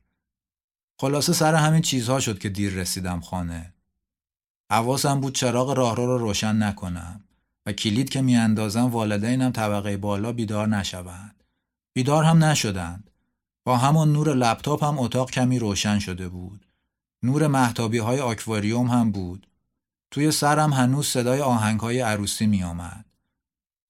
خلاصه 1.01 1.34
سر 1.34 1.55
همین 1.55 1.81
چیزها 1.81 2.19
شد 2.19 2.39
که 2.39 2.49
دیر 2.49 2.73
رسیدم 2.73 3.19
خانه. 3.19 3.73
حواسم 4.71 5.19
بود 5.19 5.35
چراغ 5.35 5.71
راهرو 5.77 6.05
رو 6.05 6.17
روشن 6.17 6.63
نکنم 6.63 7.23
و 7.65 7.71
کلید 7.71 8.09
که 8.09 8.21
میاندازم 8.21 8.85
والدینم 8.85 9.51
طبقه 9.51 9.97
بالا 9.97 10.31
بیدار 10.31 10.67
نشوند. 10.67 11.43
بیدار 11.93 12.23
هم 12.23 12.43
نشدند. 12.43 13.09
با 13.65 13.77
همان 13.77 14.13
نور 14.13 14.34
لپتاپ 14.34 14.84
هم 14.84 14.99
اتاق 14.99 15.31
کمی 15.31 15.59
روشن 15.59 15.99
شده 15.99 16.30
بود. 16.30 16.65
نور 17.23 17.47
محتابی 17.47 17.97
های 17.97 18.19
آکواریوم 18.19 18.88
هم 18.88 19.11
بود. 19.11 19.47
توی 20.11 20.31
سرم 20.31 20.73
هنوز 20.73 21.07
صدای 21.07 21.41
آهنگ 21.41 21.80
های 21.80 21.99
عروسی 21.99 22.45
می 22.45 22.63
آمد. 22.63 23.05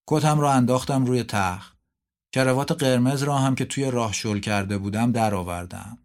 کتم 0.06 0.40
را 0.40 0.52
انداختم 0.52 1.04
روی 1.04 1.22
تخت. 1.22 1.76
کروات 2.32 2.72
قرمز 2.72 3.22
را 3.22 3.38
هم 3.38 3.54
که 3.54 3.64
توی 3.64 3.90
راه 3.90 4.12
شل 4.12 4.40
کرده 4.40 4.78
بودم 4.78 5.12
درآوردم. 5.12 5.98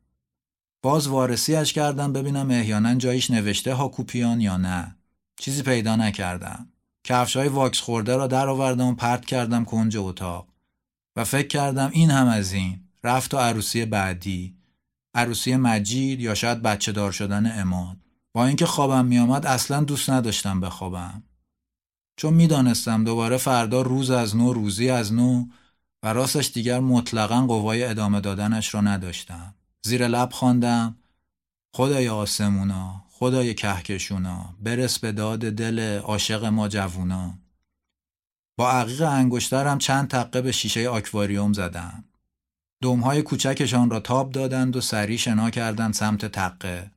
باز 0.86 1.08
وارسیش 1.08 1.74
کردم 1.74 2.14
ببینم 2.14 2.52
احیانا 2.52 2.96
جاییش 2.96 3.32
نوشته 3.32 3.74
هاکوپیان 3.74 4.42
یا 4.42 4.58
نه. 4.58 4.96
چیزی 5.40 5.64
پیدا 5.64 5.96
نکردم. 5.96 6.68
کفش 7.04 7.36
های 7.36 7.48
واکس 7.48 7.80
خورده 7.80 8.16
را 8.16 8.28
درآوردم 8.28 8.88
و 8.88 8.96
پرت 8.96 9.26
کردم 9.26 9.66
کنج 9.66 9.98
اتاق. 9.98 10.48
و 11.16 11.24
فکر 11.24 11.48
کردم 11.48 11.90
این 11.94 12.12
هم 12.12 12.28
از 12.28 12.54
این. 12.54 12.80
رفت 13.04 13.34
و 13.34 13.38
عروسی 13.38 13.86
بعدی. 13.86 14.56
عروسی 15.16 15.56
مجید 15.56 16.22
یا 16.22 16.36
شاید 16.36 16.62
بچه 16.62 16.92
دار 16.92 17.12
شدن 17.12 17.60
اماد. 17.60 17.98
با 18.34 18.46
اینکه 18.46 18.66
خوابم 18.66 19.06
میآمد 19.06 19.46
اصلا 19.46 19.84
دوست 19.84 20.10
نداشتم 20.10 20.60
بخوابم. 20.60 21.24
چون 22.18 22.34
می‌دانستم 22.34 23.04
دوباره 23.04 23.38
فردا 23.38 23.82
روز 23.82 24.12
از 24.12 24.36
نو 24.36 24.54
روزی 24.54 24.90
از 24.90 25.14
نو 25.14 25.46
و 26.04 26.14
راستش 26.14 26.52
دیگر 26.54 26.80
مطلقا 26.80 27.42
قوای 27.48 27.84
ادامه 27.84 28.22
دادنش 28.22 28.74
را 28.74 28.82
نداشتم. 28.82 29.56
زیر 29.86 30.08
لب 30.08 30.32
خواندم. 30.32 30.96
خدای 31.76 32.10
آسمونا 32.10 33.04
خدای 33.10 33.54
کهکشونا 33.54 34.56
برس 34.64 35.00
به 35.00 35.12
داد 35.12 35.40
دل 35.40 36.00
عاشق 36.00 36.46
ما 36.46 36.68
جوونا. 36.68 37.34
با 38.58 38.72
عقیق 38.72 39.02
انگشترم 39.02 39.78
چند 39.78 40.08
تقه 40.08 40.42
به 40.42 40.52
شیشه 40.52 40.90
آکواریوم 40.90 41.54
زدم. 41.54 42.04
دمهای 42.82 43.22
کوچکشان 43.22 43.90
را 43.90 44.00
تاب 44.00 44.32
دادند 44.32 44.76
و 44.76 44.82
سری 44.82 45.18
شنا 45.18 45.50
کردند 45.50 45.94
سمت 45.94 46.26
تقه. 46.26 46.92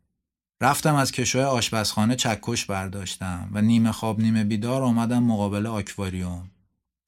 رفتم 0.60 0.94
از 0.94 1.12
کشوی 1.12 1.43
آشپزخانه 1.43 2.16
چکش 2.16 2.65
برداشتم 2.65 3.51
و 3.52 3.62
نیمه 3.62 3.93
خواب 3.93 4.20
نیمه 4.20 4.44
بیدار 4.44 4.82
آمدم 4.82 5.23
مقابل 5.23 5.66
آکواریوم. 5.66 6.51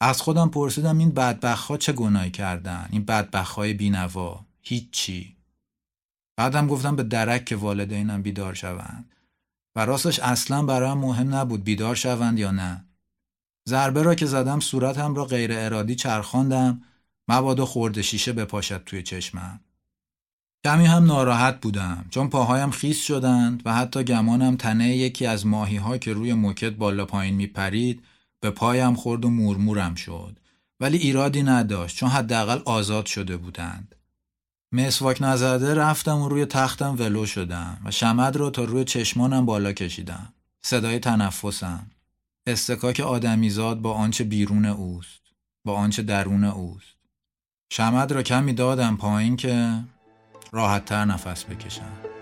از 0.01 0.21
خودم 0.23 0.49
پرسیدم 0.49 0.99
این 0.99 1.11
بدبخ 1.11 1.77
چه 1.77 1.93
گناهی 1.93 2.31
کردن؟ 2.31 2.89
این 2.91 3.05
بدبخ 3.05 3.51
های 3.51 3.75
بینوا 3.75 4.45
هیچی. 4.63 5.40
بعدم 6.41 6.67
گفتم 6.67 6.97
به 6.97 7.03
درک 7.03 7.45
که 7.45 7.57
والدینم 7.57 8.23
بیدار 8.23 8.55
شوند. 8.55 9.13
و 9.77 9.87
راستش 9.87 10.19
اصلا 10.21 10.63
برایم 10.63 10.99
مهم 10.99 11.35
نبود 11.35 11.65
بیدار 11.65 11.95
شوند 11.95 12.39
یا 12.39 12.51
نه. 12.51 12.85
ضربه 13.69 14.03
را 14.03 14.15
که 14.15 14.27
زدم 14.27 14.61
صورتم 14.61 15.15
را 15.15 15.25
غیر 15.25 15.51
ارادی 15.55 15.95
چرخاندم. 15.95 16.83
مبادا 17.29 17.67
خورد 17.67 18.01
شیشه 18.01 18.33
بپاشد 18.33 18.83
توی 18.87 19.03
چشمم. 19.03 19.61
کمی 20.65 20.87
هم 20.87 21.05
ناراحت 21.05 21.61
بودم. 21.61 22.05
چون 22.11 22.29
پاهایم 22.29 22.71
خیس 22.71 23.03
شدند 23.03 23.63
و 23.65 23.75
حتی 23.75 24.05
گمانم 24.05 24.57
تنه 24.57 24.97
یکی 24.97 25.27
از 25.27 25.47
ماهی 25.47 25.77
ها 25.77 25.99
که 25.99 26.13
روی 26.13 26.35
موکت 26.35 26.73
بالا 26.73 27.07
پایین 27.07 27.35
می 27.35 27.47
پرید 27.47 28.03
به 28.41 28.51
پایم 28.51 28.95
خورد 28.95 29.25
و 29.25 29.31
مورمورم 29.31 29.95
شد. 29.95 30.39
ولی 30.81 30.99
ایرادی 30.99 31.43
نداشت 31.43 31.97
چون 31.97 32.09
حداقل 32.09 32.61
آزاد 32.65 33.07
شده 33.07 33.37
بودند. 33.37 33.95
مسواک 34.73 35.19
نزده 35.21 35.75
رفتم 35.75 36.19
و 36.19 36.29
روی 36.29 36.47
تختم 36.47 36.97
ولو 36.99 37.27
شدم 37.27 37.79
و 37.85 37.91
شمد 37.91 38.37
رو 38.37 38.51
تا 38.51 38.65
روی 38.65 38.85
چشمانم 38.85 39.47
بالا 39.47 39.73
کشیدم. 39.73 40.33
صدای 40.63 40.99
تنفسم. 40.99 41.91
استکاک 42.47 43.01
آدمیزاد 43.01 43.81
با 43.81 43.95
آنچه 43.95 44.25
بیرون 44.25 44.65
اوست. 44.65 45.21
با 45.65 45.75
آنچه 45.75 46.03
درون 46.03 46.45
اوست. 46.45 46.97
شمد 47.73 48.13
را 48.13 48.23
کمی 48.23 48.53
دادم 48.53 48.97
پایین 48.97 49.37
که 49.37 49.85
راحتتر 50.53 51.05
نفس 51.05 51.45
بکشم. 51.45 52.20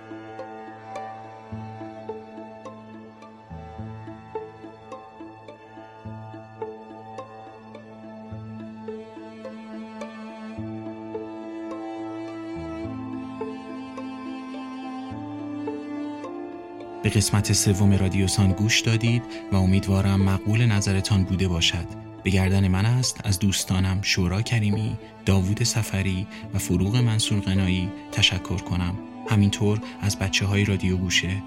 به 17.09 17.15
قسمت 17.15 17.53
سوم 17.53 17.93
رادیوسان 17.93 18.53
گوش 18.53 18.81
دادید 18.81 19.23
و 19.53 19.57
امیدوارم 19.57 20.21
مقبول 20.21 20.67
نظرتان 20.67 21.25
بوده 21.25 21.49
باشد. 21.49 21.87
به 22.25 22.31
گردن 22.31 22.69
من 22.69 22.87
است 22.87 23.21
از 23.25 23.39
دوستانم 23.39 23.99
شورا 24.03 24.43
کریمی، 24.43 24.97
داوود 25.27 25.63
سفری 25.65 26.27
و 26.55 26.59
فروغ 26.59 26.97
منصور 26.97 27.41
قنایی 27.41 27.89
تشکر 28.13 28.57
کنم. 28.57 28.95
همینطور 29.31 29.81
از 30.01 30.19
بچه 30.19 30.47
های 30.47 30.65
رادیو 30.65 30.97
گوشه 30.97 31.43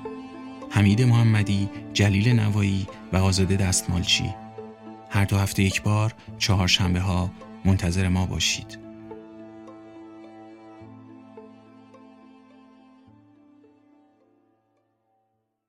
حمید 0.70 1.02
محمدی، 1.02 1.70
جلیل 1.94 2.40
نوایی 2.40 2.88
و 3.14 3.18
آزاده 3.18 3.56
دستمالچی. 3.56 4.34
هر 5.10 5.26
دو 5.26 5.38
هفته 5.38 5.64
یک 5.64 5.82
بار 5.82 6.14
چهارشنبه 6.38 7.00
ها 7.00 7.32
منتظر 7.66 8.08
ما 8.08 8.26
باشید. 8.26 8.91